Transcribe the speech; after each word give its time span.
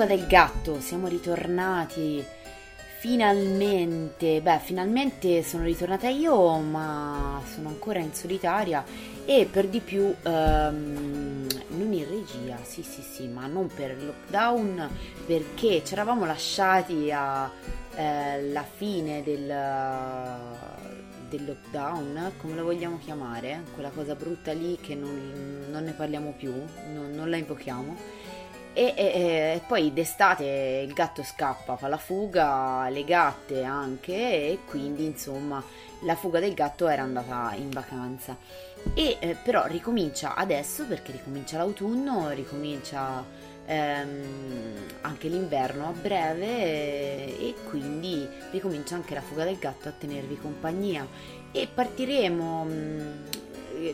fuga 0.00 0.06
del 0.06 0.26
gatto, 0.26 0.80
siamo 0.80 1.08
ritornati 1.08 2.24
finalmente. 3.00 4.40
Beh, 4.40 4.58
finalmente 4.60 5.42
sono 5.42 5.64
ritornata 5.64 6.08
io, 6.08 6.58
ma 6.58 7.42
sono 7.52 7.68
ancora 7.68 7.98
in 7.98 8.14
solitaria 8.14 8.82
e 9.26 9.46
per 9.50 9.68
di 9.68 9.80
più 9.80 10.14
ehm, 10.22 11.46
non 11.68 11.92
in 11.92 12.08
regia, 12.08 12.56
sì 12.62 12.82
sì 12.82 13.02
sì, 13.02 13.26
ma 13.26 13.46
non 13.46 13.68
per 13.68 13.90
il 13.90 14.06
lockdown 14.06 14.88
perché 15.26 15.82
ci 15.84 15.92
eravamo 15.92 16.24
lasciati 16.24 17.10
alla 17.10 17.50
eh, 17.94 18.64
fine 18.76 19.22
del, 19.22 19.46
del, 21.28 21.44
lockdown, 21.44 22.32
come 22.38 22.54
lo 22.54 22.64
vogliamo 22.64 22.98
chiamare, 22.98 23.64
quella 23.74 23.90
cosa 23.90 24.14
brutta 24.14 24.52
lì 24.52 24.78
che 24.80 24.94
non, 24.94 25.66
non 25.70 25.84
ne 25.84 25.92
parliamo 25.92 26.32
più, 26.36 26.52
non, 26.92 27.10
non 27.12 27.28
la 27.28 27.36
invochiamo 27.36 28.28
e, 28.72 28.94
e, 28.96 29.04
e, 29.04 29.62
poi 29.66 29.92
d'estate 29.92 30.84
il 30.86 30.92
gatto 30.92 31.22
scappa, 31.22 31.76
fa 31.76 31.88
la 31.88 31.96
fuga, 31.96 32.88
le 32.88 33.04
gatte 33.04 33.62
anche 33.62 34.14
e 34.14 34.58
quindi 34.66 35.04
insomma 35.04 35.62
la 36.02 36.14
fuga 36.14 36.40
del 36.40 36.54
gatto 36.54 36.88
era 36.88 37.02
andata 37.02 37.54
in 37.56 37.70
vacanza. 37.70 38.36
E 38.94 39.16
eh, 39.20 39.36
però 39.42 39.66
ricomincia 39.66 40.34
adesso 40.34 40.86
perché 40.86 41.12
ricomincia 41.12 41.58
l'autunno, 41.58 42.30
ricomincia 42.30 43.24
ehm, 43.66 44.86
anche 45.02 45.28
l'inverno 45.28 45.88
a 45.88 45.92
breve 45.92 47.38
e 47.38 47.54
quindi 47.68 48.26
ricomincia 48.50 48.94
anche 48.94 49.14
la 49.14 49.20
fuga 49.20 49.44
del 49.44 49.58
gatto 49.58 49.88
a 49.88 49.92
tenervi 49.92 50.38
compagnia 50.38 51.06
e 51.52 51.68
partiremo 51.72 52.64
mh, 52.64 52.72
mm, 52.72 53.39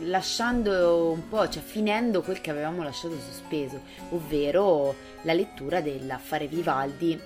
lasciando 0.03 1.09
un 1.11 1.27
po', 1.29 1.47
cioè 1.49 1.61
finendo 1.61 2.21
quel 2.21 2.41
che 2.41 2.49
avevamo 2.49 2.83
lasciato 2.83 3.15
sospeso, 3.19 3.81
ovvero 4.09 4.95
la 5.21 5.33
lettura 5.33 5.81
dell'affare 5.81 6.47
Vivaldi 6.47 7.19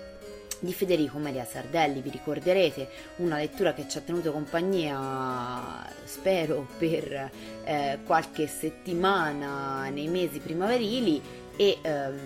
di 0.61 0.73
Federico 0.73 1.17
Maria 1.17 1.43
Sardelli. 1.43 2.01
Vi 2.01 2.09
ricorderete 2.09 2.89
una 3.17 3.37
lettura 3.37 3.73
che 3.73 3.87
ci 3.87 3.97
ha 3.97 4.01
tenuto 4.01 4.31
compagnia, 4.31 5.85
spero, 6.03 6.67
per 6.77 7.31
eh, 7.63 7.99
qualche 8.05 8.47
settimana 8.47 9.89
nei 9.89 10.07
mesi 10.07 10.39
primaverili 10.39 11.39
e, 11.57 11.77
ehm, 11.81 12.19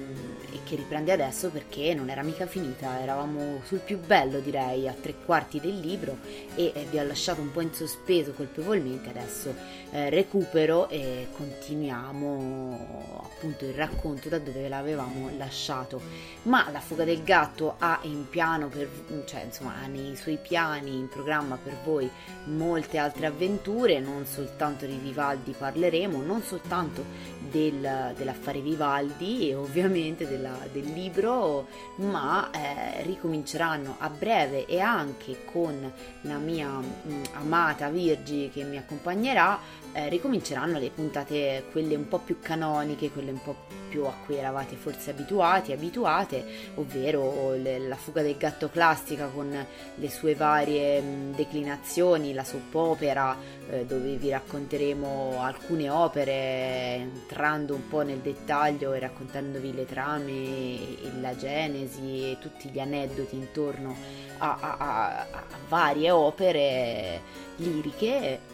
e, 0.52 0.60
che 0.64 0.76
riprende 0.76 1.12
adesso 1.12 1.50
perché 1.50 1.94
non 1.94 2.10
era 2.10 2.24
mica 2.24 2.46
finita, 2.46 3.02
eravamo 3.02 3.62
sul 3.66 3.80
più 3.80 4.00
bello 4.00 4.40
direi, 4.40 4.88
a 4.88 4.94
tre 4.94 5.16
quarti 5.26 5.60
del 5.60 5.80
libro 5.80 6.18
e 6.56 6.72
eh, 6.74 6.88
vi 6.90 7.00
ho 7.00 7.04
lasciato 7.04 7.42
un 7.42 7.52
po' 7.52 7.62
in 7.62 7.74
sospeso 7.74 8.32
colpevolmente, 8.32 9.10
adesso 9.10 9.54
eh, 9.96 10.10
recupero 10.10 10.90
e 10.90 11.30
continuiamo 11.38 13.22
appunto 13.24 13.64
il 13.64 13.74
racconto 13.74 14.28
da 14.28 14.40
dove 14.40 14.68
l'avevamo 14.68 15.30
lasciato. 15.38 16.02
Ma 16.44 16.70
la 16.70 16.82
fuga 16.82 17.06
del 17.06 17.24
gatto 17.24 17.76
ha 17.78 18.00
in 18.02 18.28
piano, 18.30 18.68
per, 18.68 18.90
cioè 19.26 19.44
insomma 19.44 19.76
ha 19.82 19.88
nei 19.88 20.18
suoi 20.18 20.38
piani, 20.38 20.98
in 20.98 21.08
programma 21.08 21.58
per 21.62 21.78
voi 21.86 22.10
molte 22.46 22.98
altre 22.98 23.28
avventure, 23.28 24.00
non 24.00 24.26
soltanto 24.26 24.86
di 24.86 24.98
Vivaldi 24.98 25.56
parleremo, 25.58 26.22
non 26.22 26.42
soltanto 26.42 27.04
del, 27.40 28.14
dell'affare 28.18 28.60
Vivaldi, 28.60 29.50
e 29.50 29.56
ovviamente 29.56 30.28
della, 30.28 30.58
del 30.72 30.92
libro, 30.92 31.68
ma 31.98 32.50
eh, 32.52 33.02
ricominceranno 33.04 33.96
a 34.00 34.10
breve 34.10 34.66
e 34.66 34.80
anche 34.82 35.46
con 35.46 35.92
la 36.22 36.38
mia 36.38 36.68
mh, 36.68 36.86
mm, 37.08 37.24
amata 37.34 37.90
Virgi 37.90 38.50
che 38.54 38.64
mi 38.64 38.78
accompagnerà, 38.78 39.84
eh, 39.96 40.10
ricominceranno 40.10 40.78
le 40.78 40.90
puntate, 40.90 41.64
quelle 41.72 41.96
un 41.96 42.10
po' 42.10 42.20
più 42.20 42.40
canoniche, 42.42 43.10
quelle 43.12 43.32
un 43.32 43.42
po' 43.42 43.56
più 43.88 44.04
a 44.04 44.14
cui 44.26 44.36
eravate 44.36 44.76
forse 44.76 45.12
abituati, 45.12 45.72
abituate, 45.72 46.44
ovvero 46.76 47.54
le, 47.54 47.80
la 47.80 47.96
fuga 47.96 48.22
del 48.22 48.36
gatto 48.36 48.70
classica 48.70 49.28
con 49.28 49.66
le 49.96 50.10
sue 50.10 50.36
varie 50.36 51.00
mh, 51.00 51.06
mm, 51.06 51.34
declinazioni, 51.36 52.34
la 52.34 52.44
soap 52.44 52.76
opera, 52.76 53.38
eh, 53.70 53.86
dove 53.86 54.18
vi 54.18 54.30
racconteremo 54.32 55.38
alcune 55.40 55.90
opere 55.90 56.96
entrando 56.96 57.74
un 57.74 57.88
po' 57.88 58.02
nel 58.02 58.20
dettaglio 58.20 58.92
e 58.92 59.00
raccontandovi 59.00 59.74
le 59.74 59.86
trame 59.86 60.32
e 60.32 61.12
la 61.22 61.38
genesi 61.38 62.32
e 62.32 62.38
tutti 62.42 62.68
gli 62.68 62.80
aneddoti 62.80 63.38
intorno 63.38 63.96
a, 64.40 64.58
a, 64.60 64.76
a, 64.78 65.20
a 65.32 65.44
varie 65.70 66.12
opere 66.12 67.22
liriche 67.56 68.54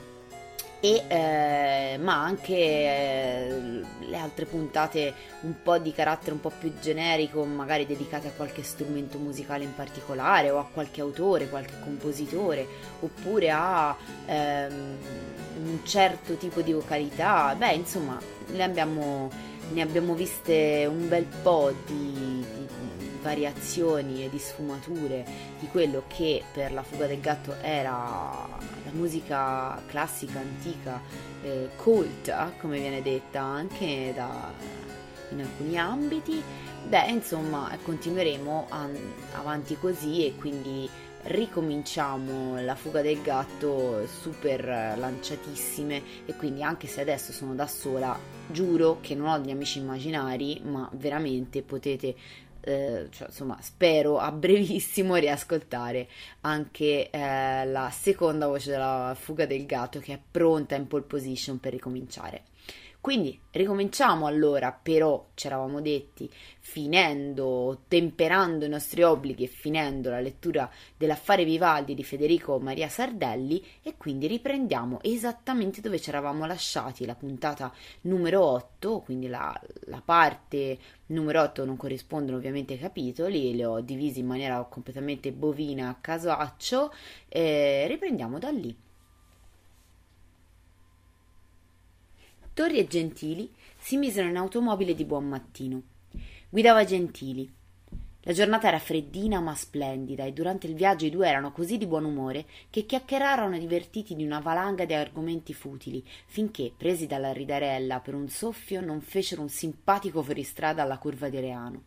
e, 0.81 1.03
eh, 1.07 1.97
ma 1.99 2.23
anche 2.23 2.55
eh, 2.55 3.81
le 3.99 4.17
altre 4.17 4.45
puntate 4.45 5.13
un 5.41 5.53
po' 5.61 5.77
di 5.77 5.93
carattere 5.93 6.31
un 6.31 6.39
po' 6.39 6.51
più 6.57 6.73
generico, 6.79 7.45
magari 7.45 7.85
dedicate 7.85 8.29
a 8.29 8.31
qualche 8.31 8.63
strumento 8.63 9.19
musicale 9.19 9.63
in 9.63 9.75
particolare 9.75 10.49
o 10.49 10.57
a 10.57 10.65
qualche 10.65 11.01
autore, 11.01 11.49
qualche 11.49 11.75
compositore, 11.83 12.67
oppure 12.99 13.51
a 13.51 13.95
ehm, 14.25 14.97
un 15.63 15.79
certo 15.85 16.33
tipo 16.35 16.61
di 16.61 16.73
vocalità. 16.73 17.53
Beh, 17.55 17.73
insomma, 17.73 18.19
ne 18.47 18.63
abbiamo, 18.63 19.29
ne 19.73 19.81
abbiamo 19.83 20.15
viste 20.15 20.87
un 20.89 21.07
bel 21.07 21.27
po' 21.43 21.71
di, 21.85 22.11
di 22.11 22.80
variazioni 23.21 24.23
e 24.25 24.29
di 24.29 24.39
sfumature 24.39 25.25
di 25.59 25.67
quello 25.67 26.03
che 26.07 26.43
per 26.51 26.73
la 26.73 26.83
fuga 26.83 27.07
del 27.07 27.19
gatto 27.19 27.55
era 27.61 28.47
la 28.83 28.91
musica 28.91 29.81
classica 29.87 30.39
antica 30.39 31.01
eh, 31.43 31.69
colta 31.75 32.53
come 32.59 32.79
viene 32.79 33.01
detta 33.01 33.41
anche 33.41 34.11
da, 34.16 34.51
in 35.29 35.41
alcuni 35.41 35.78
ambiti. 35.78 36.41
Beh 36.87 37.09
insomma 37.09 37.78
continueremo 37.84 38.66
an- 38.69 39.13
avanti 39.34 39.78
così 39.78 40.25
e 40.25 40.35
quindi 40.35 40.90
ricominciamo 41.23 42.59
la 42.61 42.73
fuga 42.75 43.01
del 43.01 43.22
gatto 43.22 44.07
super 44.07 44.66
lanciatissime. 44.97 46.01
E 46.25 46.35
quindi 46.35 46.63
anche 46.63 46.87
se 46.87 47.01
adesso 47.01 47.31
sono 47.31 47.53
da 47.53 47.67
sola 47.67 48.17
giuro 48.47 48.97
che 49.01 49.16
non 49.16 49.28
ho 49.28 49.40
gli 49.40 49.51
amici 49.51 49.79
immaginari 49.79 50.61
ma 50.63 50.90
veramente 50.93 51.61
potete 51.61 52.16
eh, 52.61 53.08
cioè, 53.11 53.28
insomma, 53.28 53.58
spero 53.61 54.19
a 54.19 54.31
brevissimo 54.31 55.16
riascoltare 55.16 56.08
anche 56.41 57.09
eh, 57.09 57.66
la 57.66 57.90
seconda 57.91 58.47
voce 58.47 58.69
della 58.72 59.16
fuga 59.19 59.46
del 59.46 59.66
gatto 59.66 59.99
che 59.99 60.13
è 60.13 60.19
pronta 60.31 60.75
in 60.75 60.87
pole 60.87 61.03
position 61.03 61.59
per 61.59 61.73
ricominciare. 61.73 62.43
Quindi 63.01 63.37
ricominciamo 63.49 64.27
allora, 64.27 64.71
però 64.71 65.29
ci 65.33 65.47
eravamo 65.47 65.81
detti, 65.81 66.29
finendo, 66.59 67.81
temperando 67.87 68.65
i 68.65 68.69
nostri 68.69 69.01
obblighi 69.01 69.45
e 69.45 69.47
finendo 69.47 70.11
la 70.11 70.19
lettura 70.19 70.69
dell'affare 70.95 71.43
Vivaldi 71.43 71.95
di 71.95 72.03
Federico 72.03 72.59
Maria 72.59 72.89
Sardelli 72.89 73.65
e 73.81 73.95
quindi 73.97 74.27
riprendiamo 74.27 74.99
esattamente 75.01 75.81
dove 75.81 75.99
ci 75.99 76.09
eravamo 76.09 76.45
lasciati, 76.45 77.07
la 77.07 77.15
puntata 77.15 77.73
numero 78.01 78.45
8, 78.45 78.99
quindi 78.99 79.27
la, 79.27 79.59
la 79.85 80.01
parte 80.05 80.77
numero 81.07 81.41
8 81.41 81.65
non 81.65 81.77
corrispondono 81.77 82.37
ovviamente 82.37 82.73
ai 82.73 82.79
capitoli, 82.79 83.55
li 83.55 83.63
ho 83.63 83.79
divisi 83.79 84.19
in 84.19 84.27
maniera 84.27 84.61
completamente 84.69 85.31
bovina 85.31 85.89
a 85.89 85.97
casaccio, 85.99 86.93
e 87.27 87.87
riprendiamo 87.87 88.37
da 88.37 88.51
lì. 88.51 88.89
Torri 92.53 92.79
e 92.79 92.85
Gentili 92.85 93.49
si 93.77 93.95
misero 93.95 94.27
in 94.27 94.35
automobile 94.35 94.93
di 94.93 95.05
buon 95.05 95.25
mattino. 95.25 95.83
Guidava 96.49 96.83
Gentili. 96.83 97.49
La 98.23 98.33
giornata 98.33 98.67
era 98.67 98.77
freddina 98.77 99.39
ma 99.39 99.55
splendida 99.55 100.25
e 100.25 100.33
durante 100.33 100.67
il 100.67 100.73
viaggio 100.73 101.05
i 101.05 101.09
due 101.09 101.29
erano 101.29 101.53
così 101.53 101.77
di 101.77 101.87
buon 101.87 102.03
umore 102.03 102.45
che 102.69 102.85
chiacchierarono 102.85 103.57
divertiti 103.57 104.17
di 104.17 104.25
una 104.25 104.41
valanga 104.41 104.83
di 104.83 104.93
argomenti 104.93 105.53
futili, 105.53 106.03
finché, 106.25 106.73
presi 106.75 107.07
dalla 107.07 107.31
ridarella 107.31 108.01
per 108.01 108.15
un 108.15 108.27
soffio, 108.27 108.81
non 108.81 108.99
fecero 108.99 109.41
un 109.41 109.49
simpatico 109.49 110.21
fuoristrada 110.21 110.81
alla 110.81 110.97
curva 110.97 111.29
di 111.29 111.39
Reano. 111.39 111.83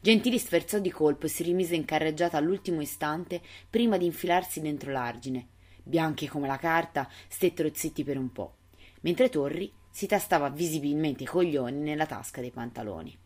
Gentili 0.00 0.38
sferzò 0.38 0.80
di 0.80 0.90
colpo 0.90 1.24
e 1.24 1.30
si 1.30 1.42
rimise 1.42 1.76
in 1.76 1.86
carreggiata 1.86 2.36
all'ultimo 2.36 2.82
istante 2.82 3.40
prima 3.70 3.96
di 3.96 4.04
infilarsi 4.04 4.60
dentro 4.60 4.92
l'argine. 4.92 5.48
Bianchi 5.82 6.28
come 6.28 6.46
la 6.46 6.58
carta, 6.58 7.08
stettero 7.26 7.70
zitti 7.72 8.04
per 8.04 8.18
un 8.18 8.30
po', 8.30 8.56
mentre 9.00 9.30
Torri 9.30 9.72
si 9.94 10.08
tastava 10.08 10.48
visibilmente 10.48 11.22
i 11.22 11.26
coglioni 11.26 11.78
nella 11.78 12.04
tasca 12.04 12.40
dei 12.40 12.50
pantaloni. 12.50 13.16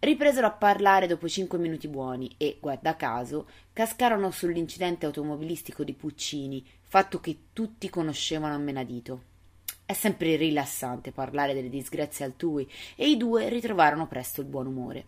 Ripresero 0.00 0.48
a 0.48 0.50
parlare 0.50 1.06
dopo 1.06 1.28
cinque 1.28 1.56
minuti 1.56 1.86
buoni 1.86 2.34
e, 2.36 2.58
guarda 2.60 2.96
caso, 2.96 3.46
cascarono 3.72 4.32
sull'incidente 4.32 5.06
automobilistico 5.06 5.84
di 5.84 5.92
Puccini, 5.92 6.66
fatto 6.82 7.20
che 7.20 7.42
tutti 7.52 7.88
conoscevano 7.88 8.54
a 8.54 8.58
menadito. 8.58 9.22
È 9.86 9.92
sempre 9.92 10.34
rilassante 10.34 11.12
parlare 11.12 11.54
delle 11.54 11.70
disgrazie 11.70 12.24
altrui 12.24 12.68
e 12.96 13.08
i 13.08 13.16
due 13.16 13.48
ritrovarono 13.48 14.08
presto 14.08 14.40
il 14.40 14.48
buon 14.48 14.66
umore. 14.66 15.06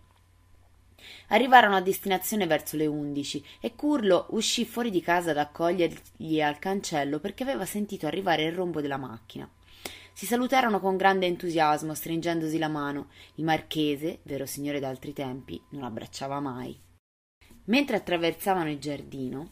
Arrivarono 1.27 1.75
a 1.75 1.81
destinazione 1.81 2.47
verso 2.47 2.77
le 2.77 2.85
undici 2.85 3.43
e 3.59 3.75
Curlo 3.75 4.27
uscì 4.29 4.63
fuori 4.63 4.89
di 4.89 5.01
casa 5.01 5.31
ad 5.31 5.37
accogliergli 5.37 6.41
al 6.41 6.59
cancello 6.59 7.19
perché 7.19 7.43
aveva 7.43 7.65
sentito 7.65 8.07
arrivare 8.07 8.43
il 8.43 8.53
rombo 8.53 8.79
della 8.79 8.95
macchina. 8.95 9.49
Si 10.15 10.27
salutarono 10.27 10.79
con 10.79 10.95
grande 10.95 11.25
entusiasmo, 11.25 11.95
stringendosi 11.95 12.59
la 12.59 12.67
mano. 12.67 13.07
Il 13.35 13.43
marchese, 13.43 14.19
vero 14.23 14.45
signore 14.45 14.79
d'altri 14.79 15.11
tempi, 15.11 15.59
non 15.69 15.83
abbracciava 15.83 16.39
mai. 16.39 16.79
Mentre 17.65 17.95
attraversavano 17.95 18.69
il 18.69 18.77
giardino, 18.77 19.49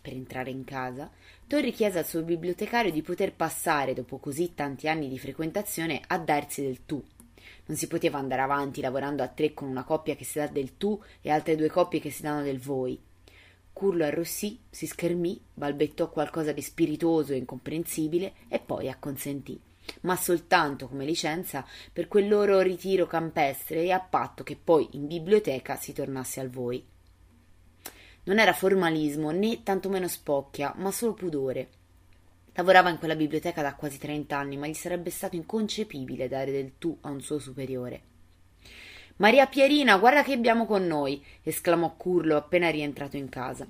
per 0.00 0.12
entrare 0.12 0.50
in 0.50 0.62
casa, 0.62 1.10
Torri 1.48 1.72
chiese 1.72 1.98
al 1.98 2.06
suo 2.06 2.22
bibliotecario 2.22 2.92
di 2.92 3.02
poter 3.02 3.34
passare, 3.34 3.92
dopo 3.92 4.18
così 4.18 4.54
tanti 4.54 4.86
anni 4.88 5.08
di 5.08 5.18
frequentazione, 5.18 6.00
a 6.06 6.18
darsi 6.18 6.62
del 6.62 6.84
tu. 6.86 7.02
Non 7.66 7.76
si 7.76 7.88
poteva 7.88 8.18
andare 8.18 8.42
avanti 8.42 8.80
lavorando 8.80 9.24
a 9.24 9.28
tre 9.28 9.52
con 9.52 9.68
una 9.68 9.82
coppia 9.82 10.14
che 10.14 10.24
si 10.24 10.38
dà 10.38 10.46
del 10.46 10.76
tu 10.76 11.02
e 11.22 11.30
altre 11.30 11.56
due 11.56 11.68
coppie 11.68 11.98
che 11.98 12.10
si 12.10 12.22
danno 12.22 12.42
del 12.42 12.60
voi. 12.60 13.00
Curlo 13.72 14.04
arrossì, 14.04 14.60
si 14.70 14.86
schermì, 14.86 15.42
balbettò 15.52 16.08
qualcosa 16.08 16.52
di 16.52 16.62
spiritoso 16.62 17.32
e 17.32 17.38
incomprensibile 17.38 18.34
e 18.48 18.60
poi 18.60 18.88
acconsentì 18.88 19.60
ma 20.02 20.16
soltanto 20.16 20.88
come 20.88 21.04
licenza 21.04 21.64
per 21.92 22.08
quel 22.08 22.28
loro 22.28 22.60
ritiro 22.60 23.06
campestre 23.06 23.82
e 23.82 23.90
a 23.92 24.00
patto 24.00 24.42
che 24.42 24.56
poi 24.62 24.88
in 24.92 25.06
biblioteca 25.06 25.76
si 25.76 25.92
tornasse 25.92 26.40
al 26.40 26.50
voi. 26.50 26.84
Non 28.24 28.38
era 28.38 28.52
formalismo 28.52 29.30
né 29.30 29.62
tantomeno 29.62 30.08
spocchia, 30.08 30.72
ma 30.76 30.90
solo 30.90 31.12
pudore. 31.12 31.68
Lavorava 32.54 32.88
in 32.88 32.98
quella 32.98 33.16
biblioteca 33.16 33.62
da 33.62 33.74
quasi 33.74 33.98
trent'anni, 33.98 34.56
ma 34.56 34.66
gli 34.66 34.74
sarebbe 34.74 35.10
stato 35.10 35.36
inconcepibile 35.36 36.28
dare 36.28 36.50
del 36.50 36.78
tu 36.78 36.96
a 37.02 37.10
un 37.10 37.20
suo 37.20 37.38
superiore. 37.38 38.12
Maria 39.16 39.46
Pierina, 39.46 39.96
guarda 39.98 40.22
che 40.22 40.32
abbiamo 40.32 40.64
con 40.64 40.86
noi! 40.86 41.22
esclamò 41.42 41.94
Curlo 41.96 42.36
appena 42.36 42.70
rientrato 42.70 43.16
in 43.16 43.28
casa. 43.28 43.66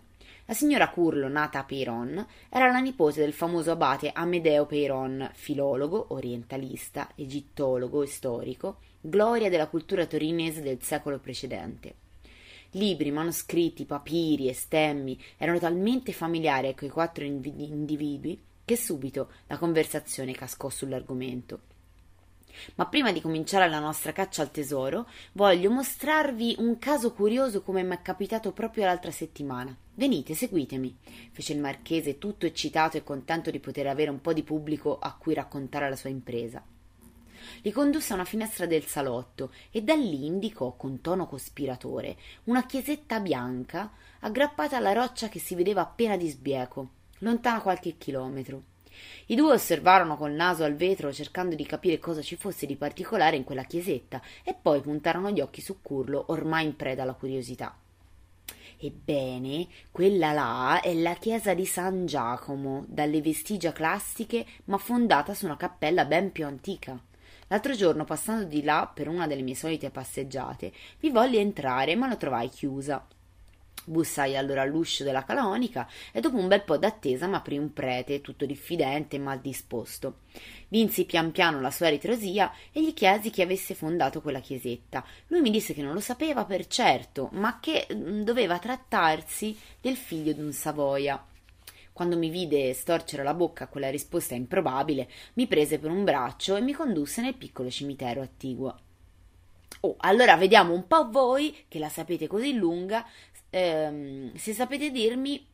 La 0.47 0.53
signora 0.53 0.91
Curlo, 0.91 1.29
nata 1.29 1.61
a 1.61 1.65
Peyron, 1.65 2.27
era 2.51 2.71
la 2.71 2.81
nipote 2.81 3.21
del 3.21 3.33
famoso 3.33 3.71
abate 3.71 4.11
Amedeo 4.13 4.67
Peyron, 4.67 5.31
filologo, 5.33 6.09
orientalista, 6.09 7.11
egittologo 7.15 8.03
e 8.03 8.07
storico, 8.07 8.77
gloria 9.01 9.49
della 9.49 9.69
cultura 9.69 10.05
torinese 10.05 10.61
del 10.61 10.83
secolo 10.83 11.19
precedente. 11.19 11.95
Libri, 12.73 13.11
manoscritti, 13.11 13.87
papiri 13.87 14.49
e 14.49 14.53
stemmi 14.53 15.19
erano 15.39 15.59
talmente 15.59 16.13
familiari 16.13 16.69
a 16.69 16.75
quei 16.75 16.91
quattro 16.91 17.25
individui 17.25 18.39
che 18.67 18.77
subito 18.77 19.31
la 19.47 19.57
conversazione 19.57 20.33
cascò 20.33 20.69
sull'argomento. 20.69 21.73
Ma 22.77 22.87
prima 22.87 23.13
di 23.13 23.21
cominciare 23.21 23.69
la 23.69 23.79
nostra 23.79 24.13
caccia 24.13 24.43
al 24.43 24.51
tesoro, 24.51 25.09
voglio 25.33 25.71
mostrarvi 25.71 26.57
un 26.59 26.79
caso 26.79 27.13
curioso 27.13 27.63
come 27.63 27.83
mi 27.83 27.95
è 27.95 28.03
capitato 28.03 28.53
proprio 28.53 28.85
l'altra 28.85 29.11
settimana. 29.11 29.77
Venite, 29.95 30.35
seguitemi, 30.35 30.97
fece 31.31 31.53
il 31.53 31.61
marchese 31.61 32.19
tutto 32.19 32.47
eccitato 32.47 32.97
e 32.97 33.05
contento 33.05 33.51
di 33.51 33.61
poter 33.61 33.87
avere 33.87 34.11
un 34.11 34.21
po' 34.21 34.33
di 34.33 34.43
pubblico 34.43 34.99
a 34.99 35.15
cui 35.15 35.35
raccontare 35.35 35.89
la 35.89 35.97
sua 35.97 36.11
impresa. 36.11 36.63
Li 37.63 37.73
condusse 37.73 38.13
a 38.13 38.17
una 38.17 38.25
finestra 38.25 38.67
del 38.67 38.85
salotto 38.85 39.53
e 39.71 39.83
da 39.83 39.95
lì 39.95 40.27
indicò 40.27 40.75
con 40.77 41.01
tono 41.01 41.27
cospiratore 41.27 42.17
una 42.45 42.65
chiesetta 42.65 43.21
bianca 43.21 43.93
aggrappata 44.21 44.77
alla 44.77 44.93
roccia 44.93 45.29
che 45.29 45.39
si 45.39 45.55
vedeva 45.55 45.83
appena 45.83 46.17
di 46.17 46.29
sbieco, 46.29 46.89
lontana 47.19 47.61
qualche 47.61 47.97
chilometro. 47.97 48.73
I 49.27 49.35
due 49.35 49.53
osservarono 49.53 50.17
col 50.17 50.33
naso 50.33 50.65
al 50.65 50.75
vetro 50.75 51.13
cercando 51.13 51.55
di 51.55 51.67
capire 51.67 51.99
cosa 51.99 52.23
ci 52.23 52.37
fosse 52.37 52.67
di 52.67 52.77
particolare 52.77 53.37
in 53.37 53.45
quella 53.45 53.65
chiesetta 53.65 54.21
e 54.43 54.55
poi 54.55 54.81
puntarono 54.81 55.31
gli 55.31 55.41
occhi 55.41 55.61
su 55.61 55.81
Curlo, 55.81 56.25
ormai 56.29 56.65
in 56.65 56.77
preda 56.77 57.03
alla 57.03 57.15
curiosità. 57.15 57.77
Ebbene, 58.77 59.67
quella 59.91 60.33
là 60.33 60.81
è 60.81 60.93
la 60.95 61.15
chiesa 61.15 61.55
di 61.55 61.65
San 61.65 62.07
Giacomo, 62.07 62.85
dalle 62.87 63.23
vestigia 63.23 63.73
classiche, 63.73 64.45
ma 64.65 64.77
fondata 64.77 65.33
su 65.33 65.47
una 65.47 65.57
cappella 65.57 66.05
ben 66.05 66.33
più 66.33 66.45
antica. 66.45 67.01
L'altro 67.49 67.75
giorno, 67.75 68.05
passando 68.05 68.45
di 68.45 68.63
là 68.63 68.91
per 68.93 69.09
una 69.09 69.27
delle 69.27 69.43
mie 69.43 69.55
solite 69.55 69.91
passeggiate, 69.91 70.73
vi 71.01 71.11
volli 71.11 71.39
entrare, 71.39 71.95
ma 71.95 72.09
la 72.09 72.17
trovai 72.17 72.49
chiusa. 72.49 73.07
Bussai 73.87 74.35
allora 74.35 74.63
all'uscio 74.63 75.05
della 75.05 75.25
canonica 75.25 75.87
e 76.11 76.21
dopo 76.21 76.39
un 76.39 76.49
bel 76.49 76.63
po' 76.63 76.79
d'attesa 76.79 77.27
m'aprì 77.27 77.59
un 77.59 77.73
prete, 77.75 78.23
tutto 78.23 78.47
diffidente 78.47 79.17
e 79.17 79.19
mal 79.19 79.41
disposto. 79.41 80.21
Vinsi 80.69 81.05
pian 81.05 81.33
piano 81.33 81.61
la 81.61 81.71
sua 81.71 81.89
ritrosia 81.89 82.51
e 82.73 82.83
gli 82.83 82.95
chiesi 82.95 83.29
chi 83.29 83.43
avesse 83.43 83.75
fondato 83.75 84.23
quella 84.23 84.41
chiesetta. 84.41 85.05
Lui 85.27 85.43
mi 85.43 85.51
disse 85.51 85.75
che 85.75 85.83
non 85.83 85.93
lo 85.93 86.01
sapeva 86.01 86.47
per 86.47 86.67
certo, 86.67 87.29
ma 87.33 87.61
che 87.61 87.87
mm, 87.93 88.23
doveva 88.23 88.59
trattarsi 88.59 89.57
del 89.81 89.97
figlio 89.97 90.33
d'un 90.33 90.53
Savoia. 90.53 91.23
Quando 91.93 92.17
mi 92.17 92.31
vide 92.31 92.73
storcere 92.73 93.23
la 93.23 93.35
bocca 93.35 93.65
a 93.65 93.69
quella 93.69 93.91
risposta 93.91 94.35
improbabile, 94.35 95.09
mi 95.35 95.47
prese 95.47 95.79
per 95.79 95.91
un 95.91 96.05
braccio 96.05 96.57
e 96.57 96.61
mi 96.61 96.73
condusse 96.73 97.21
nel 97.21 97.37
piccolo 97.37 97.71
cimitero 97.71 98.23
attiguo. 98.23 98.79
Oh, 99.81 99.97
allora 99.99 100.37
vediamo 100.37 100.73
un 100.73 100.87
po' 100.87 101.11
voi, 101.11 101.55
che 101.69 101.79
la 101.79 101.91
sapete 101.91 102.27
così 102.27 102.55
lunga, 102.55 103.07
ehm, 103.55 104.35
se 104.35 104.53
sapete 104.53 104.91
dirmi 104.91 105.47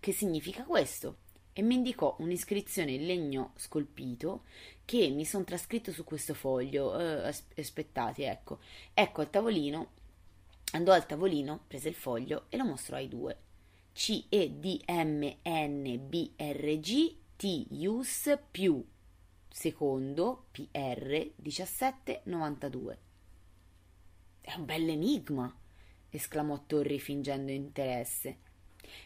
che 0.00 0.12
significa 0.12 0.64
questo. 0.64 1.18
E 1.52 1.62
mi 1.62 1.74
indicò 1.74 2.16
un'iscrizione 2.18 2.92
in 2.92 3.06
legno 3.06 3.52
scolpito 3.56 4.44
che 4.84 5.08
mi 5.08 5.24
sono 5.24 5.44
trascritto 5.44 5.90
su 5.90 6.04
questo 6.04 6.34
foglio. 6.34 6.98
Eh, 6.98 7.34
aspettate, 7.56 8.26
ecco. 8.26 8.58
Ecco 8.92 9.20
al 9.22 9.30
tavolino, 9.30 9.90
andò 10.72 10.92
al 10.92 11.06
tavolino, 11.06 11.62
prese 11.66 11.88
il 11.88 11.94
foglio 11.94 12.44
e 12.50 12.56
lo 12.58 12.64
mostrò 12.64 12.96
ai 12.96 13.08
due. 13.08 13.38
C 13.92 14.26
E 14.28 14.50
D 14.50 14.82
M 14.86 15.24
N 15.44 16.08
B 16.08 16.32
R 16.36 16.80
G 16.80 17.16
T 17.36 17.66
US 17.70 18.38
più 18.50 18.84
secondo 19.48 20.48
PR 20.50 21.30
1792. 21.36 22.98
È 24.42 24.54
un 24.54 24.64
bell'enigma, 24.66 25.56
esclamò 26.16 26.64
Torri 26.66 26.98
fingendo 26.98 27.52
interesse. 27.52 28.38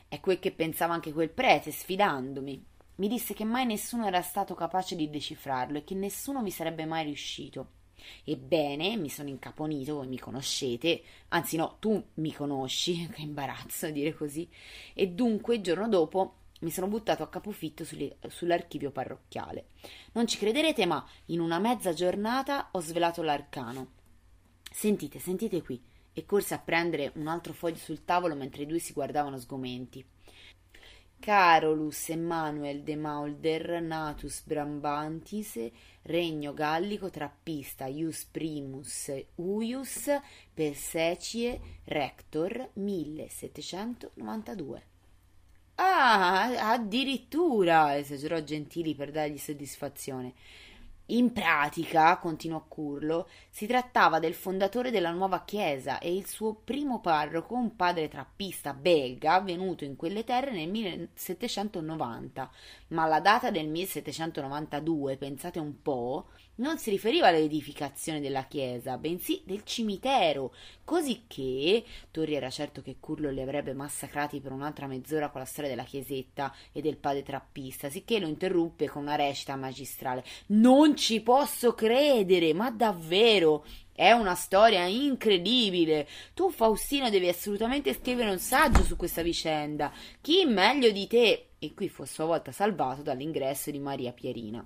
È 0.08 0.20
quel 0.20 0.38
che 0.38 0.52
pensava 0.52 0.94
anche 0.94 1.12
quel 1.12 1.30
prete, 1.30 1.70
sfidandomi. 1.70 2.64
Mi 2.96 3.08
disse 3.08 3.32
che 3.32 3.44
mai 3.44 3.64
nessuno 3.64 4.06
era 4.06 4.20
stato 4.22 4.54
capace 4.54 4.94
di 4.96 5.08
decifrarlo 5.08 5.78
e 5.78 5.84
che 5.84 5.94
nessuno 5.94 6.42
vi 6.42 6.50
sarebbe 6.50 6.84
mai 6.84 7.04
riuscito. 7.04 7.78
Ebbene, 8.24 8.96
mi 8.96 9.08
sono 9.08 9.28
incaponito, 9.28 9.94
voi 9.94 10.08
mi 10.08 10.18
conoscete, 10.18 11.02
anzi 11.28 11.56
no, 11.56 11.76
tu 11.78 12.02
mi 12.14 12.32
conosci, 12.32 13.08
che 13.12 13.22
imbarazzo 13.22 13.90
dire 13.90 14.14
così, 14.14 14.48
e 14.94 15.08
dunque 15.08 15.56
il 15.56 15.62
giorno 15.62 15.88
dopo 15.88 16.34
mi 16.60 16.70
sono 16.70 16.88
buttato 16.88 17.22
a 17.22 17.28
capofitto 17.28 17.84
sull'archivio 17.84 18.90
parrocchiale. 18.90 19.68
Non 20.12 20.26
ci 20.26 20.36
crederete, 20.36 20.84
ma 20.86 21.06
in 21.26 21.40
una 21.40 21.58
mezza 21.58 21.92
giornata 21.92 22.68
ho 22.72 22.80
svelato 22.80 23.22
l'arcano. 23.22 23.92
Sentite, 24.70 25.18
sentite 25.18 25.62
qui, 25.62 25.82
e 26.20 26.26
corse 26.26 26.52
a 26.52 26.58
prendere 26.58 27.12
un 27.14 27.28
altro 27.28 27.54
foglio 27.54 27.76
sul 27.76 28.04
tavolo 28.04 28.34
mentre 28.34 28.64
i 28.64 28.66
due 28.66 28.78
si 28.78 28.92
guardavano 28.92 29.38
sgomenti. 29.38 30.04
Carolus 31.18 32.10
Emmanuel 32.10 32.82
de 32.82 32.96
Maulder 32.96 33.80
natus 33.82 34.42
Brabantis 34.42 35.58
regno 36.02 36.52
gallico 36.54 37.10
trappista 37.10 37.86
ius 37.86 38.24
primus 38.24 39.12
uius 39.36 40.10
per 40.54 40.74
secie 40.74 41.60
rector 41.84 42.70
1792 42.74 44.88
Ah, 45.82 46.72
addirittura, 46.72 47.96
esagerò 47.96 48.40
Gentili 48.40 48.94
per 48.94 49.10
dargli 49.10 49.38
soddisfazione. 49.38 50.34
In 51.06 51.32
pratica, 51.32 52.18
continuò 52.18 52.62
Curlo, 52.68 53.26
si 53.50 53.66
trattava 53.66 54.20
del 54.20 54.34
fondatore 54.34 54.92
della 54.92 55.10
nuova 55.10 55.44
chiesa 55.44 55.98
e 55.98 56.14
il 56.14 56.26
suo 56.26 56.54
primo 56.54 57.00
parroco, 57.00 57.54
un 57.54 57.74
padre 57.74 58.08
trappista 58.08 58.72
belga 58.72 59.40
venuto 59.40 59.84
in 59.84 59.96
quelle 59.96 60.22
terre 60.24 60.52
nel 60.52 60.68
1790, 60.68 62.50
ma 62.88 63.06
la 63.06 63.20
data 63.20 63.50
del 63.50 63.66
1792, 63.68 65.16
pensate 65.16 65.58
un 65.58 65.82
po', 65.82 66.28
non 66.60 66.78
si 66.78 66.90
riferiva 66.90 67.28
all'edificazione 67.28 68.20
della 68.20 68.44
chiesa, 68.44 68.98
bensì 68.98 69.42
del 69.44 69.64
cimitero, 69.64 70.54
così 70.84 71.24
che 71.26 71.84
Torri 72.10 72.34
era 72.34 72.50
certo 72.50 72.82
che 72.82 72.96
Curlo 73.00 73.30
li 73.30 73.40
avrebbe 73.40 73.72
massacrati 73.72 74.40
per 74.40 74.52
un'altra 74.52 74.86
mezz'ora 74.86 75.30
con 75.30 75.40
la 75.40 75.46
storia 75.46 75.70
della 75.70 75.84
chiesetta 75.84 76.54
e 76.72 76.82
del 76.82 76.98
padre 76.98 77.22
trappista, 77.22 77.88
sicché 77.88 78.18
lo 78.18 78.26
interruppe 78.26 78.88
con 78.88 79.02
una 79.02 79.14
recita 79.14 79.56
magistrale. 79.56 80.22
Non 80.48 80.96
ci 80.96 81.22
posso 81.22 81.74
credere, 81.74 82.52
ma 82.52 82.70
davvero! 82.70 83.39
È 83.92 84.10
una 84.12 84.34
storia 84.34 84.84
incredibile. 84.86 86.08
Tu, 86.34 86.50
Faustino, 86.50 87.10
devi 87.10 87.28
assolutamente 87.28 87.94
scrivere 87.94 88.30
un 88.30 88.38
saggio 88.38 88.82
su 88.82 88.96
questa 88.96 89.22
vicenda. 89.22 89.92
Chi 90.20 90.44
meglio 90.44 90.90
di 90.90 91.06
te? 91.06 91.50
E 91.58 91.74
qui 91.74 91.88
fu 91.88 92.02
a 92.02 92.06
sua 92.06 92.24
volta 92.24 92.52
salvato 92.52 93.02
dall'ingresso 93.02 93.70
di 93.70 93.78
Maria 93.78 94.12
Pierina. 94.12 94.64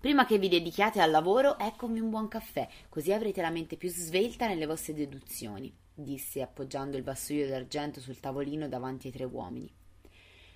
Prima 0.00 0.24
che 0.24 0.38
vi 0.38 0.48
dedichiate 0.48 1.00
al 1.00 1.10
lavoro, 1.10 1.58
eccomi 1.58 2.00
un 2.00 2.08
buon 2.08 2.28
caffè, 2.28 2.66
così 2.88 3.12
avrete 3.12 3.42
la 3.42 3.50
mente 3.50 3.76
più 3.76 3.90
svelta 3.90 4.46
nelle 4.46 4.64
vostre 4.64 4.94
deduzioni, 4.94 5.70
disse 5.92 6.40
appoggiando 6.40 6.96
il 6.96 7.02
vassoio 7.02 7.46
d'argento 7.46 8.00
sul 8.00 8.18
tavolino 8.18 8.66
davanti 8.66 9.08
ai 9.08 9.12
tre 9.12 9.24
uomini. 9.24 9.70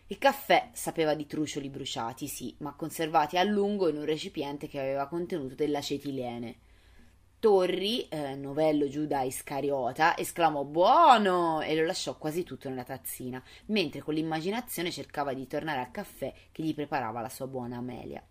Il 0.06 0.18
caffè 0.18 0.70
sapeva 0.72 1.14
di 1.14 1.26
trucioli 1.26 1.68
bruciati, 1.68 2.26
sì, 2.26 2.54
ma 2.58 2.74
conservati 2.74 3.36
a 3.36 3.42
lungo 3.42 3.88
in 3.88 3.96
un 3.96 4.04
recipiente 4.04 4.66
che 4.66 4.78
aveva 4.78 5.08
contenuto 5.08 5.54
dell'acetilene. 5.54 6.56
Torri, 7.44 8.08
eh, 8.08 8.36
novello 8.36 8.88
Giuda 8.88 9.20
Iscariota, 9.20 10.16
esclamò 10.16 10.64
buono 10.64 11.60
e 11.60 11.76
lo 11.76 11.84
lasciò 11.84 12.16
quasi 12.16 12.42
tutto 12.42 12.70
nella 12.70 12.84
tazzina, 12.84 13.42
mentre 13.66 14.00
con 14.00 14.14
l'immaginazione 14.14 14.90
cercava 14.90 15.34
di 15.34 15.46
tornare 15.46 15.80
al 15.80 15.90
caffè 15.90 16.32
che 16.50 16.62
gli 16.62 16.74
preparava 16.74 17.20
la 17.20 17.28
sua 17.28 17.46
buona 17.46 17.76
Amelia. 17.76 18.26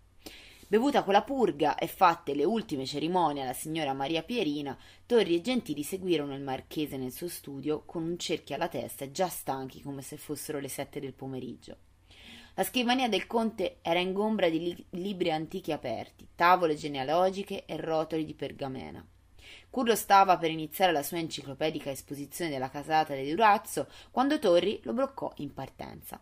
Bevuta 0.66 1.04
quella 1.04 1.22
purga 1.22 1.76
e 1.76 1.86
fatte 1.86 2.34
le 2.34 2.42
ultime 2.42 2.86
cerimonie 2.86 3.42
alla 3.42 3.52
signora 3.52 3.92
Maria 3.92 4.24
Pierina, 4.24 4.76
Torri 5.06 5.36
e 5.36 5.40
Gentili 5.40 5.84
seguirono 5.84 6.34
il 6.34 6.42
marchese 6.42 6.96
nel 6.96 7.12
suo 7.12 7.28
studio 7.28 7.84
con 7.86 8.02
un 8.02 8.18
cerchio 8.18 8.56
alla 8.56 8.66
testa, 8.66 9.08
già 9.12 9.28
stanchi 9.28 9.80
come 9.80 10.02
se 10.02 10.16
fossero 10.16 10.58
le 10.58 10.68
sette 10.68 10.98
del 10.98 11.14
pomeriggio. 11.14 11.76
La 12.56 12.62
scrivania 12.62 13.08
del 13.08 13.26
conte 13.26 13.78
era 13.82 13.98
ingombra 13.98 14.48
di 14.48 14.60
li- 14.60 14.86
libri 14.90 15.32
antichi 15.32 15.72
aperti, 15.72 16.28
tavole 16.36 16.76
genealogiche 16.76 17.64
e 17.64 17.76
rotoli 17.76 18.24
di 18.24 18.34
pergamena. 18.34 19.04
Curlo 19.68 19.96
stava 19.96 20.38
per 20.38 20.52
iniziare 20.52 20.92
la 20.92 21.02
sua 21.02 21.18
enciclopedica 21.18 21.90
esposizione 21.90 22.50
della 22.52 22.70
casata 22.70 23.14
di 23.14 23.28
Durazzo 23.28 23.88
quando 24.12 24.38
Torri 24.38 24.78
lo 24.84 24.92
bloccò 24.92 25.32
in 25.38 25.52
partenza. 25.52 26.20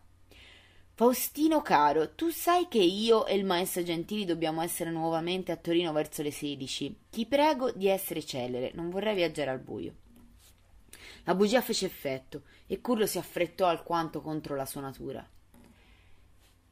Faustino 0.95 1.61
caro, 1.61 2.15
tu 2.15 2.29
sai 2.29 2.67
che 2.67 2.79
io 2.79 3.27
e 3.27 3.35
il 3.35 3.45
maestro 3.45 3.83
Gentili 3.83 4.25
dobbiamo 4.25 4.63
essere 4.63 4.89
nuovamente 4.89 5.51
a 5.51 5.57
Torino 5.57 5.91
verso 5.91 6.23
le 6.23 6.31
sedici. 6.31 6.95
Ti 7.11 7.27
prego 7.27 7.71
di 7.71 7.87
essere 7.87 8.25
celere, 8.25 8.71
non 8.73 8.89
vorrei 8.89 9.13
viaggiare 9.13 9.51
al 9.51 9.59
buio. 9.59 9.93
La 11.25 11.35
bugia 11.35 11.61
fece 11.61 11.85
effetto 11.85 12.41
e 12.65 12.81
Curlo 12.81 13.05
si 13.05 13.19
affrettò 13.19 13.67
alquanto 13.67 14.19
contro 14.19 14.55
la 14.55 14.65
sua 14.65 14.81
natura. 14.81 15.27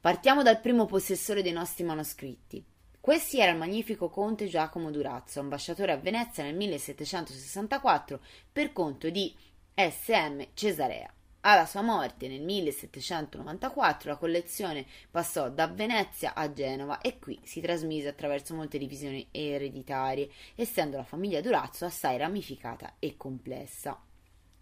Partiamo 0.01 0.41
dal 0.41 0.59
primo 0.59 0.87
possessore 0.87 1.43
dei 1.43 1.51
nostri 1.51 1.83
manoscritti. 1.83 2.65
Questi 2.99 3.39
era 3.39 3.51
il 3.51 3.59
magnifico 3.59 4.09
conte 4.09 4.47
Giacomo 4.47 4.89
Durazzo, 4.89 5.39
ambasciatore 5.39 5.91
a 5.91 5.97
Venezia 5.97 6.41
nel 6.41 6.55
1764 6.55 8.19
per 8.51 8.73
conto 8.73 9.11
di 9.11 9.31
S.M. 9.75 10.47
Cesarea. 10.55 11.07
Alla 11.41 11.67
sua 11.67 11.83
morte 11.83 12.27
nel 12.27 12.41
1794 12.41 14.09
la 14.09 14.17
collezione 14.17 14.87
passò 15.11 15.51
da 15.51 15.67
Venezia 15.67 16.33
a 16.33 16.51
Genova 16.51 16.99
e 16.99 17.19
qui 17.19 17.39
si 17.43 17.61
trasmise 17.61 18.07
attraverso 18.07 18.55
molte 18.55 18.79
divisioni 18.79 19.27
ereditarie, 19.29 20.31
essendo 20.55 20.97
la 20.97 21.03
famiglia 21.03 21.41
Durazzo 21.41 21.85
assai 21.85 22.17
ramificata 22.17 22.95
e 22.97 23.17
complessa. 23.17 23.99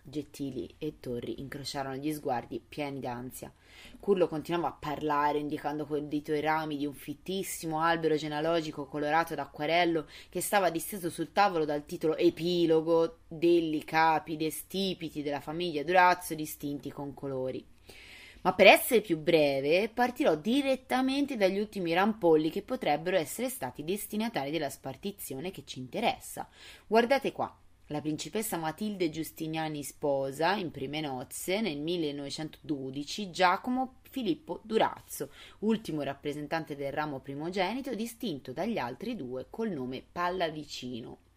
Gettili 0.09 0.75
e 0.77 0.99
Torri 0.99 1.39
incrociarono 1.39 1.95
gli 1.95 2.11
sguardi 2.11 2.59
pieni 2.59 2.99
d'ansia. 2.99 3.53
Curlo 3.99 4.27
continuava 4.27 4.67
a 4.67 4.77
parlare, 4.79 5.39
indicando 5.39 5.85
con 5.85 5.97
il 5.97 6.07
dito 6.07 6.33
i 6.33 6.41
rami 6.41 6.77
di 6.77 6.85
un 6.85 6.93
fittissimo 6.93 7.79
albero 7.81 8.15
genealogico 8.15 8.85
colorato 8.85 9.35
d'acquarello 9.35 10.07
che 10.29 10.41
stava 10.41 10.69
disteso 10.69 11.09
sul 11.09 11.31
tavolo 11.31 11.65
dal 11.65 11.85
titolo 11.85 12.17
Epilogo 12.17 13.19
degli 13.27 13.83
capi 13.83 14.37
dei 14.37 14.51
stipiti 14.51 15.21
della 15.21 15.39
famiglia 15.39 15.83
Durazzo 15.83 16.33
distinti 16.35 16.91
con 16.91 17.13
colori. 17.13 17.65
Ma 18.41 18.53
per 18.53 18.67
essere 18.67 19.01
più 19.01 19.17
breve, 19.17 19.89
partirò 19.89 20.35
direttamente 20.35 21.35
dagli 21.35 21.59
ultimi 21.59 21.93
rampolli 21.93 22.49
che 22.49 22.61
potrebbero 22.61 23.17
essere 23.17 23.49
stati 23.49 23.83
destinatari 23.83 24.49
della 24.49 24.69
spartizione 24.69 25.51
che 25.51 25.63
ci 25.65 25.79
interessa. 25.79 26.47
Guardate 26.87 27.33
qua. 27.33 27.53
La 27.91 28.01
principessa 28.01 28.55
Matilde 28.58 29.10
Giustiniani 29.10 29.81
sposa, 29.81 30.53
in 30.53 30.69
prime 30.69 31.01
nozze, 31.01 31.60
nel 31.60 31.79
1912, 31.79 33.31
Giacomo 33.31 33.96
Filippo 34.03 34.60
Durazzo, 34.62 35.31
ultimo 35.62 36.03
rappresentante 36.03 36.75
del 36.75 36.91
ramo 36.91 37.19
primogenito, 37.19 37.96
distinto 37.96 38.53
dagli 38.53 38.77
altri 38.77 39.15
due 39.15 39.48
col 39.50 39.72
nome 39.72 40.03
Pallavicino. 40.12 41.28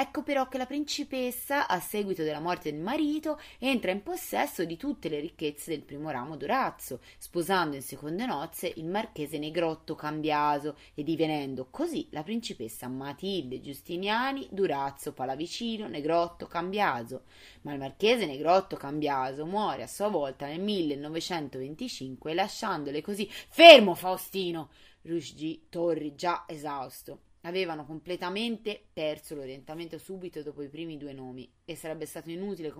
Ecco 0.00 0.22
però 0.22 0.46
che 0.46 0.58
la 0.58 0.66
principessa, 0.66 1.66
a 1.66 1.80
seguito 1.80 2.22
della 2.22 2.38
morte 2.38 2.70
del 2.70 2.80
marito, 2.80 3.36
entra 3.58 3.90
in 3.90 4.04
possesso 4.04 4.64
di 4.64 4.76
tutte 4.76 5.08
le 5.08 5.18
ricchezze 5.18 5.72
del 5.72 5.82
primo 5.82 6.10
ramo 6.10 6.36
d'Orazzo, 6.36 7.00
sposando 7.18 7.74
in 7.74 7.82
seconde 7.82 8.24
nozze 8.24 8.72
il 8.76 8.84
marchese 8.84 9.38
Negrotto 9.38 9.96
Cambiaso 9.96 10.76
e 10.94 11.02
divenendo 11.02 11.66
così 11.68 12.06
la 12.12 12.22
principessa 12.22 12.86
Matilde 12.86 13.60
Giustiniani 13.60 14.46
Durazzo 14.52 15.12
Palavicino 15.12 15.88
Negrotto 15.88 16.46
Cambiaso. 16.46 17.24
Ma 17.62 17.72
il 17.72 17.80
marchese 17.80 18.24
Negrotto 18.24 18.76
Cambiaso 18.76 19.46
muore 19.46 19.82
a 19.82 19.88
sua 19.88 20.06
volta 20.06 20.46
nel 20.46 20.60
1925 20.60 22.34
lasciandole 22.34 23.02
così 23.02 23.28
fermo 23.28 23.96
Faustino! 23.96 24.70
ruggì 25.02 25.66
Torri 25.68 26.14
già 26.14 26.44
esausto 26.46 27.22
avevano 27.42 27.84
completamente 27.84 28.88
perso 28.92 29.34
l'orientamento 29.34 29.98
subito 29.98 30.42
dopo 30.42 30.62
i 30.62 30.68
primi 30.68 30.96
due 30.96 31.12
nomi 31.12 31.50
e 31.64 31.76
sarebbe 31.76 32.06
stato 32.06 32.30
inutile 32.30 32.72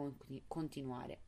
continuare. 0.46 1.20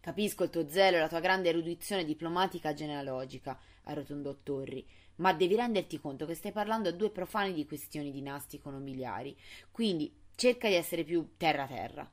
Capisco 0.00 0.42
il 0.44 0.50
tuo 0.50 0.68
zelo 0.68 0.96
e 0.96 1.00
la 1.00 1.08
tua 1.08 1.20
grande 1.20 1.48
erudizione 1.48 2.04
diplomatica 2.04 2.74
genealogica, 2.74 3.58
arrotondò 3.84 4.34
Torri, 4.42 4.84
ma 5.16 5.32
devi 5.32 5.54
renderti 5.54 6.00
conto 6.00 6.26
che 6.26 6.34
stai 6.34 6.50
parlando 6.50 6.88
a 6.88 6.92
due 6.92 7.10
profani 7.10 7.52
di 7.52 7.64
questioni 7.66 8.10
dinastico-nobiliari, 8.10 9.36
quindi 9.70 10.12
cerca 10.34 10.68
di 10.68 10.74
essere 10.74 11.04
più 11.04 11.34
terra-terra. 11.36 12.10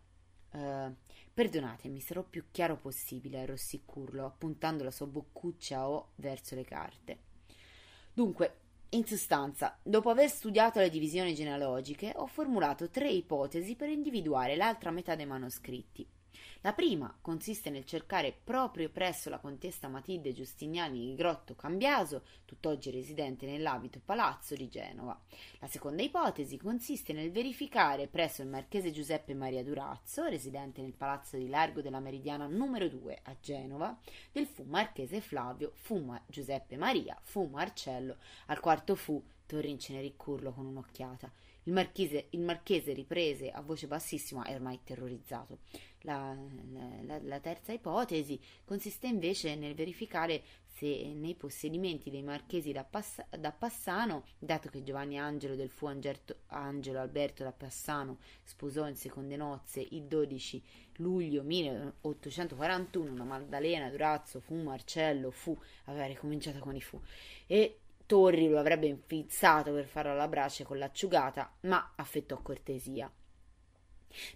Uh, 0.51 0.95
perdonatemi, 1.33 1.99
sarò 1.99 2.23
più 2.23 2.45
chiaro 2.51 2.77
possibile, 2.77 3.41
arrossì 3.41 3.81
Curlo, 3.85 4.25
appuntando 4.25 4.83
la 4.83 4.91
sua 4.91 5.07
boccuccia 5.07 5.89
O 5.89 6.11
verso 6.15 6.53
le 6.53 6.65
carte. 6.65 7.17
Dunque, 8.13 8.57
in 8.91 9.05
sostanza, 9.05 9.77
dopo 9.83 10.09
aver 10.09 10.29
studiato 10.29 10.79
le 10.79 10.89
divisioni 10.89 11.35
genealogiche, 11.35 12.11
ho 12.15 12.25
formulato 12.25 12.89
tre 12.89 13.09
ipotesi 13.09 13.75
per 13.75 13.89
individuare 13.89 14.55
l'altra 14.55 14.89
metà 14.89 15.15
dei 15.15 15.27
manoscritti. 15.27 16.07
La 16.61 16.73
prima 16.73 17.17
consiste 17.21 17.69
nel 17.69 17.85
cercare 17.85 18.37
proprio 18.43 18.89
presso 18.89 19.29
la 19.29 19.39
contessa 19.39 19.87
Matilde 19.87 20.33
Giustiniani 20.33 20.99
di 20.99 21.15
Grotto 21.15 21.55
Cambiaso, 21.55 22.23
tutt'oggi 22.45 22.91
residente 22.91 23.45
nell'abito 23.45 24.01
palazzo 24.03 24.55
di 24.55 24.67
Genova. 24.67 25.17
La 25.59 25.67
seconda 25.67 26.03
ipotesi 26.03 26.57
consiste 26.57 27.13
nel 27.13 27.31
verificare 27.31 28.07
presso 28.07 28.41
il 28.41 28.49
marchese 28.49 28.91
Giuseppe 28.91 29.33
Maria 29.33 29.63
Durazzo, 29.63 30.25
residente 30.25 30.81
nel 30.81 30.93
palazzo 30.93 31.37
di 31.37 31.47
Largo 31.47 31.81
della 31.81 31.99
Meridiana 31.99 32.47
numero 32.47 32.89
2 32.89 33.19
a 33.23 33.35
Genova, 33.39 33.97
del 34.31 34.45
fu 34.45 34.63
marchese 34.63 35.21
Flavio, 35.21 35.71
fu 35.75 36.13
Giuseppe 36.27 36.75
Maria, 36.75 37.17
fu 37.21 37.45
Marcello, 37.45 38.17
al 38.47 38.59
quarto 38.59 38.95
fu 38.95 39.23
Torri 39.45 40.13
Curlo 40.15 40.51
con 40.51 40.65
un'occhiata. 40.67 41.31
Il 41.63 41.73
marchese, 41.73 42.27
il 42.31 42.41
marchese 42.41 42.93
riprese 42.93 43.49
a 43.49 43.61
voce 43.61 43.87
bassissima 43.87 44.45
e 44.45 44.53
ormai 44.53 44.79
terrorizzato. 44.83 45.59
La, 46.03 46.33
la, 47.03 47.19
la, 47.21 47.39
terza 47.39 47.73
ipotesi 47.73 48.39
consiste 48.63 49.07
invece 49.07 49.55
nel 49.55 49.75
verificare 49.75 50.41
se 50.65 51.11
nei 51.13 51.35
possedimenti 51.35 52.09
dei 52.09 52.23
marchesi 52.23 52.71
da, 52.71 52.85
Pass- 52.85 53.25
da 53.37 53.51
Passano, 53.51 54.23
dato 54.37 54.69
che 54.69 54.81
Giovanni 54.81 55.19
Angelo 55.19 55.55
del 55.55 55.69
fu 55.69 55.87
Angerto, 55.87 56.37
Angelo 56.47 56.99
Alberto 56.99 57.43
da 57.43 57.51
Passano 57.51 58.19
sposò 58.43 58.87
in 58.87 58.95
seconde 58.95 59.35
nozze 59.35 59.85
il 59.89 60.03
12 60.03 60.63
luglio 60.99 61.43
1841 61.43 63.11
una 63.11 63.23
Maddalena 63.23 63.89
Durazzo 63.89 64.39
fu 64.39 64.55
Marcello 64.55 65.31
fu 65.31 65.57
aveva 65.85 66.05
ricominciato 66.05 66.59
con 66.59 66.75
i 66.75 66.81
fu 66.81 66.99
e 67.45 67.79
Torri 68.05 68.47
lo 68.49 68.59
avrebbe 68.59 68.87
infizzato 68.87 69.71
per 69.71 69.85
farlo 69.85 70.11
alla 70.11 70.27
brace 70.27 70.63
con 70.63 70.77
l'acciugata 70.77 71.51
ma 71.61 71.93
affettò 71.95 72.41
cortesia 72.41 73.11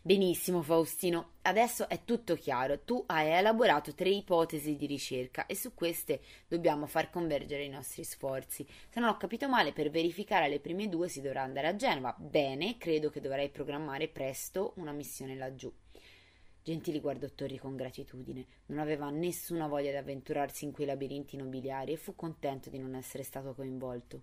Benissimo, 0.01 0.61
Faustino. 0.61 1.31
Adesso 1.41 1.89
è 1.89 2.03
tutto 2.05 2.35
chiaro. 2.35 2.79
Tu 2.81 3.03
hai 3.07 3.31
elaborato 3.31 3.93
tre 3.93 4.09
ipotesi 4.09 4.75
di 4.75 4.85
ricerca 4.85 5.45
e 5.45 5.55
su 5.55 5.73
queste 5.73 6.21
dobbiamo 6.47 6.85
far 6.85 7.09
convergere 7.09 7.63
i 7.63 7.69
nostri 7.69 8.03
sforzi. 8.03 8.65
Se 8.89 8.99
non 8.99 9.09
ho 9.09 9.17
capito 9.17 9.49
male, 9.49 9.73
per 9.73 9.89
verificare 9.89 10.47
le 10.47 10.59
prime 10.59 10.89
due 10.89 11.09
si 11.09 11.21
dovrà 11.21 11.41
andare 11.41 11.67
a 11.67 11.75
Genova. 11.75 12.15
Bene, 12.17 12.77
credo 12.77 13.09
che 13.09 13.21
dovrei 13.21 13.49
programmare 13.49 14.07
presto 14.07 14.73
una 14.77 14.91
missione 14.91 15.35
laggiù. 15.35 15.71
Gentili 16.63 17.01
guardò 17.01 17.27
Torri 17.27 17.57
con 17.57 17.75
gratitudine. 17.75 18.45
Non 18.67 18.79
aveva 18.79 19.09
nessuna 19.09 19.67
voglia 19.67 19.91
di 19.91 19.97
avventurarsi 19.97 20.63
in 20.63 20.71
quei 20.71 20.87
labirinti 20.87 21.35
nobiliari 21.35 21.91
e 21.91 21.97
fu 21.97 22.15
contento 22.15 22.69
di 22.69 22.77
non 22.77 22.95
essere 22.95 23.23
stato 23.23 23.53
coinvolto. 23.53 24.21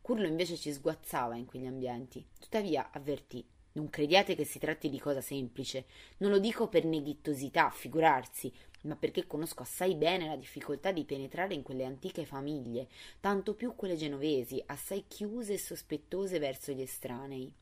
Curlo 0.00 0.26
invece 0.26 0.56
ci 0.56 0.72
sguazzava 0.72 1.36
in 1.36 1.44
quegli 1.44 1.66
ambienti. 1.66 2.26
Tuttavia 2.40 2.90
avvertì 2.90 3.46
non 3.72 3.90
crediate 3.90 4.34
che 4.34 4.44
si 4.44 4.58
tratti 4.58 4.88
di 4.88 4.98
cosa 4.98 5.20
semplice. 5.20 5.86
Non 6.18 6.30
lo 6.30 6.38
dico 6.38 6.68
per 6.68 6.84
neghittosità, 6.84 7.70
figurarsi, 7.70 8.52
ma 8.82 8.96
perché 8.96 9.26
conosco 9.26 9.62
assai 9.62 9.94
bene 9.94 10.26
la 10.26 10.36
difficoltà 10.36 10.92
di 10.92 11.04
penetrare 11.04 11.54
in 11.54 11.62
quelle 11.62 11.84
antiche 11.84 12.24
famiglie, 12.24 12.88
tanto 13.20 13.54
più 13.54 13.74
quelle 13.74 13.96
genovesi, 13.96 14.62
assai 14.66 15.04
chiuse 15.08 15.54
e 15.54 15.58
sospettose 15.58 16.38
verso 16.38 16.72
gli 16.72 16.82
estranei. 16.82 17.52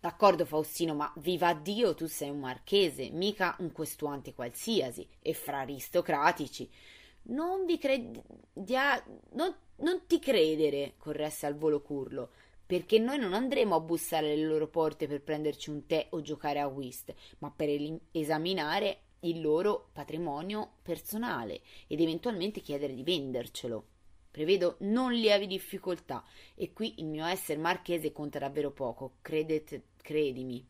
D'accordo 0.00 0.44
Faustino, 0.44 0.94
ma 0.94 1.12
viva 1.16 1.52
Dio, 1.54 1.94
tu 1.94 2.06
sei 2.06 2.30
un 2.30 2.38
marchese, 2.38 3.10
mica 3.10 3.56
un 3.58 3.72
questuante 3.72 4.32
qualsiasi, 4.32 5.08
e 5.20 5.34
fra 5.34 5.60
aristocratici. 5.60 6.70
Non 7.22 7.64
vi 7.64 7.78
credia... 7.78 9.04
Non, 9.32 9.54
non 9.80 10.06
ti 10.06 10.18
credere, 10.20 10.94
corresse 10.98 11.46
al 11.46 11.56
volo 11.56 11.80
Curlo, 11.82 12.30
perché 12.68 12.98
noi 12.98 13.16
non 13.16 13.32
andremo 13.32 13.74
a 13.74 13.80
bussare 13.80 14.30
alle 14.30 14.44
loro 14.44 14.68
porte 14.68 15.06
per 15.06 15.22
prenderci 15.22 15.70
un 15.70 15.86
tè 15.86 16.08
o 16.10 16.20
giocare 16.20 16.60
a 16.60 16.66
whist, 16.66 17.14
ma 17.38 17.50
per 17.50 17.70
esaminare 18.12 19.04
il 19.20 19.40
loro 19.40 19.88
patrimonio 19.90 20.72
personale 20.82 21.62
ed 21.86 21.98
eventualmente 21.98 22.60
chiedere 22.60 22.92
di 22.92 23.02
vendercelo. 23.02 23.86
Prevedo 24.30 24.76
non 24.80 25.14
lievi 25.14 25.46
difficoltà 25.46 26.22
e 26.54 26.74
qui 26.74 27.00
il 27.00 27.06
mio 27.06 27.24
essere 27.24 27.58
marchese 27.58 28.12
conta 28.12 28.38
davvero 28.38 28.70
poco, 28.70 29.14
credete, 29.22 29.84
credimi. 30.02 30.62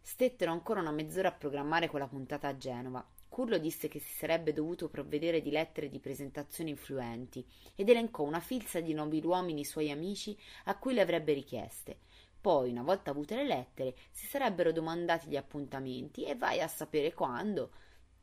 Stettero 0.00 0.50
ancora 0.50 0.80
una 0.80 0.90
mezz'ora 0.90 1.28
a 1.28 1.32
programmare 1.32 1.88
quella 1.88 2.08
puntata 2.08 2.48
a 2.48 2.56
Genova. 2.56 3.06
Curlo 3.40 3.56
disse 3.56 3.88
che 3.88 4.00
si 4.00 4.12
sarebbe 4.12 4.52
dovuto 4.52 4.90
provvedere 4.90 5.40
di 5.40 5.50
lettere 5.50 5.88
di 5.88 5.98
presentazione 5.98 6.68
influenti 6.68 7.42
ed 7.74 7.88
elencò 7.88 8.22
una 8.22 8.38
filza 8.38 8.80
di 8.80 8.92
nobiluomini 8.92 9.64
suoi 9.64 9.90
amici 9.90 10.36
a 10.64 10.76
cui 10.76 10.92
le 10.92 11.00
avrebbe 11.00 11.32
richieste. 11.32 12.00
Poi, 12.38 12.68
una 12.68 12.82
volta 12.82 13.12
avute 13.12 13.36
le 13.36 13.46
lettere, 13.46 13.94
si 14.10 14.26
sarebbero 14.26 14.72
domandati 14.72 15.26
gli 15.26 15.38
appuntamenti 15.38 16.22
e 16.26 16.36
vai 16.36 16.60
a 16.60 16.68
sapere 16.68 17.14
quando. 17.14 17.70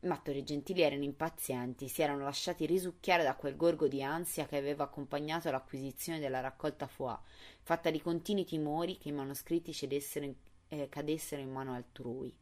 Mattori 0.02 0.44
Gentili 0.44 0.82
erano 0.82 1.02
impazienti, 1.02 1.88
si 1.88 2.00
erano 2.00 2.22
lasciati 2.22 2.64
risucchiare 2.64 3.24
da 3.24 3.34
quel 3.34 3.56
gorgo 3.56 3.88
di 3.88 4.00
ansia 4.04 4.46
che 4.46 4.56
aveva 4.56 4.84
accompagnato 4.84 5.50
l'acquisizione 5.50 6.20
della 6.20 6.38
raccolta 6.38 6.86
Foix, 6.86 7.18
fatta 7.62 7.90
di 7.90 8.00
continui 8.00 8.44
timori 8.44 8.96
che 8.96 9.08
i 9.08 9.12
manoscritti 9.12 9.76
in, 9.82 10.34
eh, 10.68 10.88
cadessero 10.88 11.42
in 11.42 11.50
mano 11.50 11.74
altrui. 11.74 12.32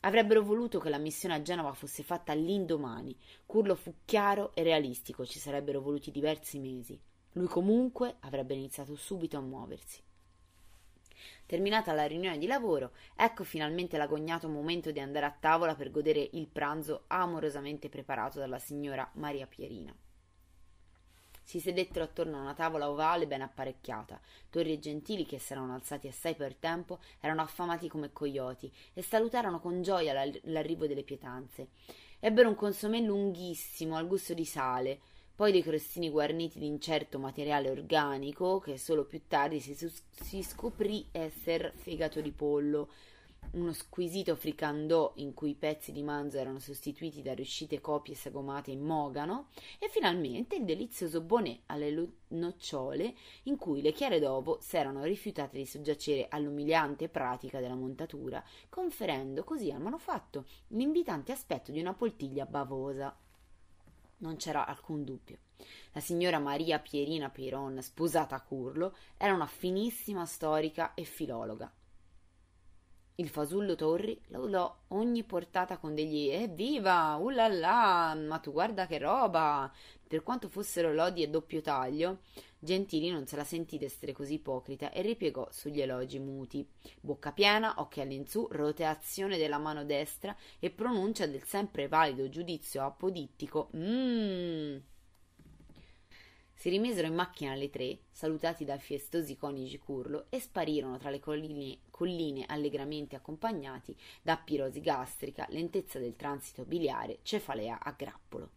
Avrebbero 0.00 0.44
voluto 0.44 0.78
che 0.78 0.90
la 0.90 0.98
missione 0.98 1.34
a 1.34 1.42
Genova 1.42 1.72
fosse 1.72 2.04
fatta 2.04 2.30
all'indomani. 2.30 3.16
Curlo 3.44 3.74
fu 3.74 3.94
chiaro 4.04 4.54
e 4.54 4.62
realistico, 4.62 5.26
ci 5.26 5.40
sarebbero 5.40 5.80
voluti 5.80 6.12
diversi 6.12 6.60
mesi. 6.60 7.00
Lui 7.32 7.46
comunque 7.46 8.16
avrebbe 8.20 8.54
iniziato 8.54 8.94
subito 8.94 9.36
a 9.36 9.40
muoversi. 9.40 10.00
Terminata 11.46 11.92
la 11.92 12.06
riunione 12.06 12.38
di 12.38 12.46
lavoro, 12.46 12.92
ecco 13.16 13.42
finalmente 13.42 13.96
l'agognato 13.96 14.48
momento 14.48 14.92
di 14.92 15.00
andare 15.00 15.26
a 15.26 15.36
tavola 15.38 15.74
per 15.74 15.90
godere 15.90 16.28
il 16.32 16.46
pranzo 16.46 17.04
amorosamente 17.08 17.88
preparato 17.88 18.38
dalla 18.38 18.58
signora 18.58 19.10
Maria 19.14 19.46
Pierina. 19.46 19.94
Si 21.48 21.60
sedettero 21.60 22.04
attorno 22.04 22.36
a 22.36 22.42
una 22.42 22.52
tavola 22.52 22.90
ovale 22.90 23.26
ben 23.26 23.40
apparecchiata. 23.40 24.20
Torri 24.50 24.74
e 24.74 24.78
Gentili, 24.78 25.24
che 25.24 25.38
s'erano 25.38 25.72
alzati 25.72 26.06
assai 26.06 26.34
per 26.34 26.54
tempo, 26.54 26.98
erano 27.20 27.40
affamati 27.40 27.88
come 27.88 28.12
coioti 28.12 28.70
e 28.92 29.00
salutarono 29.00 29.58
con 29.58 29.80
gioia 29.80 30.12
l'arrivo 30.42 30.86
delle 30.86 31.04
pietanze. 31.04 31.68
Ebbero 32.20 32.50
un 32.50 32.54
consomè 32.54 33.00
lunghissimo, 33.00 33.96
al 33.96 34.06
gusto 34.06 34.34
di 34.34 34.44
sale, 34.44 35.00
poi 35.34 35.50
dei 35.50 35.62
crostini 35.62 36.10
guarniti 36.10 36.58
di 36.58 36.66
incerto 36.66 37.18
materiale 37.18 37.70
organico, 37.70 38.58
che 38.58 38.76
solo 38.76 39.06
più 39.06 39.22
tardi 39.26 39.58
si, 39.58 39.74
si 40.10 40.42
scoprì 40.42 41.08
esser 41.12 41.72
fegato 41.74 42.20
di 42.20 42.30
pollo, 42.30 42.90
uno 43.52 43.72
squisito 43.72 44.36
fricandò 44.36 45.12
in 45.16 45.32
cui 45.32 45.50
i 45.50 45.54
pezzi 45.54 45.90
di 45.90 46.02
manzo 46.02 46.36
erano 46.38 46.58
sostituiti 46.58 47.22
da 47.22 47.32
riuscite 47.32 47.80
copie 47.80 48.14
sagomate 48.14 48.70
in 48.70 48.82
mogano, 48.82 49.48
e 49.78 49.88
finalmente 49.88 50.56
il 50.56 50.64
delizioso 50.64 51.22
bonnet 51.22 51.62
alle 51.66 52.12
nocciole 52.28 53.14
in 53.44 53.56
cui 53.56 53.80
le 53.80 53.92
chiare 53.92 54.20
d'ovo 54.20 54.58
s'erano 54.60 55.02
rifiutate 55.04 55.56
di 55.56 55.64
soggiacere 55.64 56.28
all'umiliante 56.28 57.08
pratica 57.08 57.60
della 57.60 57.74
montatura, 57.74 58.44
conferendo 58.68 59.44
così 59.44 59.70
al 59.70 59.80
manufatto 59.80 60.44
l'invitante 60.68 61.32
aspetto 61.32 61.72
di 61.72 61.80
una 61.80 61.94
poltiglia 61.94 62.44
bavosa. 62.44 63.16
Non 64.18 64.36
c'era 64.36 64.66
alcun 64.66 65.04
dubbio. 65.04 65.38
La 65.92 66.00
signora 66.00 66.38
Maria 66.38 66.78
Pierina 66.80 67.30
Piron, 67.30 67.80
sposata 67.82 68.34
a 68.34 68.42
Curlo, 68.42 68.94
era 69.16 69.32
una 69.32 69.46
finissima 69.46 70.26
storica 70.26 70.94
e 70.94 71.04
filologa. 71.04 71.72
Il 73.20 73.30
fasullo 73.30 73.74
Torri 73.74 74.16
laudò 74.28 74.72
ogni 74.90 75.24
portata 75.24 75.78
con 75.78 75.92
degli 75.92 76.28
evviva, 76.28 77.16
ullala, 77.16 78.14
ma 78.14 78.38
tu 78.38 78.52
guarda 78.52 78.86
che 78.86 78.98
roba! 78.98 79.68
Per 80.06 80.22
quanto 80.22 80.48
fossero 80.48 80.94
lodi 80.94 81.24
a 81.24 81.28
doppio 81.28 81.60
taglio, 81.60 82.20
Gentili 82.60 83.10
non 83.10 83.26
se 83.26 83.34
la 83.34 83.42
sentì 83.42 83.76
d'essere 83.76 84.12
così 84.12 84.34
ipocrita 84.34 84.92
e 84.92 85.02
ripiegò 85.02 85.48
sugli 85.50 85.80
elogi 85.80 86.20
muti. 86.20 86.64
Bocca 87.00 87.32
piena, 87.32 87.74
occhi 87.78 88.00
all'insù, 88.00 88.46
roteazione 88.52 89.36
della 89.36 89.58
mano 89.58 89.84
destra 89.84 90.36
e 90.60 90.70
pronuncia 90.70 91.26
del 91.26 91.42
sempre 91.42 91.88
valido 91.88 92.28
giudizio 92.28 92.84
apodittico 92.84 93.70
Mmm. 93.74 94.76
Si 96.58 96.70
rimisero 96.70 97.06
in 97.06 97.14
macchina 97.14 97.52
alle 97.52 97.70
tre, 97.70 97.98
salutati 98.10 98.64
dai 98.64 98.80
fiestosi 98.80 99.36
coniugi 99.36 99.78
Curlo, 99.78 100.26
e 100.28 100.40
sparirono 100.40 100.98
tra 100.98 101.08
le 101.08 101.20
colline, 101.20 101.78
colline 101.88 102.46
allegramente 102.48 103.14
accompagnati 103.14 103.94
da 104.20 104.36
pirosi 104.36 104.80
gastrica, 104.80 105.46
lentezza 105.50 106.00
del 106.00 106.16
transito 106.16 106.64
biliare, 106.64 107.20
cefalea 107.22 107.78
a 107.80 107.94
grappolo. 107.96 108.50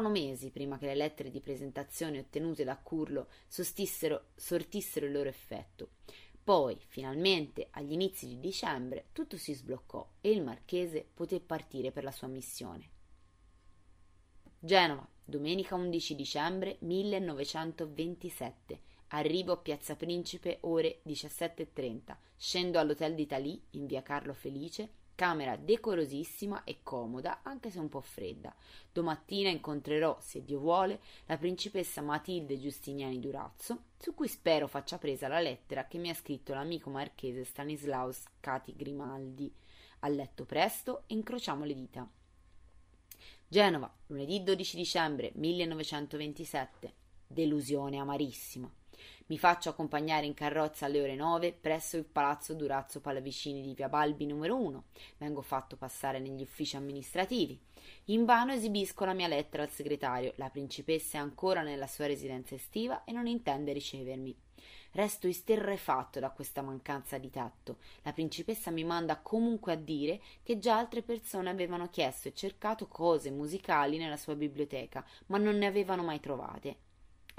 Passarono 0.00 0.08
mesi 0.08 0.50
prima 0.50 0.78
che 0.78 0.86
le 0.86 0.94
lettere 0.94 1.30
di 1.30 1.42
presentazione 1.42 2.20
ottenute 2.20 2.64
da 2.64 2.78
Curlo 2.78 3.28
sortissero 3.46 4.28
il 4.34 5.12
loro 5.12 5.28
effetto. 5.28 5.90
Poi, 6.42 6.78
finalmente, 6.88 7.68
agli 7.72 7.92
inizi 7.92 8.26
di 8.26 8.40
dicembre, 8.40 9.08
tutto 9.12 9.36
si 9.36 9.52
sbloccò 9.52 10.12
e 10.22 10.30
il 10.30 10.42
marchese 10.42 11.06
poté 11.12 11.38
partire 11.38 11.92
per 11.92 12.04
la 12.04 12.12
sua 12.12 12.28
missione. 12.28 12.88
Genova, 14.58 15.06
domenica 15.22 15.74
11 15.74 16.14
dicembre 16.14 16.78
1927. 16.80 18.80
Arrivo 19.08 19.52
a 19.52 19.58
Piazza 19.58 19.96
Principe 19.96 20.60
ore 20.62 21.02
17.30. 21.06 22.16
Scendo 22.38 22.78
all'Hotel 22.78 23.14
d'Italie 23.14 23.60
in 23.72 23.84
via 23.84 24.02
Carlo 24.02 24.32
Felice 24.32 24.99
Camera 25.20 25.54
decorosissima 25.54 26.64
e 26.64 26.78
comoda, 26.82 27.40
anche 27.42 27.70
se 27.70 27.78
un 27.78 27.90
po' 27.90 28.00
fredda. 28.00 28.56
Domattina 28.90 29.50
incontrerò, 29.50 30.16
se 30.18 30.42
Dio 30.42 30.60
vuole, 30.60 31.02
la 31.26 31.36
principessa 31.36 32.00
Matilde 32.00 32.58
Giustiniani 32.58 33.20
Durazzo, 33.20 33.82
su 33.98 34.14
cui 34.14 34.28
spero 34.28 34.66
faccia 34.66 34.96
presa 34.96 35.28
la 35.28 35.38
lettera 35.38 35.86
che 35.86 35.98
mi 35.98 36.08
ha 36.08 36.14
scritto 36.14 36.54
l'amico 36.54 36.88
marchese 36.88 37.44
Stanislaus 37.44 38.24
Cati 38.40 38.74
Grimaldi. 38.74 39.54
A 39.98 40.08
letto 40.08 40.46
presto 40.46 41.02
e 41.06 41.12
incrociamo 41.12 41.66
le 41.66 41.74
dita. 41.74 42.10
Genova, 43.46 43.94
lunedì 44.06 44.42
12 44.42 44.74
dicembre 44.74 45.32
1927. 45.34 46.94
Delusione 47.26 47.98
amarissima. 47.98 48.72
Mi 49.26 49.38
faccio 49.38 49.68
accompagnare 49.68 50.26
in 50.26 50.34
carrozza 50.34 50.86
alle 50.86 51.00
ore 51.00 51.14
nove 51.14 51.52
presso 51.52 51.96
il 51.96 52.04
palazzo 52.04 52.54
Durazzo 52.54 53.00
Pallavicini 53.00 53.62
di 53.62 53.74
via 53.74 53.88
Balbi 53.88 54.26
numero 54.26 54.56
1. 54.56 54.84
Vengo 55.18 55.40
fatto 55.40 55.76
passare 55.76 56.18
negli 56.18 56.42
uffici 56.42 56.76
amministrativi. 56.76 57.58
Invano 58.06 58.52
esibisco 58.52 59.04
la 59.04 59.12
mia 59.12 59.28
lettera 59.28 59.62
al 59.62 59.70
segretario. 59.70 60.32
La 60.36 60.50
principessa 60.50 61.18
è 61.18 61.20
ancora 61.20 61.62
nella 61.62 61.86
sua 61.86 62.06
residenza 62.06 62.56
estiva 62.56 63.04
e 63.04 63.12
non 63.12 63.26
intende 63.26 63.72
ricevermi. 63.72 64.36
Resto 64.92 65.28
isterrefatto 65.28 66.18
da 66.18 66.30
questa 66.30 66.62
mancanza 66.62 67.16
di 67.16 67.30
tatto. 67.30 67.76
La 68.02 68.12
principessa 68.12 68.72
mi 68.72 68.82
manda 68.82 69.20
comunque 69.20 69.72
a 69.72 69.76
dire 69.76 70.20
che 70.42 70.58
già 70.58 70.76
altre 70.76 71.02
persone 71.02 71.48
avevano 71.48 71.88
chiesto 71.88 72.26
e 72.26 72.34
cercato 72.34 72.88
cose 72.88 73.30
musicali 73.30 73.96
nella 73.96 74.16
sua 74.16 74.34
biblioteca, 74.34 75.06
ma 75.26 75.38
non 75.38 75.56
ne 75.56 75.66
avevano 75.66 76.02
mai 76.02 76.18
trovate. 76.18 76.88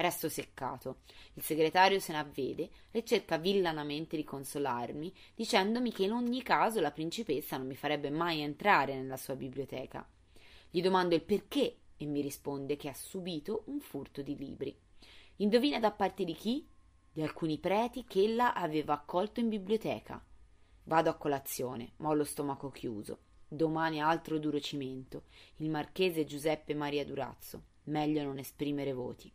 Resto 0.01 0.29
seccato. 0.29 1.01
Il 1.35 1.43
segretario 1.43 1.99
se 1.99 2.11
ne 2.11 2.17
avvede 2.17 2.69
e 2.89 3.03
cerca 3.03 3.37
villanamente 3.37 4.17
di 4.17 4.23
consolarmi, 4.23 5.13
dicendomi 5.35 5.91
che 5.91 6.05
in 6.05 6.11
ogni 6.11 6.41
caso 6.41 6.81
la 6.81 6.89
principessa 6.89 7.55
non 7.57 7.67
mi 7.67 7.75
farebbe 7.75 8.09
mai 8.09 8.41
entrare 8.41 8.95
nella 8.95 9.15
sua 9.15 9.35
biblioteca. 9.35 10.07
Gli 10.71 10.81
domando 10.81 11.13
il 11.13 11.21
perché 11.21 11.75
e 11.97 12.05
mi 12.05 12.21
risponde 12.21 12.77
che 12.77 12.89
ha 12.89 12.95
subito 12.95 13.61
un 13.67 13.79
furto 13.79 14.23
di 14.23 14.35
libri. 14.35 14.75
Indovina 15.37 15.79
da 15.79 15.91
parte 15.91 16.23
di 16.23 16.33
chi? 16.33 16.67
Di 17.13 17.21
alcuni 17.21 17.59
preti 17.59 18.03
che 18.05 18.23
ella 18.23 18.55
aveva 18.55 18.93
accolto 18.93 19.39
in 19.39 19.49
biblioteca. 19.49 20.19
Vado 20.85 21.09
a 21.11 21.15
colazione, 21.15 21.91
ma 21.97 22.09
ho 22.09 22.15
lo 22.15 22.23
stomaco 22.23 22.71
chiuso. 22.71 23.19
Domani 23.47 24.01
altro 24.01 24.39
duro 24.39 24.59
cimento. 24.59 25.25
Il 25.57 25.69
marchese 25.69 26.25
Giuseppe 26.25 26.73
Maria 26.73 27.05
Durazzo. 27.05 27.65
Meglio 27.83 28.23
non 28.23 28.39
esprimere 28.39 28.93
voti. 28.93 29.31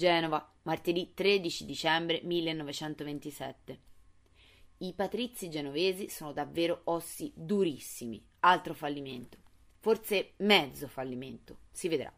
Genova, 0.00 0.50
martedì 0.62 1.12
13 1.12 1.66
dicembre 1.66 2.22
1927. 2.22 3.80
I 4.78 4.94
patrizi 4.94 5.50
genovesi 5.50 6.08
sono 6.08 6.32
davvero 6.32 6.80
ossi 6.84 7.30
durissimi, 7.36 8.26
altro 8.40 8.72
fallimento. 8.72 9.36
Forse 9.78 10.32
mezzo 10.38 10.88
fallimento, 10.88 11.58
si 11.70 11.88
vedrà. 11.88 12.10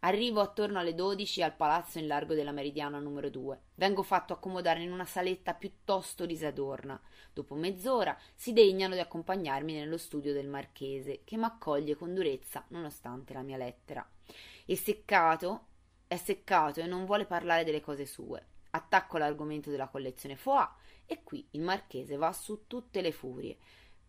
Arrivo 0.00 0.42
attorno 0.42 0.80
alle 0.80 0.94
12 0.94 1.42
al 1.42 1.56
palazzo 1.56 1.98
in 1.98 2.08
largo 2.08 2.34
della 2.34 2.52
Meridiana 2.52 2.98
numero 2.98 3.30
2. 3.30 3.58
Vengo 3.76 4.02
fatto 4.02 4.34
accomodare 4.34 4.82
in 4.82 4.92
una 4.92 5.06
saletta 5.06 5.54
piuttosto 5.54 6.26
disadorna. 6.26 7.00
Dopo 7.32 7.54
mezz'ora 7.54 8.18
si 8.34 8.52
degnano 8.52 8.92
di 8.92 9.00
accompagnarmi 9.00 9.72
nello 9.72 9.96
studio 9.96 10.34
del 10.34 10.46
marchese, 10.46 11.22
che 11.24 11.38
m'accoglie 11.38 11.94
con 11.94 12.12
durezza 12.12 12.66
nonostante 12.68 13.32
la 13.32 13.40
mia 13.40 13.56
lettera. 13.56 14.06
È 14.66 14.74
seccato, 14.74 15.67
è 16.08 16.16
seccato 16.16 16.80
e 16.80 16.86
non 16.86 17.04
vuole 17.04 17.26
parlare 17.26 17.62
delle 17.62 17.80
cose 17.80 18.06
sue. 18.06 18.44
Attacco 18.70 19.16
l'argomento 19.18 19.70
della 19.70 19.86
collezione 19.86 20.34
Foix 20.34 20.68
e 21.06 21.22
qui 21.22 21.46
il 21.52 21.60
marchese 21.60 22.16
va 22.16 22.32
su 22.32 22.66
tutte 22.66 23.00
le 23.00 23.12
furie 23.12 23.56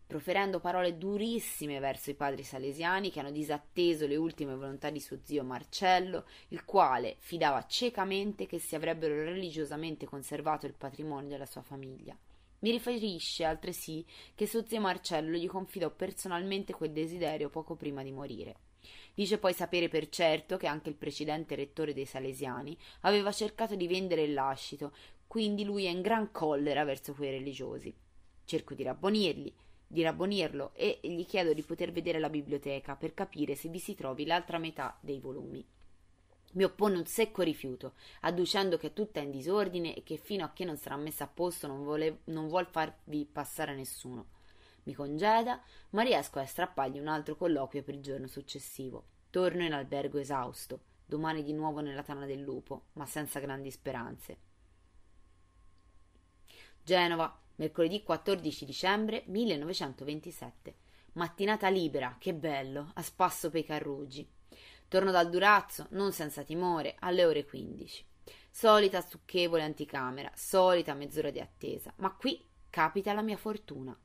proferendo 0.09 0.59
parole 0.59 0.97
durissime 0.97 1.77
verso 1.77 2.09
i 2.09 2.15
padri 2.15 2.41
salesiani 2.41 3.11
che 3.11 3.19
hanno 3.19 3.29
disatteso 3.29 4.07
le 4.07 4.15
ultime 4.15 4.55
volontà 4.55 4.89
di 4.89 4.99
suo 4.99 5.19
zio 5.21 5.43
Marcello, 5.43 6.25
il 6.47 6.65
quale 6.65 7.17
fidava 7.19 7.67
ciecamente 7.67 8.47
che 8.47 8.57
si 8.57 8.73
avrebbero 8.73 9.13
religiosamente 9.13 10.07
conservato 10.07 10.65
il 10.65 10.73
patrimonio 10.73 11.29
della 11.29 11.45
sua 11.45 11.61
famiglia. 11.61 12.17
Mi 12.61 12.71
riferisce 12.71 13.43
altresì 13.43 14.03
che 14.33 14.47
suo 14.47 14.65
zio 14.65 14.81
Marcello 14.81 15.37
gli 15.37 15.45
confidò 15.45 15.91
personalmente 15.91 16.73
quel 16.73 16.91
desiderio 16.91 17.51
poco 17.51 17.75
prima 17.75 18.01
di 18.01 18.11
morire. 18.11 18.55
Dice 19.19 19.37
poi 19.37 19.51
sapere 19.53 19.89
per 19.89 20.07
certo 20.07 20.55
che 20.55 20.65
anche 20.65 20.87
il 20.87 20.95
precedente 20.95 21.53
rettore 21.53 21.93
dei 21.93 22.05
Salesiani 22.05 22.77
aveva 23.01 23.33
cercato 23.33 23.75
di 23.75 23.85
vendere 23.85 24.21
il 24.21 24.31
lascito, 24.31 24.93
quindi 25.27 25.65
lui 25.65 25.83
è 25.83 25.89
in 25.89 25.99
gran 25.99 26.31
collera 26.31 26.85
verso 26.85 27.13
quei 27.13 27.31
religiosi. 27.31 27.93
Cerco 28.45 28.73
di 28.75 28.83
rabbonirli, 28.83 29.53
di 29.85 30.03
rabbonirlo 30.03 30.71
e 30.73 30.99
gli 31.01 31.25
chiedo 31.25 31.51
di 31.51 31.63
poter 31.63 31.91
vedere 31.91 32.17
la 32.17 32.29
biblioteca 32.29 32.95
per 32.95 33.13
capire 33.13 33.55
se 33.55 33.67
vi 33.67 33.79
si 33.79 33.93
trovi 33.93 34.25
l'altra 34.25 34.57
metà 34.57 34.97
dei 35.01 35.19
volumi. 35.19 35.67
Mi 36.53 36.63
oppone 36.63 36.95
un 36.95 37.05
secco 37.05 37.41
rifiuto, 37.41 37.95
adducendo 38.21 38.77
che 38.77 38.87
è 38.87 38.93
tutta 38.93 39.19
in 39.19 39.31
disordine 39.31 39.97
e 39.97 40.03
che 40.03 40.15
fino 40.15 40.45
a 40.45 40.53
che 40.53 40.63
non 40.63 40.77
sarà 40.77 40.95
messa 40.95 41.25
a 41.25 41.27
posto 41.27 41.67
non, 41.67 41.83
vole, 41.83 42.19
non 42.27 42.47
vuol 42.47 42.67
farvi 42.67 43.27
passare 43.29 43.75
nessuno. 43.75 44.38
Mi 44.89 44.95
congeda, 44.95 45.61
ma 45.91 46.01
riesco 46.01 46.39
a 46.39 46.45
strappargli 46.47 46.97
un 46.97 47.07
altro 47.07 47.35
colloquio 47.35 47.83
per 47.83 47.93
il 47.93 48.01
giorno 48.01 48.25
successivo. 48.25 49.05
Torno 49.29 49.63
in 49.63 49.71
albergo 49.71 50.17
esausto, 50.17 50.81
domani 51.05 51.43
di 51.43 51.53
nuovo 51.53 51.79
nella 51.79 52.01
tana 52.01 52.25
del 52.25 52.39
lupo, 52.41 52.85
ma 52.93 53.05
senza 53.05 53.39
grandi 53.39 53.69
speranze. 53.69 54.37
Genova, 56.81 57.39
mercoledì 57.57 58.01
14 58.01 58.65
dicembre 58.65 59.25
1927. 59.27 60.75
Mattinata 61.13 61.69
libera, 61.69 62.15
che 62.17 62.33
bello, 62.33 62.89
a 62.95 63.03
spasso 63.03 63.51
pei 63.51 63.63
carruggi. 63.63 64.27
Torno 64.87 65.11
dal 65.11 65.29
Durazzo, 65.29 65.85
non 65.91 66.11
senza 66.13 66.41
timore, 66.41 66.95
alle 66.97 67.25
ore 67.25 67.45
15. 67.45 68.05
Solita 68.49 69.01
stucchevole 69.01 69.61
anticamera, 69.61 70.31
solita 70.33 70.95
mezz'ora 70.95 71.29
di 71.29 71.39
attesa, 71.39 71.93
ma 71.97 72.11
qui 72.11 72.43
capita 72.71 73.13
la 73.13 73.21
mia 73.21 73.37
fortuna. 73.37 73.95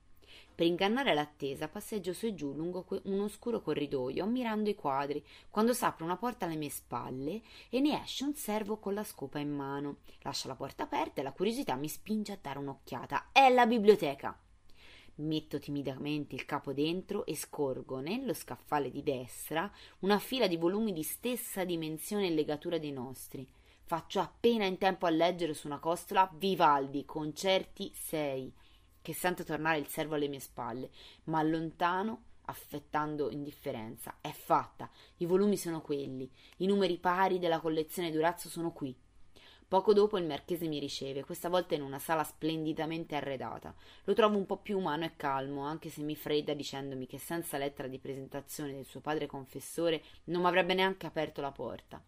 Per 0.54 0.64
ingannare 0.64 1.14
l'attesa 1.14 1.66
passeggio 1.66 2.12
su 2.12 2.26
e 2.26 2.34
giù 2.34 2.52
lungo 2.54 2.86
un 3.04 3.20
oscuro 3.20 3.60
corridoio, 3.60 4.22
ammirando 4.22 4.70
i 4.70 4.76
quadri, 4.76 5.24
quando 5.50 5.74
s'apre 5.74 6.04
una 6.04 6.16
porta 6.16 6.46
alle 6.46 6.54
mie 6.54 6.70
spalle 6.70 7.42
e 7.68 7.80
ne 7.80 8.00
esce 8.00 8.22
un 8.22 8.34
servo 8.34 8.78
con 8.78 8.94
la 8.94 9.02
scopa 9.02 9.40
in 9.40 9.50
mano. 9.50 9.96
Lascia 10.22 10.46
la 10.46 10.54
porta 10.54 10.84
aperta 10.84 11.20
e 11.20 11.24
la 11.24 11.32
curiosità 11.32 11.74
mi 11.74 11.88
spinge 11.88 12.30
a 12.30 12.38
dare 12.40 12.60
un'occhiata. 12.60 13.30
È 13.32 13.48
la 13.50 13.66
biblioteca! 13.66 14.38
Metto 15.16 15.58
timidamente 15.58 16.36
il 16.36 16.44
capo 16.44 16.72
dentro 16.72 17.26
e 17.26 17.34
scorgo 17.34 17.98
nello 17.98 18.32
scaffale 18.32 18.90
di 18.90 19.02
destra 19.02 19.68
una 20.00 20.18
fila 20.20 20.46
di 20.46 20.56
volumi 20.56 20.92
di 20.92 21.02
stessa 21.02 21.64
dimensione 21.64 22.28
e 22.28 22.30
legatura 22.30 22.78
dei 22.78 22.92
nostri. 22.92 23.44
Faccio 23.82 24.20
appena 24.20 24.66
in 24.66 24.78
tempo 24.78 25.06
a 25.06 25.10
leggere 25.10 25.52
su 25.52 25.66
una 25.66 25.78
costola 25.78 26.30
Vivaldi, 26.32 27.04
concerti 27.04 27.92
6 27.92 28.52
che 29.04 29.12
sento 29.12 29.44
tornare 29.44 29.76
il 29.76 29.86
servo 29.86 30.14
alle 30.14 30.28
mie 30.28 30.40
spalle, 30.40 30.88
ma 31.24 31.38
allontano 31.38 32.22
affettando 32.46 33.30
indifferenza. 33.30 34.16
È 34.22 34.30
fatta, 34.30 34.88
i 35.18 35.26
volumi 35.26 35.58
sono 35.58 35.82
quelli, 35.82 36.26
i 36.58 36.66
numeri 36.66 36.96
pari 36.96 37.38
della 37.38 37.60
collezione 37.60 38.10
Durazzo 38.10 38.48
sono 38.48 38.72
qui. 38.72 38.96
Poco 39.68 39.92
dopo 39.92 40.16
il 40.16 40.24
marchese 40.24 40.68
mi 40.68 40.78
riceve, 40.78 41.22
questa 41.22 41.50
volta 41.50 41.74
in 41.74 41.82
una 41.82 41.98
sala 41.98 42.24
splendidamente 42.24 43.14
arredata. 43.14 43.74
Lo 44.04 44.14
trovo 44.14 44.38
un 44.38 44.46
po' 44.46 44.56
più 44.56 44.78
umano 44.78 45.04
e 45.04 45.16
calmo, 45.16 45.66
anche 45.66 45.90
se 45.90 46.00
mi 46.00 46.16
fredda 46.16 46.54
dicendomi 46.54 47.06
che 47.06 47.18
senza 47.18 47.58
lettera 47.58 47.88
di 47.88 47.98
presentazione 47.98 48.72
del 48.72 48.86
suo 48.86 49.00
padre 49.00 49.26
confessore 49.26 50.02
non 50.24 50.40
mi 50.40 50.48
avrebbe 50.48 50.72
neanche 50.72 51.04
aperto 51.04 51.42
la 51.42 51.52
porta. 51.52 52.02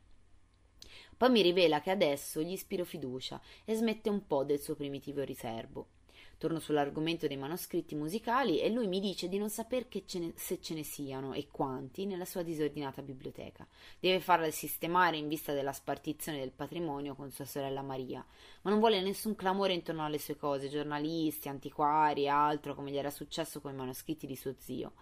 Poi 1.14 1.30
mi 1.30 1.42
rivela 1.42 1.82
che 1.82 1.90
adesso 1.90 2.40
gli 2.40 2.52
ispiro 2.52 2.87
fiducia 2.87 3.38
e 3.66 3.74
smette 3.74 4.09
un 4.09 4.26
po' 4.26 4.44
del 4.44 4.61
suo 4.61 4.74
primitivo 4.74 5.22
riservo. 5.22 5.95
Torno 6.38 6.59
sull'argomento 6.59 7.27
dei 7.27 7.38
manoscritti 7.38 7.94
musicali 7.94 8.61
e 8.61 8.68
lui 8.70 8.87
mi 8.88 9.01
dice 9.01 9.29
di 9.29 9.38
non 9.38 9.49
saper 9.49 9.87
ce 10.05 10.18
ne, 10.18 10.33
se 10.37 10.61
ce 10.61 10.75
ne 10.75 10.83
siano 10.83 11.33
e 11.33 11.49
quanti 11.51 12.05
nella 12.05 12.27
sua 12.27 12.42
disordinata 12.42 13.01
biblioteca. 13.01 13.66
Deve 13.99 14.20
farla 14.20 14.51
sistemare 14.51 15.16
in 15.16 15.29
vista 15.29 15.55
della 15.55 15.72
spartizione 15.72 16.38
del 16.38 16.53
patrimonio 16.53 17.14
con 17.14 17.31
sua 17.31 17.46
sorella 17.46 17.81
Maria, 17.81 18.25
ma 18.62 18.70
non 18.70 18.81
vuole 18.81 19.01
nessun 19.01 19.35
clamore 19.35 19.72
intorno 19.72 20.05
alle 20.05 20.18
sue 20.18 20.37
cose, 20.37 20.68
giornalisti, 20.68 21.49
antiquari 21.49 22.25
e 22.25 22.29
altro 22.29 22.75
come 22.75 22.90
gli 22.90 22.99
era 22.99 23.11
successo 23.11 23.61
con 23.61 23.72
i 23.72 23.77
manoscritti 23.77 24.27
di 24.27 24.37
suo 24.37 24.55
zio. 24.59 24.92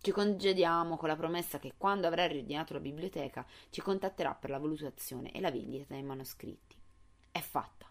Ci 0.00 0.12
congediamo 0.12 0.96
con 0.96 1.08
la 1.08 1.16
promessa 1.16 1.58
che 1.58 1.72
quando 1.76 2.06
avrà 2.06 2.26
riordinato 2.26 2.74
la 2.74 2.80
biblioteca 2.80 3.44
ci 3.70 3.80
contatterà 3.80 4.34
per 4.34 4.50
la 4.50 4.58
valutazione 4.58 5.32
e 5.32 5.40
la 5.40 5.50
vendita 5.50 5.94
dei 5.94 6.04
manoscritti. 6.04 6.76
È 7.32 7.40
fatta. 7.40 7.85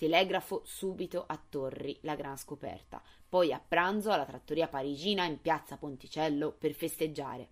Telegrafo 0.00 0.62
subito 0.64 1.26
a 1.26 1.36
Torri, 1.36 1.98
la 2.04 2.14
gran 2.14 2.38
scoperta. 2.38 3.02
Poi 3.28 3.52
a 3.52 3.60
pranzo 3.60 4.10
alla 4.10 4.24
trattoria 4.24 4.66
parigina 4.66 5.26
in 5.26 5.42
piazza 5.42 5.76
Ponticello 5.76 6.52
per 6.52 6.72
festeggiare. 6.72 7.48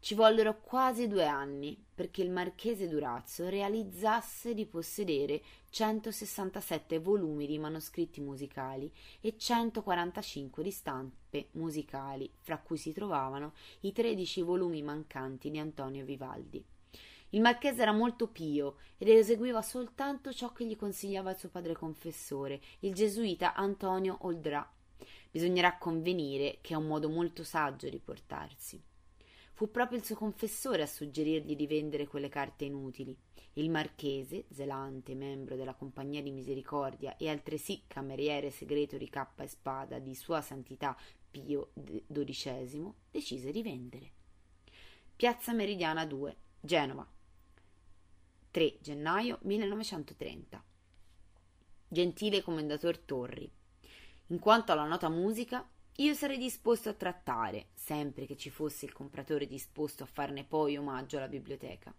Ci 0.00 0.16
vollero 0.16 0.58
quasi 0.60 1.06
due 1.06 1.24
anni 1.24 1.80
perché 1.94 2.22
il 2.22 2.30
marchese 2.30 2.88
Durazzo 2.88 3.48
realizzasse 3.48 4.52
di 4.52 4.66
possedere 4.66 5.40
167 5.70 6.98
volumi 6.98 7.46
di 7.46 7.56
manoscritti 7.56 8.20
musicali 8.20 8.92
e 9.20 9.36
145 9.38 10.60
di 10.60 10.70
stampe 10.72 11.50
musicali, 11.52 12.28
fra 12.40 12.58
cui 12.58 12.78
si 12.78 12.92
trovavano 12.92 13.52
i 13.82 13.92
13 13.92 14.42
volumi 14.42 14.82
mancanti 14.82 15.52
di 15.52 15.60
Antonio 15.60 16.04
Vivaldi. 16.04 16.71
Il 17.34 17.40
marchese 17.40 17.80
era 17.80 17.92
molto 17.92 18.28
pio 18.28 18.76
ed 18.98 19.08
eseguiva 19.08 19.62
soltanto 19.62 20.34
ciò 20.34 20.52
che 20.52 20.66
gli 20.66 20.76
consigliava 20.76 21.30
il 21.30 21.38
suo 21.38 21.48
padre 21.48 21.72
confessore, 21.72 22.60
il 22.80 22.92
gesuita 22.92 23.54
Antonio 23.54 24.18
Oldrà. 24.20 24.70
Bisognerà 25.30 25.78
convenire 25.78 26.58
che 26.60 26.74
è 26.74 26.76
un 26.76 26.86
modo 26.86 27.08
molto 27.08 27.42
saggio 27.42 27.88
di 27.88 27.98
portarsi. 27.98 28.82
Fu 29.54 29.70
proprio 29.70 29.96
il 29.96 30.04
suo 30.04 30.14
confessore 30.14 30.82
a 30.82 30.86
suggerirgli 30.86 31.56
di 31.56 31.66
vendere 31.66 32.06
quelle 32.06 32.28
carte 32.28 32.66
inutili. 32.66 33.16
Il 33.54 33.70
marchese, 33.70 34.44
zelante 34.50 35.14
membro 35.14 35.56
della 35.56 35.74
Compagnia 35.74 36.20
di 36.20 36.32
Misericordia 36.32 37.16
e 37.16 37.30
altresì 37.30 37.84
cameriere 37.86 38.50
segreto 38.50 38.98
di 38.98 39.08
cappa 39.08 39.42
e 39.42 39.48
spada 39.48 39.98
di 39.98 40.14
Sua 40.14 40.42
Santità 40.42 40.94
Pio 41.30 41.70
XII, 42.12 42.92
decise 43.10 43.50
di 43.50 43.62
vendere. 43.62 44.10
Piazza 45.16 45.54
Meridiana 45.54 46.04
2, 46.04 46.36
Genova, 46.60 47.06
3 48.52 48.80
gennaio 48.82 49.38
1930. 49.44 50.62
Gentile 51.88 52.42
commendator 52.42 52.98
Torri, 52.98 53.50
in 54.26 54.38
quanto 54.38 54.72
alla 54.72 54.84
nota 54.84 55.08
musica, 55.08 55.66
io 55.96 56.12
sarei 56.12 56.36
disposto 56.36 56.90
a 56.90 56.92
trattare, 56.92 57.68
sempre 57.72 58.26
che 58.26 58.36
ci 58.36 58.50
fosse 58.50 58.84
il 58.84 58.92
compratore 58.92 59.46
disposto 59.46 60.02
a 60.02 60.06
farne 60.06 60.44
poi 60.44 60.76
omaggio 60.76 61.16
alla 61.16 61.28
biblioteca. 61.28 61.94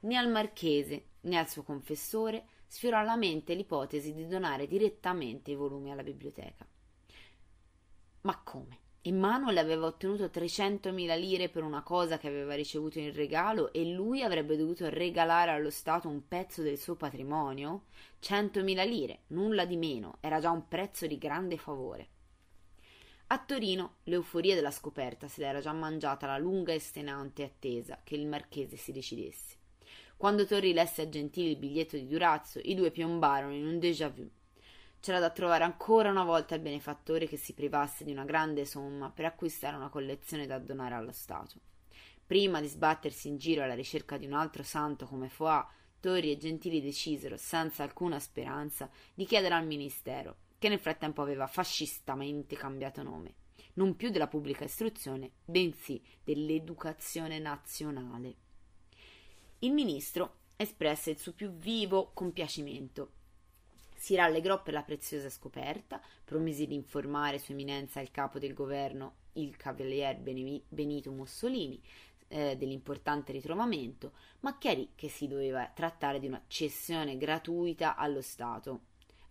Né 0.00 0.16
al 0.16 0.30
marchese 0.30 1.06
né 1.22 1.36
al 1.36 1.48
suo 1.48 1.64
confessore 1.64 2.46
sfiorò 2.68 2.98
alla 2.98 3.16
mente 3.16 3.54
l'ipotesi 3.54 4.14
di 4.14 4.28
donare 4.28 4.68
direttamente 4.68 5.50
i 5.50 5.56
volumi 5.56 5.90
alla 5.90 6.04
biblioteca. 6.04 6.64
Ma 8.20 8.40
come? 8.44 8.78
Emmanuel 9.08 9.56
aveva 9.56 9.86
ottenuto 9.86 10.26
300.000 10.26 11.18
lire 11.18 11.48
per 11.48 11.62
una 11.62 11.82
cosa 11.82 12.18
che 12.18 12.28
aveva 12.28 12.54
ricevuto 12.54 12.98
in 12.98 13.14
regalo 13.14 13.72
e 13.72 13.86
lui 13.86 14.22
avrebbe 14.22 14.54
dovuto 14.54 14.90
regalare 14.90 15.50
allo 15.50 15.70
Stato 15.70 16.08
un 16.08 16.28
pezzo 16.28 16.60
del 16.60 16.76
suo 16.76 16.94
patrimonio? 16.94 17.84
100.000 18.20 18.86
lire, 18.86 19.20
nulla 19.28 19.64
di 19.64 19.78
meno, 19.78 20.18
era 20.20 20.40
già 20.40 20.50
un 20.50 20.68
prezzo 20.68 21.06
di 21.06 21.16
grande 21.16 21.56
favore. 21.56 22.08
A 23.28 23.38
Torino 23.38 23.96
l'euforia 24.04 24.54
della 24.54 24.70
scoperta 24.70 25.26
se 25.26 25.40
l'era 25.40 25.60
già 25.60 25.72
mangiata 25.72 26.26
la 26.26 26.36
lunga 26.36 26.74
e 26.74 26.78
stenante 26.78 27.44
attesa 27.44 28.00
che 28.04 28.14
il 28.14 28.26
marchese 28.26 28.76
si 28.76 28.92
decidesse. 28.92 29.56
Quando 30.18 30.44
Torri 30.44 30.74
lesse 30.74 31.00
a 31.00 31.08
Gentili 31.08 31.52
il 31.52 31.56
biglietto 31.56 31.96
di 31.96 32.06
Durazzo, 32.06 32.60
i 32.62 32.74
due 32.74 32.90
piombarono 32.90 33.54
in 33.54 33.66
un 33.66 33.78
déjà 33.78 34.10
vu. 34.10 34.28
C'era 35.00 35.20
da 35.20 35.30
trovare 35.30 35.64
ancora 35.64 36.10
una 36.10 36.24
volta 36.24 36.54
il 36.54 36.60
benefattore 36.60 37.26
che 37.26 37.36
si 37.36 37.54
privasse 37.54 38.04
di 38.04 38.10
una 38.10 38.24
grande 38.24 38.64
somma 38.64 39.10
per 39.10 39.26
acquistare 39.26 39.76
una 39.76 39.88
collezione 39.88 40.46
da 40.46 40.58
donare 40.58 40.94
allo 40.94 41.12
Stato. 41.12 41.60
Prima 42.26 42.60
di 42.60 42.66
sbattersi 42.66 43.28
in 43.28 43.38
giro 43.38 43.62
alla 43.62 43.74
ricerca 43.74 44.18
di 44.18 44.26
un 44.26 44.34
altro 44.34 44.62
santo 44.62 45.06
come 45.06 45.28
Foà, 45.28 45.66
Torri 46.00 46.30
e 46.30 46.36
Gentili 46.36 46.82
decisero, 46.82 47.36
senza 47.36 47.82
alcuna 47.82 48.18
speranza, 48.18 48.90
di 49.14 49.24
chiedere 49.24 49.54
al 49.54 49.66
ministero, 49.66 50.36
che 50.58 50.68
nel 50.68 50.78
frattempo 50.78 51.22
aveva 51.22 51.46
fascistamente 51.46 52.56
cambiato 52.56 53.02
nome, 53.02 53.34
non 53.74 53.96
più 53.96 54.10
della 54.10 54.28
pubblica 54.28 54.64
istruzione, 54.64 55.30
bensì 55.44 56.02
dell'educazione 56.22 57.38
nazionale. 57.38 58.34
Il 59.60 59.72
ministro 59.72 60.40
espresse 60.56 61.10
il 61.10 61.18
suo 61.18 61.32
più 61.32 61.50
vivo 61.50 62.10
compiacimento. 62.12 63.12
Si 64.00 64.14
rallegrò 64.14 64.62
per 64.62 64.74
la 64.74 64.84
preziosa 64.84 65.28
scoperta, 65.28 66.00
promise 66.24 66.68
di 66.68 66.74
informare 66.74 67.40
Sua 67.40 67.54
Eminenza 67.54 67.98
il 68.00 68.12
capo 68.12 68.38
del 68.38 68.54
governo, 68.54 69.14
il 69.32 69.56
cavalier 69.56 70.16
Benito 70.16 71.10
Mussolini, 71.10 71.82
eh, 72.28 72.56
dell'importante 72.56 73.32
ritrovamento, 73.32 74.12
ma 74.40 74.56
chiarì 74.56 74.92
che 74.94 75.08
si 75.08 75.26
doveva 75.26 75.66
trattare 75.74 76.20
di 76.20 76.28
una 76.28 76.40
cessione 76.46 77.18
gratuita 77.18 77.96
allo 77.96 78.22
Stato. 78.22 78.82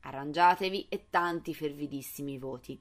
Arrangiatevi 0.01 0.87
e 0.89 1.07
tanti 1.09 1.55
fervidissimi 1.55 2.37
voti. 2.37 2.77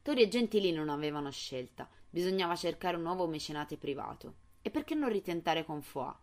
Tori 0.00 0.22
e 0.22 0.28
Gentili 0.28 0.72
non 0.72 0.88
avevano 0.88 1.30
scelta, 1.30 1.86
bisognava 2.08 2.56
cercare 2.56 2.96
un 2.96 3.02
nuovo 3.02 3.26
mecenate 3.26 3.76
privato. 3.76 4.36
E 4.62 4.70
perché 4.70 4.94
non 4.94 5.10
ritentare 5.10 5.62
con 5.62 5.82
Foà? 5.82 6.18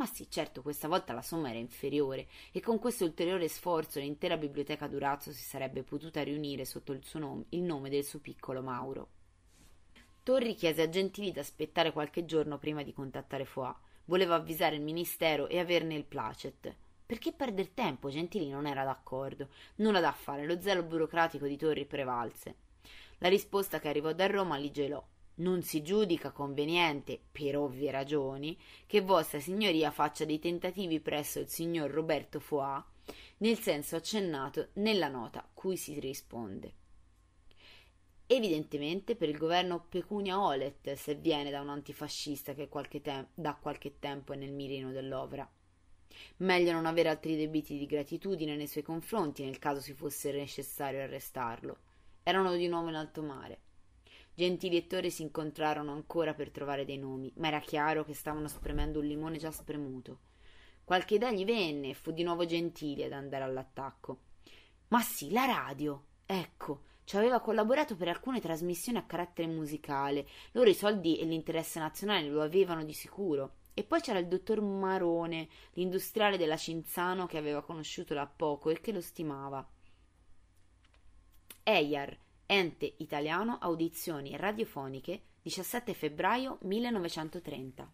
Ma 0.00 0.06
sì, 0.06 0.30
certo, 0.30 0.62
questa 0.62 0.88
volta 0.88 1.12
la 1.12 1.20
somma 1.20 1.50
era 1.50 1.58
inferiore 1.58 2.26
e 2.52 2.62
con 2.62 2.78
questo 2.78 3.04
ulteriore 3.04 3.48
sforzo 3.48 4.00
l'intera 4.00 4.38
biblioteca 4.38 4.88
Durazzo 4.88 5.30
si 5.30 5.42
sarebbe 5.42 5.82
potuta 5.82 6.22
riunire 6.22 6.64
sotto 6.64 6.92
il, 6.92 7.02
nome, 7.16 7.44
il 7.50 7.60
nome 7.60 7.90
del 7.90 8.02
suo 8.02 8.18
piccolo 8.18 8.62
Mauro. 8.62 9.08
Torri 10.22 10.54
chiese 10.54 10.80
a 10.80 10.88
Gentili 10.88 11.32
di 11.32 11.38
aspettare 11.38 11.92
qualche 11.92 12.24
giorno 12.24 12.56
prima 12.56 12.82
di 12.82 12.94
contattare 12.94 13.44
Foà. 13.44 13.78
Voleva 14.06 14.36
avvisare 14.36 14.76
il 14.76 14.80
ministero 14.80 15.48
e 15.48 15.58
averne 15.58 15.96
il 15.96 16.06
placet. 16.06 16.74
Perché 17.04 17.32
perdere 17.32 17.74
tempo? 17.74 18.08
Gentili 18.08 18.48
non 18.48 18.66
era 18.66 18.84
d'accordo. 18.84 19.48
Nulla 19.76 20.00
da 20.00 20.12
fare, 20.12 20.46
lo 20.46 20.58
zelo 20.62 20.82
burocratico 20.82 21.46
di 21.46 21.58
Torri 21.58 21.84
prevalse. 21.84 22.54
La 23.18 23.28
risposta 23.28 23.78
che 23.78 23.88
arrivò 23.88 24.14
da 24.14 24.26
Roma 24.28 24.56
li 24.56 24.70
gelò 24.70 25.06
non 25.36 25.62
si 25.62 25.82
giudica 25.82 26.30
conveniente, 26.30 27.20
per 27.30 27.56
ovvie 27.56 27.90
ragioni, 27.90 28.58
che 28.86 29.00
Vostra 29.00 29.40
Signoria 29.40 29.90
faccia 29.90 30.24
dei 30.24 30.38
tentativi 30.38 31.00
presso 31.00 31.38
il 31.38 31.48
signor 31.48 31.90
Roberto 31.90 32.40
Foà, 32.40 32.84
nel 33.38 33.58
senso 33.58 33.96
accennato 33.96 34.68
nella 34.74 35.08
nota 35.08 35.48
cui 35.52 35.76
si 35.76 35.98
risponde. 35.98 36.74
Evidentemente 38.26 39.16
per 39.16 39.28
il 39.28 39.36
governo 39.36 39.86
pecunia 39.88 40.40
olet 40.40 40.92
se 40.92 41.16
viene 41.16 41.50
da 41.50 41.60
un 41.60 41.68
antifascista 41.68 42.54
che 42.54 42.68
qualche 42.68 43.00
te- 43.00 43.28
da 43.34 43.54
qualche 43.54 43.98
tempo 43.98 44.32
è 44.32 44.36
nel 44.36 44.52
mirino 44.52 44.92
dell'opera. 44.92 45.50
Meglio 46.38 46.72
non 46.72 46.86
avere 46.86 47.08
altri 47.08 47.36
debiti 47.36 47.76
di 47.76 47.86
gratitudine 47.86 48.54
nei 48.54 48.68
suoi 48.68 48.84
confronti 48.84 49.44
nel 49.44 49.58
caso 49.58 49.80
si 49.80 49.94
fosse 49.94 50.30
necessario 50.30 51.02
arrestarlo. 51.02 51.76
Erano 52.22 52.54
di 52.54 52.68
nuovo 52.68 52.88
in 52.88 52.94
alto 52.94 53.22
mare. 53.22 53.58
Gentili 54.34 54.76
e 54.76 54.86
Torri 54.86 55.10
si 55.10 55.22
incontrarono 55.22 55.92
ancora 55.92 56.34
per 56.34 56.50
trovare 56.50 56.84
dei 56.84 56.98
nomi, 56.98 57.32
ma 57.36 57.48
era 57.48 57.60
chiaro 57.60 58.04
che 58.04 58.14
stavano 58.14 58.48
spremendo 58.48 59.00
un 59.00 59.06
limone 59.06 59.38
già 59.38 59.50
spremuto. 59.50 60.18
Qualche 60.84 61.14
idea 61.14 61.30
gli 61.30 61.44
venne 61.44 61.90
e 61.90 61.94
fu 61.94 62.10
di 62.10 62.22
nuovo 62.22 62.46
Gentili 62.46 63.04
ad 63.04 63.12
andare 63.12 63.44
all'attacco. 63.44 64.18
Ma 64.88 65.00
sì, 65.02 65.30
la 65.30 65.44
radio! 65.44 66.04
Ecco, 66.26 66.82
ci 67.04 67.16
aveva 67.16 67.40
collaborato 67.40 67.96
per 67.96 68.08
alcune 68.08 68.40
trasmissioni 68.40 68.98
a 68.98 69.04
carattere 69.04 69.48
musicale. 69.48 70.26
Loro 70.52 70.70
i 70.70 70.74
soldi 70.74 71.18
e 71.18 71.24
l'interesse 71.24 71.78
nazionale 71.78 72.28
lo 72.28 72.40
avevano 72.40 72.84
di 72.84 72.92
sicuro. 72.92 73.54
E 73.74 73.84
poi 73.84 74.00
c'era 74.00 74.18
il 74.18 74.28
dottor 74.28 74.60
Marone, 74.60 75.48
l'industriale 75.72 76.36
della 76.36 76.56
Cinzano 76.56 77.26
che 77.26 77.38
aveva 77.38 77.62
conosciuto 77.62 78.14
da 78.14 78.26
poco 78.26 78.70
e 78.70 78.80
che 78.80 78.92
lo 78.92 79.00
stimava. 79.00 79.68
Eyar, 81.62 82.16
Ente 82.52 82.94
Italiano 82.96 83.58
Audizioni 83.60 84.36
Radiofoniche 84.36 85.22
17 85.40 85.94
febbraio 85.94 86.58
1930 86.62 87.92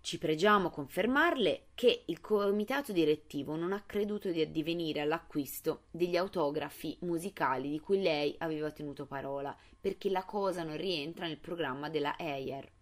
ci 0.00 0.16
pregiamo 0.16 0.70
confermarle 0.70 1.66
che 1.74 2.04
il 2.06 2.22
comitato 2.22 2.92
direttivo 2.92 3.56
non 3.56 3.74
ha 3.74 3.82
creduto 3.82 4.30
di 4.30 4.40
addivenire 4.40 5.02
all'acquisto 5.02 5.82
degli 5.90 6.16
autografi 6.16 6.96
musicali 7.00 7.68
di 7.68 7.78
cui 7.78 8.00
lei 8.00 8.34
aveva 8.38 8.70
tenuto 8.70 9.04
parola, 9.04 9.54
perché 9.78 10.08
la 10.08 10.24
cosa 10.24 10.62
non 10.62 10.78
rientra 10.78 11.26
nel 11.26 11.36
programma 11.36 11.90
della 11.90 12.16
EIR. 12.16 12.72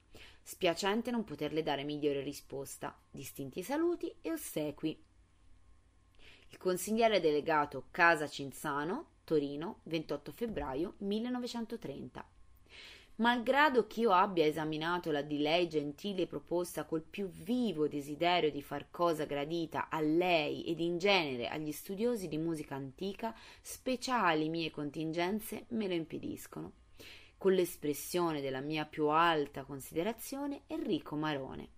Spiacente 0.40 1.10
non 1.10 1.24
poterle 1.24 1.64
dare 1.64 1.82
migliore 1.82 2.20
risposta. 2.20 2.96
Distinti 3.10 3.64
saluti 3.64 4.14
e 4.20 4.30
ossequi. 4.30 5.04
Il 6.50 6.58
consigliere 6.58 7.18
delegato 7.18 7.88
Casa 7.90 8.28
Cinzano, 8.28 9.14
Torino, 9.26 9.80
28 9.82 10.30
febbraio 10.30 10.94
1930. 10.98 12.24
Malgrado 13.16 13.88
ch'io 13.88 14.12
abbia 14.12 14.44
esaminato 14.44 15.10
la 15.10 15.22
di 15.22 15.38
lei 15.38 15.68
gentile 15.68 16.28
proposta 16.28 16.84
col 16.84 17.02
più 17.02 17.26
vivo 17.26 17.88
desiderio 17.88 18.52
di 18.52 18.62
far 18.62 18.88
cosa 18.90 19.24
gradita 19.24 19.88
a 19.88 20.00
lei 20.00 20.64
ed 20.64 20.78
in 20.78 20.98
genere 20.98 21.48
agli 21.48 21.72
studiosi 21.72 22.28
di 22.28 22.38
musica 22.38 22.76
antica, 22.76 23.34
speciali 23.62 24.48
mie 24.48 24.70
contingenze 24.70 25.64
me 25.70 25.88
lo 25.88 25.94
impediscono. 25.94 26.72
Con 27.36 27.52
l'espressione 27.52 28.40
della 28.40 28.60
mia 28.60 28.84
più 28.84 29.08
alta 29.08 29.64
considerazione, 29.64 30.62
Enrico 30.68 31.16
Marone. 31.16 31.68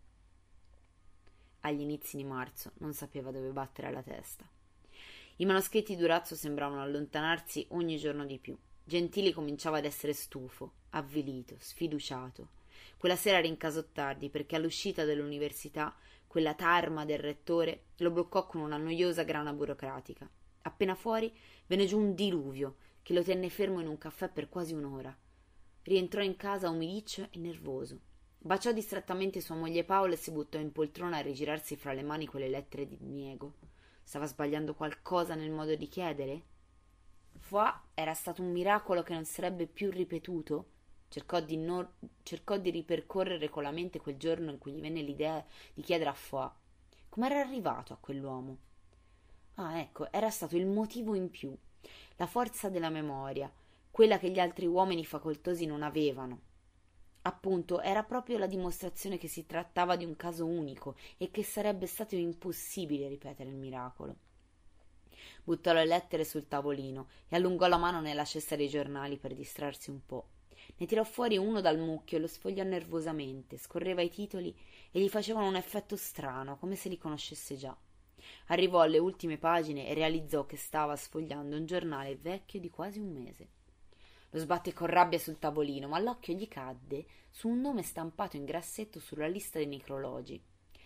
Agli 1.60 1.80
inizi 1.80 2.18
di 2.18 2.24
marzo 2.24 2.72
non 2.78 2.92
sapeva 2.92 3.30
dove 3.30 3.52
battere 3.52 3.90
la 3.90 4.02
testa. 4.02 4.46
I 5.40 5.46
manoscritti 5.46 5.94
Durazzo 5.94 6.34
sembravano 6.34 6.82
allontanarsi 6.82 7.64
ogni 7.70 7.96
giorno 7.96 8.26
di 8.26 8.38
più. 8.38 8.58
Gentili 8.82 9.32
cominciava 9.32 9.78
ad 9.78 9.84
essere 9.84 10.12
stufo, 10.12 10.72
avvilito, 10.90 11.54
sfiduciato. 11.60 12.48
Quella 12.96 13.14
sera 13.14 13.38
rincasò 13.38 13.84
tardi 13.92 14.30
perché 14.30 14.56
all'uscita 14.56 15.04
dell'università 15.04 15.94
quella 16.26 16.54
tarma 16.54 17.04
del 17.04 17.20
rettore 17.20 17.84
lo 17.98 18.10
bloccò 18.10 18.48
con 18.48 18.62
una 18.62 18.78
noiosa 18.78 19.22
grana 19.22 19.52
burocratica. 19.52 20.28
Appena 20.62 20.96
fuori 20.96 21.32
venne 21.68 21.86
giù 21.86 22.00
un 22.00 22.16
diluvio 22.16 22.78
che 23.02 23.12
lo 23.14 23.22
tenne 23.22 23.48
fermo 23.48 23.78
in 23.78 23.86
un 23.86 23.96
caffè 23.96 24.28
per 24.28 24.48
quasi 24.48 24.74
un'ora. 24.74 25.16
Rientrò 25.82 26.20
in 26.20 26.34
casa 26.34 26.68
umidiccio 26.68 27.28
e 27.30 27.38
nervoso. 27.38 28.00
Baciò 28.36 28.72
distrattamente 28.72 29.40
sua 29.40 29.54
moglie 29.54 29.84
Paola 29.84 30.14
e 30.14 30.16
si 30.16 30.32
buttò 30.32 30.58
in 30.58 30.72
poltrona 30.72 31.18
a 31.18 31.20
rigirarsi 31.20 31.76
fra 31.76 31.92
le 31.92 32.02
mani 32.02 32.26
quelle 32.26 32.48
lettere 32.48 32.88
di 32.88 32.96
diniego. 32.98 33.67
Stava 34.08 34.24
sbagliando 34.24 34.72
qualcosa 34.72 35.34
nel 35.34 35.50
modo 35.50 35.74
di 35.74 35.86
chiedere? 35.86 36.42
Foix 37.40 37.74
era 37.92 38.14
stato 38.14 38.40
un 38.40 38.52
miracolo 38.52 39.02
che 39.02 39.12
non 39.12 39.26
sarebbe 39.26 39.66
più 39.66 39.90
ripetuto? 39.90 40.70
Cercò 41.08 41.40
di, 41.40 41.58
non, 41.58 41.86
cercò 42.22 42.56
di 42.56 42.70
ripercorrere 42.70 43.50
con 43.50 43.64
la 43.64 43.70
mente 43.70 44.00
quel 44.00 44.16
giorno 44.16 44.50
in 44.50 44.56
cui 44.56 44.72
gli 44.72 44.80
venne 44.80 45.02
l'idea 45.02 45.44
di 45.74 45.82
chiedere 45.82 46.08
a 46.08 46.14
Foix 46.14 46.50
come 47.10 47.26
era 47.26 47.40
arrivato 47.40 47.92
a 47.92 47.98
quell'uomo. 48.00 48.56
Ah, 49.56 49.78
ecco, 49.78 50.10
era 50.10 50.30
stato 50.30 50.56
il 50.56 50.64
motivo 50.64 51.14
in 51.14 51.28
più, 51.28 51.54
la 52.16 52.26
forza 52.26 52.70
della 52.70 52.88
memoria, 52.88 53.52
quella 53.90 54.18
che 54.18 54.30
gli 54.30 54.40
altri 54.40 54.64
uomini 54.64 55.04
facoltosi 55.04 55.66
non 55.66 55.82
avevano. 55.82 56.40
Appunto, 57.28 57.82
era 57.82 58.04
proprio 58.04 58.38
la 58.38 58.46
dimostrazione 58.46 59.18
che 59.18 59.28
si 59.28 59.44
trattava 59.44 59.96
di 59.96 60.06
un 60.06 60.16
caso 60.16 60.46
unico 60.46 60.96
e 61.18 61.30
che 61.30 61.42
sarebbe 61.42 61.86
stato 61.86 62.16
impossibile 62.16 63.06
ripetere 63.06 63.50
il 63.50 63.56
miracolo. 63.56 64.16
Buttò 65.44 65.74
le 65.74 65.84
lettere 65.84 66.24
sul 66.24 66.48
tavolino 66.48 67.08
e 67.28 67.36
allungò 67.36 67.66
la 67.66 67.76
mano 67.76 68.00
nella 68.00 68.24
cesta 68.24 68.56
dei 68.56 68.70
giornali 68.70 69.18
per 69.18 69.34
distrarsi 69.34 69.90
un 69.90 70.00
po'. 70.06 70.28
Ne 70.76 70.86
tirò 70.86 71.04
fuori 71.04 71.36
uno 71.36 71.60
dal 71.60 71.78
mucchio 71.78 72.16
e 72.16 72.20
lo 72.20 72.26
sfogliò 72.26 72.64
nervosamente, 72.64 73.58
scorreva 73.58 74.00
i 74.00 74.08
titoli 74.08 74.56
e 74.90 74.98
gli 74.98 75.10
facevano 75.10 75.48
un 75.48 75.56
effetto 75.56 75.96
strano, 75.96 76.56
come 76.56 76.76
se 76.76 76.88
li 76.88 76.96
conoscesse 76.96 77.56
già. 77.56 77.76
Arrivò 78.46 78.80
alle 78.80 78.98
ultime 78.98 79.36
pagine 79.36 79.86
e 79.86 79.92
realizzò 79.92 80.46
che 80.46 80.56
stava 80.56 80.96
sfogliando 80.96 81.56
un 81.56 81.66
giornale 81.66 82.16
vecchio 82.16 82.58
di 82.58 82.70
quasi 82.70 83.00
un 83.00 83.12
mese. 83.12 83.48
Lo 84.30 84.38
sbatté 84.38 84.74
con 84.74 84.88
rabbia 84.88 85.18
sul 85.18 85.38
tavolino, 85.38 85.88
ma 85.88 85.98
l'occhio 85.98 86.34
gli 86.34 86.48
cadde 86.48 87.06
su 87.30 87.48
un 87.48 87.60
nome 87.60 87.82
stampato 87.82 88.36
in 88.36 88.44
grassetto 88.44 89.00
sulla 89.00 89.26
lista 89.26 89.58
dei 89.58 89.66
necrologi. 89.66 90.42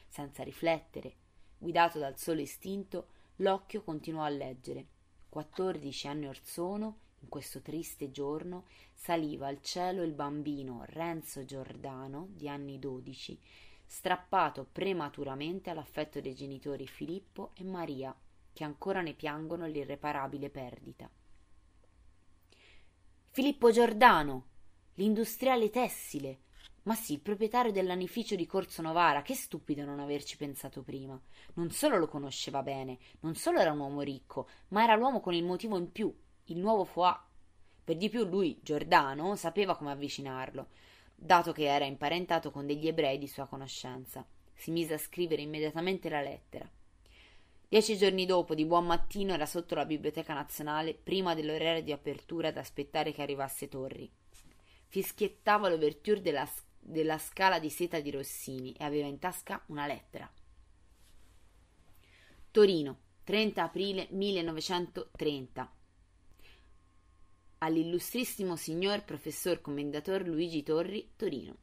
Senza 0.07 0.43
riflettere, 0.45 1.14
guidato 1.59 1.99
dal 1.99 2.18
solo 2.18 2.40
istinto, 2.40 3.09
l'occhio 3.36 3.82
continuò 3.82 4.22
a 4.22 4.28
leggere. 4.28 4.86
Quattordici 5.28 6.07
anni 6.07 6.28
or 6.28 6.38
sono, 6.43 6.99
in 7.20 7.28
questo 7.28 7.61
triste 7.61 8.11
giorno, 8.11 8.66
saliva 8.95 9.49
al 9.49 9.61
cielo 9.62 10.03
il 10.03 10.12
bambino 10.12 10.82
Renzo 10.86 11.45
Giordano, 11.45 12.28
di 12.30 12.49
anni 12.49 12.78
dodici, 12.78 13.40
strappato 13.84 14.66
prematuramente 14.70 15.70
all'affetto 15.70 16.20
dei 16.20 16.34
genitori 16.34 16.86
Filippo 16.86 17.51
e 17.55 17.64
Maria, 17.64 18.14
che 18.53 18.64
ancora 18.64 19.01
ne 19.01 19.14
piangono 19.14 19.66
l'irreparabile 19.66 20.51
perdita. 20.51 21.11
Filippo 23.34 23.70
Giordano, 23.70 24.48
l'industriale 24.96 25.70
tessile, 25.70 26.40
ma 26.82 26.94
sì, 26.94 27.14
il 27.14 27.20
proprietario 27.20 27.72
dell'anificio 27.72 28.34
di 28.34 28.44
Corso 28.44 28.82
Novara, 28.82 29.22
che 29.22 29.34
stupido 29.34 29.86
non 29.86 30.00
averci 30.00 30.36
pensato 30.36 30.82
prima. 30.82 31.18
Non 31.54 31.70
solo 31.70 31.96
lo 31.96 32.08
conosceva 32.08 32.62
bene, 32.62 32.98
non 33.20 33.34
solo 33.34 33.58
era 33.58 33.72
un 33.72 33.78
uomo 33.78 34.02
ricco, 34.02 34.50
ma 34.68 34.82
era 34.82 34.96
l'uomo 34.96 35.20
con 35.20 35.32
il 35.32 35.44
motivo 35.44 35.78
in 35.78 35.90
più, 35.90 36.14
il 36.44 36.58
nuovo 36.58 36.84
Foà. 36.84 37.26
Per 37.82 37.96
di 37.96 38.10
più 38.10 38.26
lui, 38.26 38.60
Giordano, 38.62 39.34
sapeva 39.34 39.76
come 39.78 39.92
avvicinarlo, 39.92 40.68
dato 41.14 41.52
che 41.52 41.64
era 41.64 41.86
imparentato 41.86 42.50
con 42.50 42.66
degli 42.66 42.86
ebrei 42.86 43.16
di 43.16 43.28
sua 43.28 43.46
conoscenza. 43.46 44.26
Si 44.52 44.70
mise 44.70 44.92
a 44.92 44.98
scrivere 44.98 45.40
immediatamente 45.40 46.10
la 46.10 46.20
lettera. 46.20 46.70
Dieci 47.72 47.96
giorni 47.96 48.26
dopo, 48.26 48.54
di 48.54 48.66
buon 48.66 48.84
mattino, 48.84 49.32
era 49.32 49.46
sotto 49.46 49.74
la 49.74 49.86
Biblioteca 49.86 50.34
Nazionale, 50.34 50.92
prima 50.92 51.34
dell'orario 51.34 51.82
di 51.82 51.90
apertura, 51.90 52.48
ad 52.48 52.58
aspettare 52.58 53.12
che 53.12 53.22
arrivasse 53.22 53.68
Torri. 53.68 54.12
Fischiettava 54.88 55.70
l'ouverture 55.70 56.20
della 56.20 56.46
della 56.78 57.16
scala 57.16 57.58
di 57.58 57.70
seta 57.70 57.98
di 58.00 58.10
Rossini 58.10 58.74
e 58.74 58.84
aveva 58.84 59.06
in 59.06 59.18
tasca 59.18 59.62
una 59.68 59.86
lettera. 59.86 60.30
Torino, 62.50 62.98
30 63.24 63.62
aprile 63.62 64.06
1930. 64.10 65.72
All'illustrissimo 67.56 68.54
signor 68.54 69.02
professor 69.02 69.62
commendator 69.62 70.20
Luigi 70.26 70.62
Torri, 70.62 71.12
Torino. 71.16 71.56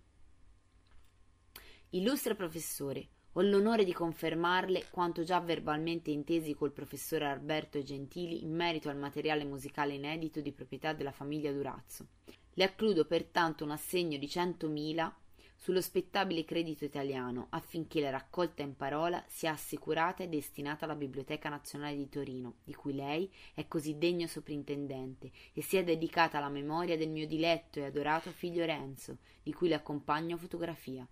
Illustre 1.90 2.34
professore, 2.34 3.10
ho 3.34 3.42
l'onore 3.42 3.84
di 3.84 3.94
confermarle 3.94 4.88
quanto 4.90 5.24
già 5.24 5.40
verbalmente 5.40 6.10
intesi 6.10 6.56
col 6.56 6.72
professore 6.72 7.26
Alberto 7.26 7.82
Gentili 7.84 8.44
in 8.44 8.56
merito 8.56 8.90
al 8.90 8.98
materiale 8.98 9.46
musicale 9.46 9.94
inedito 9.94 10.42
di 10.42 10.52
proprietà 10.52 10.94
della 10.94 11.12
famiglia 11.12 11.52
Durazzo. 11.52 12.08
Le 12.54 12.64
accludo 12.64 13.06
pertanto 13.06 13.64
un 13.64 13.72
assegno 13.72 14.18
di 14.18 14.28
centomila 14.28 15.16
sullo 15.56 15.82
spettabile 15.82 16.44
credito 16.44 16.86
italiano 16.86 17.48
affinché 17.50 18.00
la 18.02 18.10
raccolta 18.10 18.64
in 18.64 18.76
parola 18.76 19.24
sia 19.28 19.52
assicurata 19.52 20.24
e 20.24 20.30
destinata 20.30 20.86
alla 20.86 20.96
Biblioteca 20.96 21.50
Nazionale 21.50 21.98
di 21.98 22.10
Torino, 22.10 22.56
di 22.64 22.74
cui 22.74 22.96
lei 22.96 23.32
è 23.54 23.68
così 23.68 23.98
degno 23.98 24.26
soprintendente, 24.26 25.30
e 25.54 25.62
sia 25.62 25.84
dedicata 25.84 26.38
alla 26.38 26.50
memoria 26.50 26.98
del 26.98 27.10
mio 27.10 27.28
diletto 27.28 27.80
e 27.80 27.84
adorato 27.84 28.32
figlio 28.32 28.66
Renzo, 28.66 29.18
di 29.44 29.54
cui 29.54 29.68
le 29.68 29.76
accompagno 29.76 30.38
fotografia. 30.38 31.06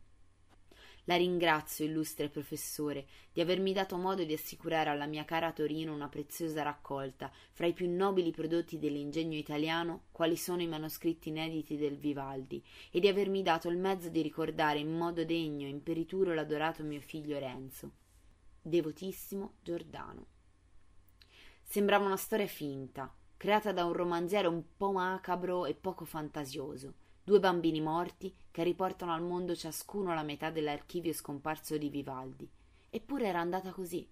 La 1.09 1.15
ringrazio, 1.15 1.85
illustre 1.85 2.27
professore, 2.27 3.07
di 3.31 3.39
avermi 3.39 3.71
dato 3.71 3.95
modo 3.95 4.25
di 4.25 4.33
assicurare 4.33 4.89
alla 4.89 5.05
mia 5.05 5.23
cara 5.23 5.53
Torino 5.53 5.93
una 5.93 6.09
preziosa 6.09 6.63
raccolta 6.63 7.31
fra 7.53 7.65
i 7.65 7.71
più 7.71 7.89
nobili 7.89 8.31
prodotti 8.31 8.77
dell'ingegno 8.77 9.37
italiano, 9.37 10.07
quali 10.11 10.35
sono 10.35 10.61
i 10.61 10.67
manoscritti 10.67 11.29
inediti 11.29 11.77
del 11.77 11.97
Vivaldi, 11.97 12.61
e 12.91 12.99
di 12.99 13.07
avermi 13.07 13.41
dato 13.41 13.69
il 13.69 13.77
mezzo 13.77 14.09
di 14.09 14.21
ricordare 14.21 14.79
in 14.79 14.97
modo 14.97 15.23
degno 15.23 15.65
e 15.65 15.69
imperituro 15.69 16.33
l'adorato 16.33 16.83
mio 16.83 16.99
figlio 16.99 17.39
Renzo. 17.39 17.91
Devotissimo 18.61 19.53
Giordano. 19.61 20.25
Sembrava 21.63 22.05
una 22.05 22.17
storia 22.17 22.47
finta, 22.47 23.15
creata 23.37 23.71
da 23.71 23.85
un 23.85 23.93
romanziere 23.93 24.49
un 24.49 24.61
po' 24.75 24.91
macabro 24.91 25.65
e 25.67 25.73
poco 25.73 26.03
fantasioso 26.03 27.05
due 27.28 27.41
bambini 27.41 27.82
morti 27.82 28.34
che 28.49 28.63
riportano 28.63 29.13
al 29.13 29.21
mondo 29.21 29.53
ciascuno 29.53 30.13
la 30.13 30.23
metà 30.23 30.49
dell'archivio 30.49 31.11
scomparso 31.11 31.78
di 31.78 31.89
Vivaldi. 31.89 32.49
Eppure 32.89 33.28
era 33.28 33.41
andata 33.41 33.71
così. 33.71 34.09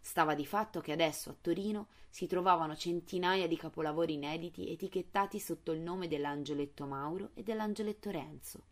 Stava 0.00 0.34
di 0.34 0.44
fatto 0.44 0.80
che 0.80 0.90
adesso 0.90 1.30
a 1.30 1.36
Torino 1.40 1.86
si 2.10 2.26
trovavano 2.26 2.74
centinaia 2.74 3.46
di 3.46 3.56
capolavori 3.56 4.14
inediti 4.14 4.72
etichettati 4.72 5.38
sotto 5.38 5.70
il 5.70 5.78
nome 5.78 6.08
dell'Angeletto 6.08 6.84
Mauro 6.84 7.30
e 7.34 7.44
dell'Angeletto 7.44 8.10
Renzo. 8.10 8.64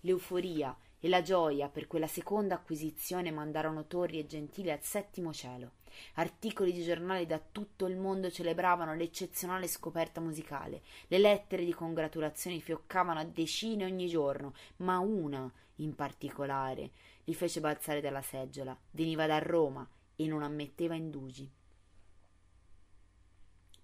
L'euforia 0.00 0.76
e 1.00 1.08
la 1.08 1.22
gioia 1.22 1.68
per 1.68 1.86
quella 1.86 2.06
seconda 2.06 2.54
acquisizione 2.54 3.30
mandarono 3.30 3.86
Torri 3.86 4.18
e 4.18 4.26
Gentili 4.26 4.70
al 4.70 4.82
settimo 4.82 5.32
cielo. 5.32 5.72
Articoli 6.14 6.72
di 6.72 6.84
giornali 6.84 7.26
da 7.26 7.40
tutto 7.40 7.86
il 7.86 7.96
mondo 7.96 8.30
celebravano 8.30 8.94
l'eccezionale 8.94 9.66
scoperta 9.66 10.20
musicale. 10.20 10.82
Le 11.08 11.18
lettere 11.18 11.64
di 11.64 11.72
congratulazioni 11.72 12.60
fioccavano 12.60 13.18
a 13.18 13.24
decine 13.24 13.84
ogni 13.84 14.06
giorno, 14.06 14.54
ma 14.76 14.98
una 14.98 15.50
in 15.76 15.94
particolare 15.94 16.90
li 17.24 17.34
fece 17.34 17.60
balzare 17.60 18.00
dalla 18.00 18.22
seggiola. 18.22 18.76
Veniva 18.90 19.26
da 19.26 19.38
Roma 19.38 19.88
e 20.16 20.26
non 20.26 20.42
ammetteva 20.42 20.94
indugi. 20.94 21.50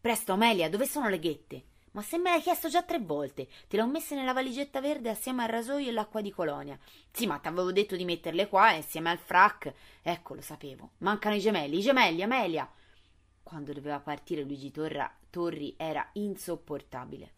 Presto, 0.00 0.32
Amelia, 0.32 0.68
dove 0.68 0.86
sono 0.86 1.08
le 1.08 1.18
ghette? 1.18 1.64
Ma 1.96 2.02
se 2.02 2.18
me 2.18 2.28
l'hai 2.28 2.42
chiesto 2.42 2.68
già 2.68 2.82
tre 2.82 2.98
volte, 2.98 3.48
te 3.68 3.78
l'ho 3.78 3.86
messa 3.86 4.14
nella 4.14 4.34
valigetta 4.34 4.82
verde 4.82 5.08
assieme 5.08 5.44
al 5.44 5.48
rasoio 5.48 5.88
e 5.88 5.92
l'acqua 5.92 6.20
di 6.20 6.30
colonia. 6.30 6.78
Sì, 7.10 7.26
ma 7.26 7.38
t'avevo 7.38 7.72
detto 7.72 7.96
di 7.96 8.04
metterle 8.04 8.48
qua 8.48 8.72
insieme 8.72 9.08
al 9.08 9.16
frac. 9.16 9.72
Ecco, 10.02 10.34
lo 10.34 10.42
sapevo. 10.42 10.90
Mancano 10.98 11.36
i 11.36 11.40
gemelli, 11.40 11.78
i 11.78 11.80
gemelli, 11.80 12.22
Amelia. 12.22 12.70
Quando 13.42 13.72
doveva 13.72 13.98
partire 13.98 14.42
Luigi 14.42 14.70
Torra, 14.70 15.10
Torri 15.30 15.74
era 15.78 16.06
insopportabile. 16.12 17.32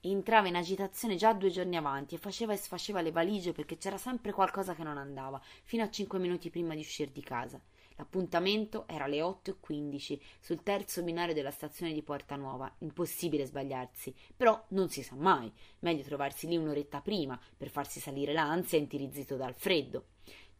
Entrava 0.00 0.48
in 0.48 0.56
agitazione 0.56 1.16
già 1.16 1.34
due 1.34 1.50
giorni 1.50 1.76
avanti 1.76 2.14
e 2.14 2.18
faceva 2.18 2.54
e 2.54 2.56
sfaceva 2.56 3.02
le 3.02 3.10
valigie 3.10 3.52
perché 3.52 3.76
c'era 3.76 3.98
sempre 3.98 4.32
qualcosa 4.32 4.74
che 4.74 4.84
non 4.84 4.96
andava, 4.96 5.38
fino 5.64 5.82
a 5.82 5.90
cinque 5.90 6.18
minuti 6.18 6.48
prima 6.48 6.72
di 6.72 6.80
uscire 6.80 7.12
di 7.12 7.22
casa. 7.22 7.60
L'appuntamento 7.96 8.86
era 8.88 9.04
alle 9.04 9.20
8.15 9.20 10.18
sul 10.40 10.62
terzo 10.62 11.02
binario 11.02 11.34
della 11.34 11.50
stazione 11.50 11.92
di 11.92 12.02
Porta 12.02 12.34
Nuova. 12.36 12.72
Impossibile 12.78 13.46
sbagliarsi, 13.46 14.14
però 14.36 14.64
non 14.70 14.88
si 14.88 15.02
sa 15.02 15.14
mai. 15.14 15.52
Meglio 15.80 16.02
trovarsi 16.02 16.48
lì 16.48 16.56
un'oretta 16.56 17.00
prima 17.00 17.38
per 17.56 17.70
farsi 17.70 18.00
salire 18.00 18.32
l'ansia 18.32 18.78
intirizzito 18.78 19.36
dal 19.36 19.54
freddo. 19.54 20.06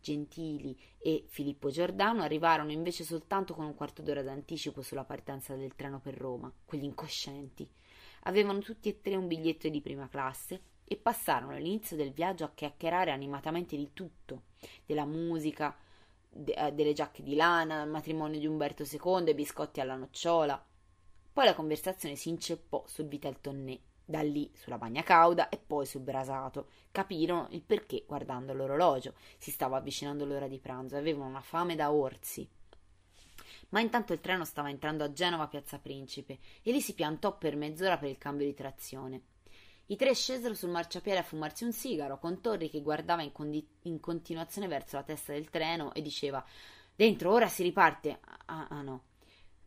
Gentili 0.01 0.79
e 0.99 1.25
Filippo 1.27 1.71
Giordano 1.71 2.23
arrivarono 2.23 2.71
invece 2.71 3.05
soltanto 3.05 3.55
con 3.55 3.65
un 3.65 3.75
quarto 3.75 4.03
d'ora 4.03 4.23
d'anticipo 4.23 4.83
sulla 4.83 5.05
partenza 5.05 5.57
del 5.57 5.75
treno 5.75 5.99
per 5.99 6.15
Roma, 6.15 6.53
quegli 6.65 6.85
incoscienti. 6.85 7.67
Avevano 8.25 8.61
tutti 8.61 8.91
e 8.91 9.01
tre 9.01 9.17
un 9.17 9.27
biglietto 9.27 9.69
di 9.69 9.81
prima 9.81 10.09
classe 10.09 10.61
e 10.85 10.97
passarono 10.97 11.53
all'inizio 11.53 11.97
del 11.97 12.13
viaggio 12.13 12.45
a 12.45 12.53
chiacchierare 12.55 13.11
animatamente 13.11 13.77
di 13.77 13.91
tutto, 13.95 14.43
della 14.85 15.07
musica, 15.07 15.75
de- 16.35 16.53
eh, 16.53 16.73
delle 16.73 16.93
giacche 16.93 17.23
di 17.23 17.35
lana, 17.35 17.83
il 17.83 17.91
matrimonio 17.91 18.39
di 18.39 18.47
Umberto 18.47 18.83
II 18.83 19.25
e 19.27 19.35
biscotti 19.35 19.81
alla 19.81 19.97
nocciola. 19.97 20.63
Poi 21.33 21.45
la 21.45 21.55
conversazione 21.55 22.17
si 22.17 22.29
inceppò 22.29 22.85
sul 22.87 23.07
Vitel 23.07 23.41
Tonné, 23.41 23.81
da 24.05 24.21
lì 24.23 24.51
sulla 24.55 24.79
bagna 24.79 25.03
cauda 25.03 25.49
e 25.49 25.59
poi 25.59 25.87
sul 25.87 26.03
brasato. 26.03 26.69
Capirono 26.91 27.49
il 27.51 27.63
perché 27.63 28.05
guardando 28.07 28.53
l'orologio. 28.53 29.15
Si 29.39 29.51
stava 29.51 29.77
avvicinando 29.77 30.25
l'ora 30.25 30.47
di 30.47 30.61
pranzo 30.61 30.97
avevano 30.97 31.29
una 31.29 31.41
fame 31.41 31.75
da 31.75 31.93
orsi. 31.93 32.49
Ma 33.71 33.81
intanto 33.81 34.13
il 34.13 34.21
treno 34.21 34.45
stava 34.45 34.69
entrando 34.69 35.03
a 35.03 35.13
Genova 35.13 35.49
Piazza 35.49 35.79
Principe 35.79 36.39
e 36.63 36.71
lì 36.71 36.81
si 36.81 36.95
piantò 36.95 37.37
per 37.37 37.57
mezz'ora 37.57 37.99
per 37.99 38.11
il 38.11 38.19
cambio 38.19 38.47
di 38.47 38.55
trazione. 38.55 39.23
I 39.87 39.97
tre 39.97 40.15
scesero 40.15 40.55
sul 40.55 40.71
marciapiede 40.71 41.19
a 41.19 41.23
fumarsi 41.23 41.65
un 41.65 41.73
sigaro, 41.73 42.19
con 42.19 42.41
Torri 42.41 42.71
che 42.71 42.81
guardava 42.81 43.23
in, 43.23 43.33
condi- 43.33 43.69
in 43.83 44.01
continuazione 44.01 44.67
verso 44.67 44.97
la 44.97 45.03
testa 45.03 45.33
del 45.33 45.51
treno 45.51 45.93
e 45.93 46.01
diceva 46.01 46.45
Dentro, 46.97 47.33
ora 47.33 47.49
si 47.49 47.63
riparte. 47.63 48.19
Ah, 48.47 48.69
ah 48.69 48.83
no. 48.83 49.03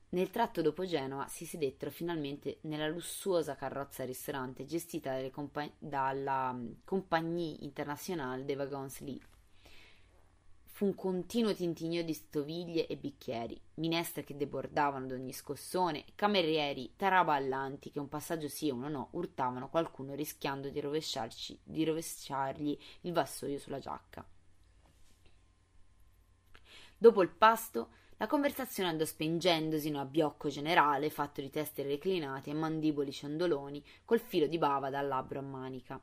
Nel 0.10 0.32
tratto 0.32 0.62
dopo 0.62 0.86
Genova 0.86 1.28
si 1.28 1.46
sedettero 1.46 1.92
finalmente 1.92 2.60
nella 2.62 2.88
lussuosa 2.88 3.56
carrozza 3.56 4.06
ristorante 4.06 4.66
gestita 4.66 5.18
compa- 5.30 5.70
dalla 5.78 6.54
mm, 6.54 6.72
Compagnie 6.86 7.58
Internationale 7.60 8.46
des 8.46 8.56
Wagons 8.56 9.00
Lits 9.02 9.37
Fu 10.78 10.86
un 10.86 10.94
continuo 10.94 11.56
tintinnio 11.56 12.04
di 12.04 12.14
stoviglie 12.14 12.86
e 12.86 12.98
bicchieri, 12.98 13.60
minestre 13.78 14.24
che 14.24 14.38
debordavano 14.38 15.08
d'ogni 15.08 15.34
scossone, 15.34 16.06
camerieri 16.14 16.94
taraballanti 16.96 17.90
che 17.90 17.98
un 17.98 18.08
passaggio 18.08 18.48
sì 18.48 18.68
e 18.68 18.74
uno 18.74 18.88
no 18.88 19.08
urtavano 19.14 19.70
qualcuno 19.70 20.14
rischiando 20.14 20.70
di, 20.70 20.80
di 21.64 21.84
rovesciargli 21.84 22.78
il 23.02 23.12
vassoio 23.12 23.58
sulla 23.58 23.80
giacca. 23.80 24.24
Dopo 26.96 27.24
il 27.24 27.30
pasto, 27.30 27.90
la 28.18 28.28
conversazione 28.28 28.90
andò 28.90 29.04
spengendosi 29.04 29.88
in 29.88 29.96
un 29.96 30.02
abbiocco 30.02 30.48
generale 30.48 31.10
fatto 31.10 31.42
di 31.42 31.50
teste 31.50 31.82
reclinate 31.82 32.52
e 32.52 32.54
mandiboli 32.54 33.12
ciondoloni 33.12 33.84
col 34.06 34.20
filo 34.20 34.46
di 34.46 34.60
bava 34.60 34.92
dal 34.92 35.08
labbro 35.08 35.40
a 35.40 35.42
manica. 35.42 36.00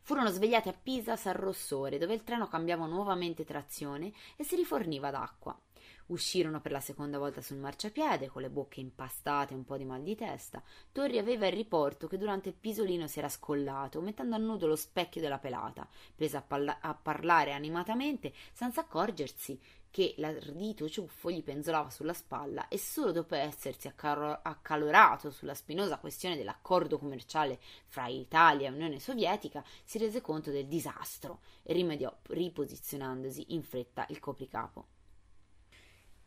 Furono 0.00 0.28
svegliati 0.30 0.68
a 0.68 0.74
Pisa 0.74 1.16
San 1.16 1.34
Rossore, 1.34 1.98
dove 1.98 2.14
il 2.14 2.24
treno 2.24 2.48
cambiava 2.48 2.86
nuovamente 2.86 3.44
trazione 3.44 4.12
e 4.36 4.44
si 4.44 4.56
riforniva 4.56 5.10
d'acqua. 5.10 5.58
Uscirono 6.06 6.60
per 6.60 6.72
la 6.72 6.80
seconda 6.80 7.18
volta 7.18 7.40
sul 7.40 7.56
marciapiede, 7.56 8.28
con 8.28 8.42
le 8.42 8.50
bocche 8.50 8.80
impastate 8.80 9.54
e 9.54 9.56
un 9.56 9.64
po' 9.64 9.76
di 9.76 9.84
mal 9.84 10.02
di 10.02 10.14
testa. 10.14 10.62
Torri 10.90 11.18
aveva 11.18 11.46
il 11.46 11.52
riporto 11.52 12.06
che 12.06 12.18
durante 12.18 12.50
il 12.50 12.54
pisolino 12.54 13.06
si 13.06 13.18
era 13.18 13.28
scollato, 13.28 14.00
mettendo 14.00 14.34
a 14.34 14.38
nudo 14.38 14.66
lo 14.66 14.76
specchio 14.76 15.20
della 15.20 15.38
pelata, 15.38 15.88
presa 16.14 16.38
a, 16.38 16.42
palla- 16.42 16.78
a 16.80 16.94
parlare 16.94 17.52
animatamente, 17.52 18.32
senza 18.52 18.82
accorgersi 18.82 19.58
che 19.92 20.14
l'ardito 20.16 20.88
ciuffo 20.88 21.30
gli 21.30 21.42
penzolava 21.42 21.90
sulla 21.90 22.14
spalla 22.14 22.66
e 22.68 22.78
solo 22.78 23.12
dopo 23.12 23.34
essersi 23.34 23.88
accalorato 23.88 25.30
sulla 25.30 25.54
spinosa 25.54 25.98
questione 25.98 26.34
dell'accordo 26.34 26.98
commerciale 26.98 27.60
fra 27.86 28.06
Italia 28.06 28.68
e 28.68 28.72
Unione 28.72 28.98
Sovietica 28.98 29.62
si 29.84 29.98
rese 29.98 30.22
conto 30.22 30.50
del 30.50 30.66
disastro 30.66 31.40
e 31.62 31.74
rimediò 31.74 32.10
riposizionandosi 32.28 33.52
in 33.52 33.62
fretta 33.62 34.06
il 34.08 34.18
copricapo. 34.18 34.86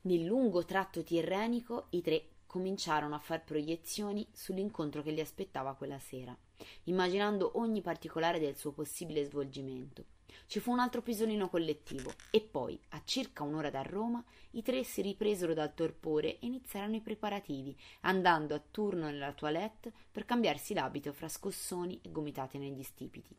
Nel 0.02 0.24
lungo 0.24 0.64
tratto 0.64 1.02
tirrenico 1.02 1.88
i 1.90 2.02
tre 2.02 2.30
cominciarono 2.46 3.16
a 3.16 3.20
far 3.20 3.44
proiezioni 3.44 4.28
sull'incontro 4.32 5.02
che 5.02 5.10
li 5.10 5.22
aspettava 5.22 5.74
quella 5.74 5.98
sera, 5.98 6.38
immaginando 6.84 7.54
ogni 7.56 7.82
particolare 7.82 8.40
del 8.40 8.56
suo 8.56 8.72
possibile 8.74 9.26
svolgimento. 9.26 10.15
Ci 10.48 10.60
fu 10.60 10.72
un 10.72 10.80
altro 10.80 11.02
pisolino 11.02 11.50
collettivo 11.50 12.14
e 12.30 12.42
poi, 12.42 12.80
a 12.90 13.02
circa 13.04 13.44
un'ora 13.44 13.70
da 13.70 13.82
Roma, 13.82 14.24
i 14.52 14.62
tre 14.62 14.84
si 14.84 15.02
ripresero 15.02 15.54
dal 15.54 15.74
torpore 15.74 16.40
e 16.40 16.46
iniziarono 16.46 16.96
i 16.96 17.02
preparativi, 17.02 17.78
andando 18.02 18.54
a 18.56 18.62
turno 18.72 19.06
nella 19.06 19.34
toilette 19.34 19.92
per 20.12 20.26
cambiarsi 20.26 20.74
l'abito 20.74 21.14
fra 21.14 21.28
scossoni 21.28 22.00
e 22.02 22.12
gomitati 22.12 22.58
negli 22.58 22.84
stipiti. 22.84 23.36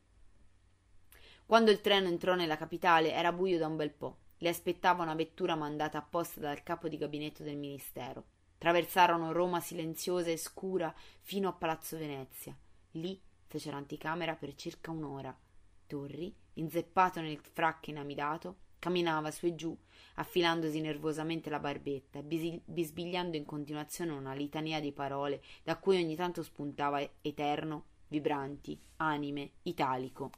Quando 1.47 1.71
il 1.71 1.81
treno 1.81 2.09
entrò 2.09 2.35
nella 2.35 2.57
capitale 2.57 3.13
era 3.13 3.33
buio 3.33 3.59
da 3.59 3.69
un 3.69 3.77
bel 3.77 3.93
po'. 3.93 4.19
Le 4.39 4.49
aspettava 4.49 5.05
una 5.05 5.15
vettura 5.15 5.55
mandata 5.55 5.99
apposta 5.99 6.41
dal 6.41 6.63
capo 6.63 6.89
di 6.89 6.99
gabinetto 6.99 7.43
del 7.43 7.57
ministero. 7.57 8.25
Traversarono 8.59 9.33
Roma 9.33 9.61
silenziosa 9.61 10.31
e 10.31 10.37
scura 10.37 10.93
fino 11.21 11.49
a 11.49 11.53
Palazzo 11.53 11.97
Venezia. 11.97 12.55
Lì 12.93 13.19
fecero 13.47 13.77
anticamera 13.77 14.35
per 14.35 14.55
circa 14.57 14.91
un'ora. 14.91 15.35
Torri, 15.87 16.35
inzeppato 16.57 17.21
nel 17.21 17.39
fracco 17.41 17.91
inamidato, 17.91 18.57
camminava 18.79 19.31
su 19.31 19.47
e 19.47 19.55
giù, 19.55 19.77
affilandosi 20.15 20.81
nervosamente 20.81 21.51
la 21.51 21.59
barbetta 21.59 22.21
e 22.21 22.63
bisbigliando 22.65 23.37
in 23.37 23.45
continuazione 23.45 24.13
una 24.13 24.35
litania 24.35 24.81
di 24.81 24.93
parole 24.93 25.43
da 25.63 25.77
cui 25.79 26.01
ogni 26.03 26.15
tanto 26.15 26.43
spuntava 26.43 27.01
eterno, 27.21 27.85
vibranti, 28.09 28.79
anime, 28.97 29.53
italico. 29.63 30.31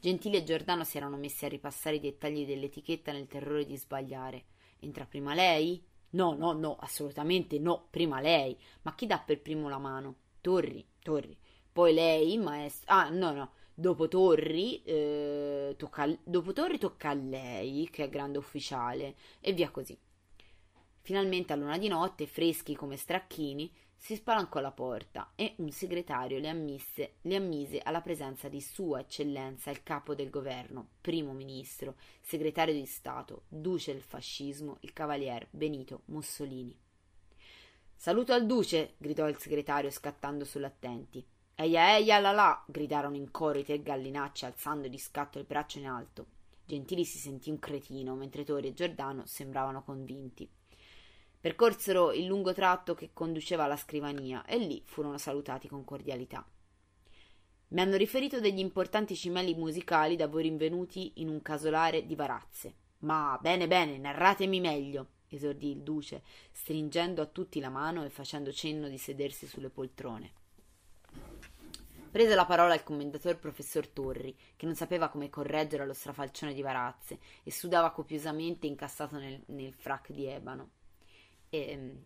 Gentili 0.00 0.36
e 0.36 0.44
Giordano 0.44 0.84
si 0.84 0.96
erano 0.96 1.16
messi 1.16 1.44
a 1.44 1.48
ripassare 1.48 1.96
i 1.96 2.00
dettagli 2.00 2.44
dell'etichetta 2.44 3.12
nel 3.12 3.26
terrore 3.26 3.64
di 3.64 3.76
sbagliare. 3.76 4.44
Entra 4.80 5.06
prima 5.06 5.34
lei? 5.34 5.82
No, 6.10 6.34
no, 6.34 6.52
no, 6.52 6.76
assolutamente 6.76 7.58
no, 7.58 7.86
prima 7.90 8.20
lei. 8.20 8.56
Ma 8.82 8.94
chi 8.94 9.06
dà 9.06 9.18
per 9.18 9.40
primo 9.40 9.68
la 9.68 9.78
mano? 9.78 10.16
Torri, 10.40 10.86
Torri. 11.00 11.36
Poi 11.72 11.94
lei, 11.94 12.36
maestro. 12.38 12.92
Ah, 12.94 13.08
no, 13.08 13.32
no. 13.32 13.52
Dopo 13.76 14.06
Torri, 14.06 14.82
eh, 14.84 15.74
tocca, 15.76 16.08
dopo 16.22 16.52
Torri 16.52 16.78
tocca 16.78 17.10
a 17.10 17.14
lei, 17.14 17.88
che 17.90 18.04
è 18.04 18.08
grande 18.08 18.38
ufficiale, 18.38 19.16
e 19.40 19.52
via 19.52 19.70
così. 19.70 19.98
Finalmente 21.00 21.52
a 21.52 21.56
luna 21.56 21.76
di 21.76 21.88
notte, 21.88 22.26
freschi 22.26 22.76
come 22.76 22.96
stracchini, 22.96 23.70
si 23.96 24.16
spalancò 24.16 24.60
la 24.60 24.70
porta 24.70 25.32
e 25.34 25.54
un 25.56 25.70
segretario 25.70 26.38
le, 26.38 26.48
ammisse, 26.48 27.14
le 27.22 27.36
ammise 27.36 27.80
alla 27.80 28.00
presenza 28.00 28.48
di 28.48 28.60
Sua 28.60 29.00
Eccellenza 29.00 29.70
il 29.70 29.82
capo 29.82 30.14
del 30.14 30.30
governo, 30.30 30.90
primo 31.00 31.32
ministro, 31.32 31.96
segretario 32.20 32.74
di 32.74 32.86
Stato, 32.86 33.44
duce 33.48 33.92
del 33.92 34.02
fascismo, 34.02 34.76
il 34.80 34.92
cavalier 34.92 35.48
Benito 35.50 36.02
Mussolini. 36.06 36.78
Saluto 37.96 38.34
al 38.34 38.46
duce! 38.46 38.94
gridò 38.98 39.26
il 39.28 39.38
segretario 39.38 39.90
scattando 39.90 40.44
sull'attenti. 40.44 41.26
Eia 41.56 41.96
eia 41.96 42.18
la 42.18 42.32
la! 42.32 42.64
gridarono 42.66 43.14
in 43.14 43.30
coro 43.30 43.60
i 43.60 43.64
tre 43.64 43.80
gallinacci 43.80 44.44
alzando 44.44 44.88
di 44.88 44.98
scatto 44.98 45.38
il 45.38 45.44
braccio 45.44 45.78
in 45.78 45.86
alto. 45.86 46.26
Gentili 46.66 47.04
si 47.04 47.18
sentì 47.18 47.48
un 47.48 47.60
cretino, 47.60 48.16
mentre 48.16 48.42
Tori 48.42 48.66
e 48.66 48.74
Giordano 48.74 49.24
sembravano 49.24 49.84
convinti. 49.84 50.50
Percorsero 51.40 52.10
il 52.10 52.24
lungo 52.24 52.52
tratto 52.52 52.94
che 52.94 53.10
conduceva 53.12 53.64
alla 53.64 53.76
scrivania 53.76 54.44
e 54.44 54.58
lì 54.58 54.82
furono 54.84 55.16
salutati 55.16 55.68
con 55.68 55.84
cordialità. 55.84 56.44
Mi 57.68 57.80
hanno 57.80 57.96
riferito 57.96 58.40
degli 58.40 58.58
importanti 58.58 59.14
cimeli 59.14 59.54
musicali 59.54 60.16
da 60.16 60.26
voi 60.26 60.42
rinvenuti 60.42 61.12
in 61.16 61.28
un 61.28 61.40
casolare 61.40 62.04
di 62.04 62.16
Varazze. 62.16 62.74
Ma 63.00 63.38
bene, 63.40 63.68
bene, 63.68 63.96
narratemi 63.98 64.58
meglio, 64.58 65.06
esordì 65.28 65.70
il 65.70 65.82
duce, 65.82 66.24
stringendo 66.50 67.22
a 67.22 67.26
tutti 67.26 67.60
la 67.60 67.70
mano 67.70 68.04
e 68.04 68.10
facendo 68.10 68.50
cenno 68.50 68.88
di 68.88 68.98
sedersi 68.98 69.46
sulle 69.46 69.70
poltrone. 69.70 70.42
Prese 72.14 72.36
la 72.36 72.44
parola 72.44 72.74
il 72.74 72.84
commendator 72.84 73.40
professor 73.40 73.88
Torri, 73.88 74.36
che 74.54 74.66
non 74.66 74.76
sapeva 74.76 75.08
come 75.08 75.30
correggere 75.30 75.84
lo 75.84 75.92
strafalcione 75.92 76.54
di 76.54 76.62
Varazze 76.62 77.18
e 77.42 77.50
sudava 77.50 77.90
copiosamente 77.90 78.68
incassato 78.68 79.18
nel, 79.18 79.42
nel 79.46 79.72
frac 79.72 80.12
di 80.12 80.24
ebano. 80.26 80.70
E, 81.50 82.02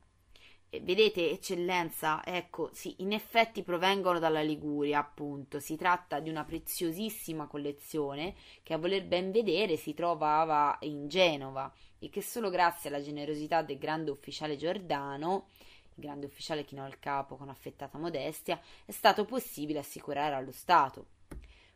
e 0.71 0.81
vedete, 0.81 1.31
eccellenza, 1.31 2.25
ecco, 2.25 2.71
sì, 2.73 2.95
in 3.01 3.13
effetti 3.13 3.63
provengono 3.63 4.19
dalla 4.19 4.41
Liguria, 4.41 5.01
appunto. 5.01 5.61
Si 5.61 5.77
tratta 5.77 6.21
di 6.21 6.31
una 6.31 6.47
preziosissima 6.47 7.47
collezione 7.47 8.35
che 8.63 8.73
a 8.73 8.79
voler 8.79 9.05
ben 9.05 9.31
vedere 9.31 9.77
si 9.77 9.93
trovava 9.93 10.79
in 10.85 11.07
Genova 11.09 11.71
e 11.99 12.09
che 12.09 12.23
solo 12.23 12.49
grazie 12.49 12.89
alla 12.89 13.03
generosità 13.03 13.61
del 13.61 13.77
grande 13.77 14.11
ufficiale 14.11 14.57
Giordano 14.57 15.49
il 15.99 16.05
grande 16.05 16.27
ufficiale 16.27 16.65
chinò 16.65 16.87
il 16.87 17.01
capo 17.01 17.37
con 17.37 17.49
affettata 17.49 17.99
modestia, 17.99 18.61
è 18.85 18.93
stato 18.93 19.25
possibile 19.25 19.81
assicurare 19.81 20.35
allo 20.35 20.53
Stato. 20.53 21.07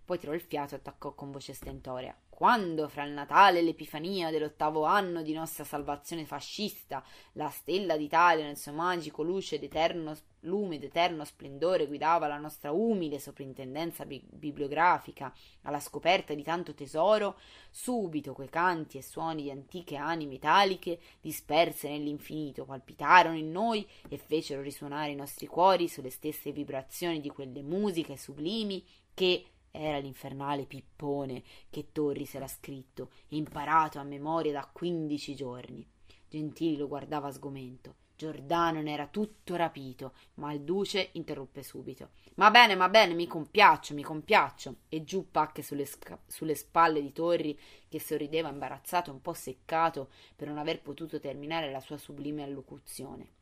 Poi 0.05 0.19
tirò 0.19 0.33
il 0.33 0.41
fiato 0.41 0.75
e 0.75 0.79
attaccò 0.79 1.13
con 1.13 1.31
voce 1.31 1.53
stentorea 1.53 2.17
quando 2.35 2.89
fra 2.89 3.05
il 3.05 3.13
Natale 3.13 3.59
e 3.59 3.63
l'Epifania 3.63 4.31
dell'ottavo 4.31 4.85
anno 4.85 5.21
di 5.23 5.35
nostra 5.35 5.65
salvazione 5.65 6.25
fascista 6.25 7.05
la 7.35 7.51
stella 7.51 7.97
d'Italia 7.97 8.47
nel 8.47 8.57
suo 8.57 8.73
magico 8.73 9.23
luce 9.23 9.59
d'eterno 9.59 10.17
lume 10.41 10.79
d'eterno 10.79 11.25
splendore 11.25 11.87
guidava 11.87 12.27
la 12.27 12.39
nostra 12.39 12.73
umile 12.73 13.21
soprintendenza 13.21 14.07
bi- 14.07 14.25
bibliografica 14.29 15.33
alla 15.63 15.79
scoperta 15.79 16.35
di 16.35 16.43
tanto 16.43 16.75
tesoro, 16.75 17.39
subito 17.71 18.33
quei 18.33 18.49
canti 18.49 18.99
e 18.99 19.03
suoni 19.03 19.43
di 19.43 19.51
antiche 19.51 19.97
anime 19.97 20.35
italiche 20.35 20.99
disperse 21.21 21.91
nell'infinito 21.91 22.65
palpitarono 22.65 23.37
in 23.37 23.53
noi 23.53 23.87
e 24.09 24.17
fecero 24.17 24.63
risuonare 24.63 25.13
i 25.13 25.17
nostri 25.17 25.47
cuori 25.47 25.87
sulle 25.87 26.11
stesse 26.11 26.51
vibrazioni 26.51 27.21
di 27.21 27.29
quelle 27.29 27.63
musiche 27.63 28.17
sublimi 28.17 28.85
che 29.15 29.45
era 29.73 29.99
l'infernale 29.99 30.67
pippone 30.67 31.43
che 31.71 31.89
Torri 31.91 32.27
s'era 32.27 32.47
scritto 32.47 33.11
imparato 33.29 33.99
a 33.99 34.05
memoria 34.05 34.53
da 34.53 34.69
quindici 34.71 35.35
giorni. 35.35 35.85
Gentili 36.29 36.77
lo 36.77 36.87
guardava 36.87 37.33
sgomento. 37.33 37.97
Giordano 38.15 38.81
ne 38.83 38.93
era 38.93 39.09
tutto 39.09 39.57
rapito, 39.57 40.13
ma 40.35 40.53
il 40.53 40.61
duce 40.61 41.09
interruppe 41.15 41.63
subito. 41.63 42.11
Ma 42.35 42.51
bene, 42.51 42.77
ma 42.77 42.89
bene, 42.89 43.15
mi 43.15 43.27
compiaccio, 43.27 43.95
mi 43.95 44.03
compiaccio. 44.03 44.77
E 44.89 45.03
giù 45.03 45.31
pacche 45.31 45.63
sulle, 45.63 45.87
sca- 45.87 46.21
sulle 46.27 46.55
spalle 46.55 47.03
di 47.03 47.13
Torri, 47.13 47.59
che 47.89 47.99
sorrideva 47.99 48.49
imbarazzato 48.49 49.11
e 49.11 49.15
un 49.15 49.21
po' 49.21 49.33
seccato 49.33 50.11
per 50.37 50.47
non 50.47 50.59
aver 50.59 50.83
potuto 50.83 51.19
terminare 51.19 51.71
la 51.73 51.81
sua 51.81 51.97
sublime 51.97 52.45
allocuzione. 52.45 53.41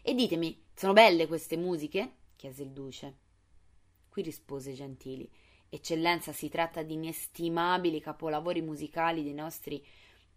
E 0.00 0.14
ditemi, 0.14 0.64
sono 0.74 0.92
belle 0.94 1.26
queste 1.26 1.56
musiche? 1.56 2.14
chiese 2.36 2.62
il 2.62 2.70
duce. 2.70 3.21
Qui 4.12 4.20
rispose 4.20 4.74
Gentili. 4.74 5.26
Eccellenza, 5.70 6.32
si 6.32 6.50
tratta 6.50 6.82
di 6.82 6.92
inestimabili 6.92 7.98
capolavori 7.98 8.60
musicali 8.60 9.22
dei 9.22 9.32
nostri 9.32 9.82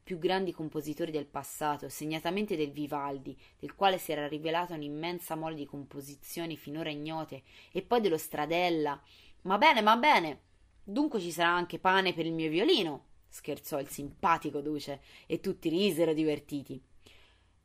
più 0.01 0.17
grandi 0.17 0.53
compositori 0.53 1.11
del 1.11 1.25
passato, 1.25 1.89
segnatamente 1.89 2.55
del 2.55 2.71
Vivaldi, 2.71 3.37
del 3.59 3.75
quale 3.75 3.97
si 3.97 4.13
era 4.13 4.29
rivelata 4.29 4.75
un'immensa 4.75 5.35
mole 5.35 5.55
di 5.55 5.65
composizioni 5.65 6.55
finora 6.55 6.89
ignote, 6.89 7.43
e 7.73 7.81
poi 7.81 7.99
dello 7.99 8.17
Stradella. 8.17 8.97
Ma 9.41 9.57
bene, 9.57 9.81
ma 9.81 9.97
bene. 9.97 10.39
Dunque 10.81 11.19
ci 11.19 11.33
sarà 11.33 11.49
anche 11.49 11.77
pane 11.77 12.13
per 12.13 12.25
il 12.25 12.31
mio 12.31 12.49
violino, 12.49 13.07
scherzò 13.27 13.77
il 13.81 13.89
simpatico 13.89 14.61
duce, 14.61 15.01
e 15.25 15.41
tutti 15.41 15.67
risero 15.67 16.13
divertiti. 16.13 16.81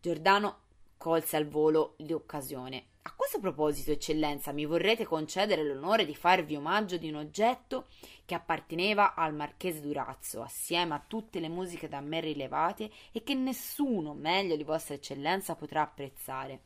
Giordano 0.01 0.63
colse 0.97 1.37
al 1.37 1.47
volo 1.47 1.95
l'occasione. 1.99 2.89
A 3.03 3.14
questo 3.14 3.40
proposito, 3.40 3.92
eccellenza, 3.92 4.53
mi 4.53 4.66
vorrete 4.66 5.07
concedere 5.07 5.64
l'onore 5.64 6.05
di 6.05 6.14
farvi 6.14 6.55
omaggio 6.55 6.98
di 6.98 7.09
un 7.09 7.14
oggetto 7.14 7.86
che 8.26 8.34
apparteneva 8.34 9.14
al 9.14 9.34
marchese 9.34 9.80
Durazzo, 9.80 10.42
assieme 10.42 10.94
a 10.94 11.05
tutte 11.07 11.40
le 11.40 11.48
musiche 11.48 11.88
da 11.88 12.01
me 12.01 12.20
rilevate 12.20 12.90
e 13.11 13.22
che 13.22 13.32
nessuno 13.32 14.12
meglio 14.12 14.55
di 14.55 14.64
vostra 14.64 14.94
eccellenza 14.94 15.55
potrà 15.55 15.80
apprezzare. 15.80 16.61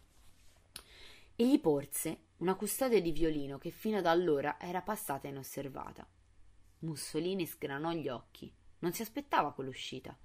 E 1.36 1.46
gli 1.46 1.60
porse 1.60 2.18
una 2.38 2.56
custodia 2.56 3.00
di 3.00 3.12
violino 3.12 3.56
che 3.58 3.70
fino 3.70 3.98
ad 3.98 4.06
allora 4.06 4.58
era 4.58 4.82
passata 4.82 5.28
inosservata. 5.28 6.04
Mussolini 6.80 7.46
sgranò 7.46 7.92
gli 7.92 8.08
occhi. 8.08 8.52
Non 8.80 8.92
si 8.92 9.02
aspettava 9.02 9.52
quell'uscita. 9.52 10.18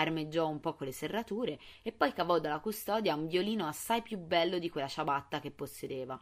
Armeggiò 0.00 0.48
un 0.48 0.60
po' 0.60 0.74
con 0.74 0.86
le 0.86 0.92
serrature 0.92 1.58
e 1.82 1.92
poi 1.92 2.12
cavò 2.12 2.38
dalla 2.38 2.60
custodia 2.60 3.14
un 3.14 3.26
violino 3.26 3.66
assai 3.66 4.02
più 4.02 4.18
bello 4.18 4.58
di 4.58 4.70
quella 4.70 4.88
ciabatta 4.88 5.40
che 5.40 5.50
possedeva. 5.50 6.20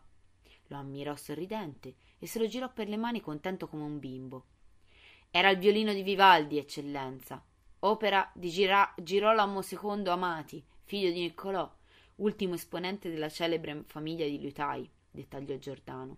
Lo 0.69 0.77
ammirò 0.77 1.15
sorridente 1.15 1.95
e 2.19 2.27
se 2.27 2.39
lo 2.39 2.47
girò 2.47 2.73
per 2.73 2.89
le 2.89 2.97
mani 2.97 3.21
contento 3.21 3.69
come 3.69 3.85
un 3.85 3.99
bimbo. 3.99 4.45
Era 5.31 5.51
il 5.51 5.59
violino 5.59 5.93
di 5.93 6.03
Vivaldi, 6.03 6.59
eccellenza, 6.59 7.45
opera 7.81 8.31
di 8.35 8.49
Gira- 8.49 8.95
Girolamo 8.97 9.61
II 9.63 10.09
Amati, 10.09 10.65
figlio 10.85 11.11
di 11.11 11.21
Niccolò, 11.21 11.71
ultimo 12.17 12.55
esponente 12.55 13.11
della 13.11 13.29
celebre 13.29 13.85
famiglia 13.87 14.25
di 14.25 14.41
liutai, 14.41 14.91
dettagliò 15.11 15.57
Giordano. 15.57 16.17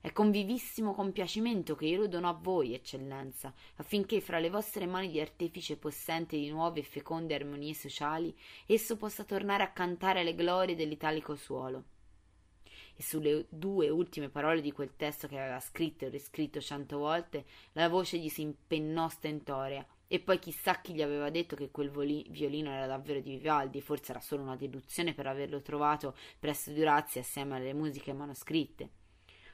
È 0.00 0.12
con 0.12 0.30
vivissimo 0.30 0.94
compiacimento 0.94 1.74
che 1.74 1.86
io 1.86 1.98
lo 1.98 2.06
dono 2.06 2.28
a 2.28 2.38
voi, 2.40 2.72
eccellenza, 2.72 3.52
affinché 3.76 4.20
fra 4.20 4.38
le 4.38 4.48
vostre 4.48 4.86
mani 4.86 5.10
di 5.10 5.20
artefice 5.20 5.76
possente 5.76 6.36
di 6.36 6.48
nuove 6.50 6.80
e 6.80 6.84
feconde 6.84 7.34
armonie 7.34 7.74
sociali 7.74 8.32
esso 8.66 8.96
possa 8.96 9.24
tornare 9.24 9.64
a 9.64 9.72
cantare 9.72 10.22
le 10.22 10.36
glorie 10.36 10.76
dell'italico 10.76 11.34
suolo. 11.34 11.84
E 12.94 13.02
sulle 13.02 13.46
due 13.48 13.88
ultime 13.88 14.28
parole 14.28 14.60
di 14.60 14.70
quel 14.70 14.94
testo 14.94 15.26
che 15.26 15.36
aveva 15.36 15.58
scritto 15.58 16.04
e 16.04 16.10
riscritto 16.10 16.60
cento 16.60 16.98
volte, 16.98 17.44
la 17.72 17.88
voce 17.88 18.18
gli 18.18 18.28
si 18.28 18.42
impennò 18.42 19.08
stentorea. 19.08 19.84
E 20.06 20.20
poi 20.20 20.38
chissà 20.38 20.80
chi 20.80 20.94
gli 20.94 21.02
aveva 21.02 21.28
detto 21.28 21.56
che 21.56 21.72
quel 21.72 21.90
voli- 21.90 22.26
violino 22.30 22.70
era 22.70 22.86
davvero 22.86 23.20
di 23.20 23.36
Vivaldi, 23.36 23.80
forse 23.80 24.12
era 24.12 24.20
solo 24.20 24.42
una 24.42 24.56
deduzione 24.56 25.12
per 25.12 25.26
averlo 25.26 25.60
trovato 25.60 26.16
presso 26.38 26.70
Durazzi 26.70 27.18
assieme 27.18 27.56
alle 27.56 27.74
musiche 27.74 28.12
manoscritte. 28.12 28.97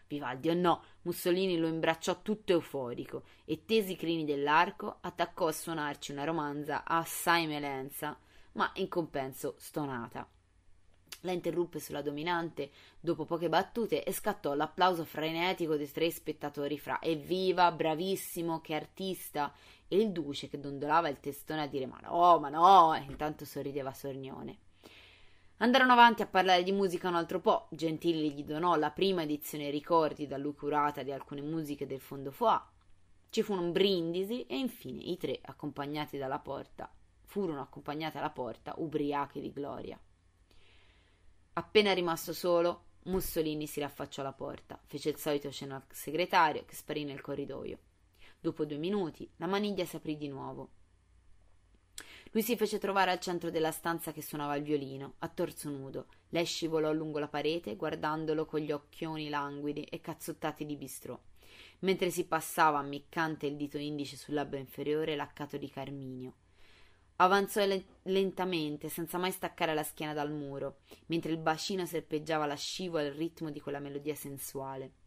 Vivaldi 0.07 0.49
o 0.49 0.55
no, 0.55 0.83
Mussolini 1.03 1.57
lo 1.57 1.67
imbracciò 1.67 2.23
tutto 2.23 2.53
euforico 2.53 3.25
e 3.45 3.65
tesi 3.65 3.93
i 3.93 3.97
crini 3.97 4.25
dell'arco 4.25 4.99
attaccò 5.01 5.47
a 5.47 5.53
suonarci 5.53 6.13
una 6.13 6.25
romanza 6.25 6.85
assai 6.85 7.47
melenza, 7.47 8.19
ma 8.53 8.71
in 8.75 8.89
compenso 8.89 9.55
stonata. 9.59 10.29
La 11.21 11.33
interruppe 11.33 11.81
sulla 11.81 12.03
dominante 12.03 12.71
dopo 13.01 13.25
poche 13.25 13.49
battute 13.49 14.05
e 14.05 14.13
scattò 14.13 14.53
l'applauso 14.55 15.05
frenetico 15.05 15.77
dei 15.77 15.91
tre 15.91 16.11
spettatori 16.11 16.79
fra 16.79 17.01
Evviva, 17.01 17.73
bravissimo, 17.73 18.61
che 18.61 18.75
artista! 18.75 19.53
e 19.89 19.97
il 19.97 20.13
duce 20.13 20.49
che 20.49 20.59
dondolava 20.59 21.09
il 21.09 21.21
testone 21.21 21.63
a 21.63 21.67
dire 21.67 21.87
ma 21.87 21.99
no, 22.03 22.39
ma 22.39 22.49
no, 22.49 22.95
e 22.95 23.03
intanto 23.03 23.45
sorrideva 23.45 23.93
sornione. 23.93 24.59
Andarono 25.59 25.93
avanti 25.93 26.21
a 26.21 26.27
parlare 26.27 26.65
di 26.65 26.73
musica 26.73 27.09
un 27.09 27.15
altro 27.15 27.39
po'. 27.39 27.69
Gentili 27.71 28.33
gli 28.33 28.43
donò 28.43 28.75
la 28.75 28.91
prima 28.91 29.23
edizione 29.23 29.71
ricordi 29.71 30.27
da 30.27 30.37
lui 30.37 30.55
curata 30.55 31.05
di 31.05 31.13
alcune 31.13 31.43
musiche 31.43 31.87
del 31.87 32.01
fondo 32.01 32.33
Foà. 32.33 32.69
Ci 33.31 33.43
fu 33.43 33.53
un 33.53 33.71
brindisi 33.71 34.45
e 34.47 34.59
infine 34.59 35.03
i 35.03 35.17
tre, 35.17 35.39
accompagnati 35.41 36.19
dalla 36.19 36.41
porta, 36.41 36.93
furono 37.23 37.61
accompagnati 37.61 38.19
alla 38.19 38.31
porta, 38.31 38.75
ubriachi 38.79 39.41
di 39.41 39.53
gloria. 39.53 39.99
Appena 41.53 41.93
rimasto 41.93 42.33
solo, 42.33 42.87
Mussolini 43.05 43.69
si 43.69 43.79
raffacciò 43.79 44.23
alla 44.23 44.33
porta, 44.33 44.81
fece 44.87 45.11
il 45.11 45.19
solito 45.19 45.53
cenno 45.53 45.77
al 45.77 45.85
segretario 45.89 46.65
che 46.65 46.75
sparì 46.75 47.05
nel 47.05 47.21
corridoio. 47.21 47.79
Dopo 48.41 48.65
due 48.65 48.77
minuti 48.77 49.31
la 49.37 49.47
maniglia 49.47 49.85
si 49.85 49.95
aprì 49.95 50.17
di 50.17 50.29
nuovo. 50.29 50.71
Lui 52.35 52.43
si 52.43 52.57
fece 52.57 52.79
trovare 52.79 53.13
al 53.13 53.21
centro 53.21 53.49
della 53.49 53.71
stanza 53.71 54.11
che 54.11 54.21
suonava 54.21 54.57
il 54.57 54.65
violino, 54.65 55.15
a 55.19 55.29
torso 55.29 55.71
nudo. 55.71 56.07
Lei 56.31 56.45
scivolò 56.45 56.93
lungo 56.93 57.21
la 57.21 57.29
parete, 57.29 57.77
guardandolo 57.77 58.45
con 58.45 58.59
gli 58.59 58.73
occhioni 58.73 59.29
languidi 59.29 59.85
e 59.85 60.01
cazzottati 60.01 60.67
di 60.67 60.75
bistrò, 60.75 61.17
mentre 61.81 62.11
si 62.11 62.27
passava 62.27 62.81
ammiccante 62.81 63.47
il 63.47 63.55
dito 63.55 63.79
indice 63.79 64.17
sul 64.17 64.35
labbro 64.35 64.59
inferiore 64.59 65.15
laccato 65.15 65.57
di 65.59 65.71
carminio. 65.71 66.33
Avanzò 67.19 67.65
lentamente, 68.03 68.89
senza 68.89 69.17
mai 69.17 69.31
staccare 69.31 69.73
la 69.73 69.85
schiena 69.85 70.13
dal 70.13 70.33
muro, 70.33 70.79
mentre 71.07 71.31
il 71.31 71.39
bacino 71.39 71.87
serpeggiava 71.87 72.47
lascivo 72.47 72.99
al 72.99 73.13
ritmo 73.13 73.53
di 73.53 73.61
quella 73.61 73.79
melodia 73.79 74.17
sensuale. 74.17 75.04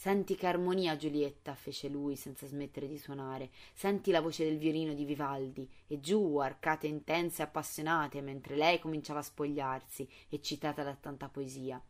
Senti 0.00 0.36
che 0.36 0.46
armonia, 0.46 0.96
Giulietta, 0.96 1.56
fece 1.56 1.88
lui 1.88 2.14
senza 2.14 2.46
smettere 2.46 2.86
di 2.86 2.98
suonare. 2.98 3.50
Senti 3.74 4.12
la 4.12 4.20
voce 4.20 4.44
del 4.44 4.56
violino 4.56 4.94
di 4.94 5.04
Vivaldi. 5.04 5.68
E 5.88 5.98
giù, 5.98 6.36
arcate 6.36 6.86
intense 6.86 7.42
e 7.42 7.46
appassionate, 7.46 8.20
mentre 8.20 8.54
lei 8.54 8.78
cominciava 8.78 9.18
a 9.18 9.24
spogliarsi, 9.24 10.08
eccitata 10.28 10.84
da 10.84 10.94
tanta 10.94 11.28
poesia. 11.28 11.82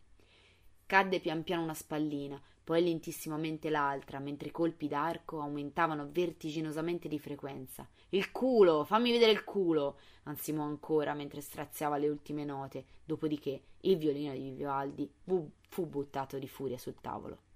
Cadde 0.87 1.21
pian 1.21 1.43
piano 1.43 1.65
una 1.65 1.75
spallina, 1.75 2.41
poi 2.65 2.83
lentissimamente 2.83 3.69
l'altra, 3.69 4.21
mentre 4.21 4.49
i 4.49 4.53
colpi 4.53 4.89
d'arco 4.89 5.43
aumentavano 5.43 6.09
vertiginosamente 6.11 7.09
di 7.09 7.19
frequenza. 7.19 7.87
Il 8.09 8.33
culo! 8.33 8.85
Fammi 8.85 9.13
vedere 9.13 9.33
il 9.33 9.45
culo! 9.45 9.99
ansimò 10.23 10.65
ancora 10.65 11.13
mentre 11.13 11.43
straziava 11.43 11.99
le 11.99 12.09
ultime 12.09 12.47
note, 12.47 12.87
dopodiché 13.05 13.65
il 13.81 13.99
violino 13.99 14.33
di 14.33 14.49
Vivaldi 14.49 15.13
fu 15.25 15.87
buttato 15.87 16.39
di 16.39 16.49
furia 16.49 16.79
sul 16.79 16.99
tavolo. 17.03 17.48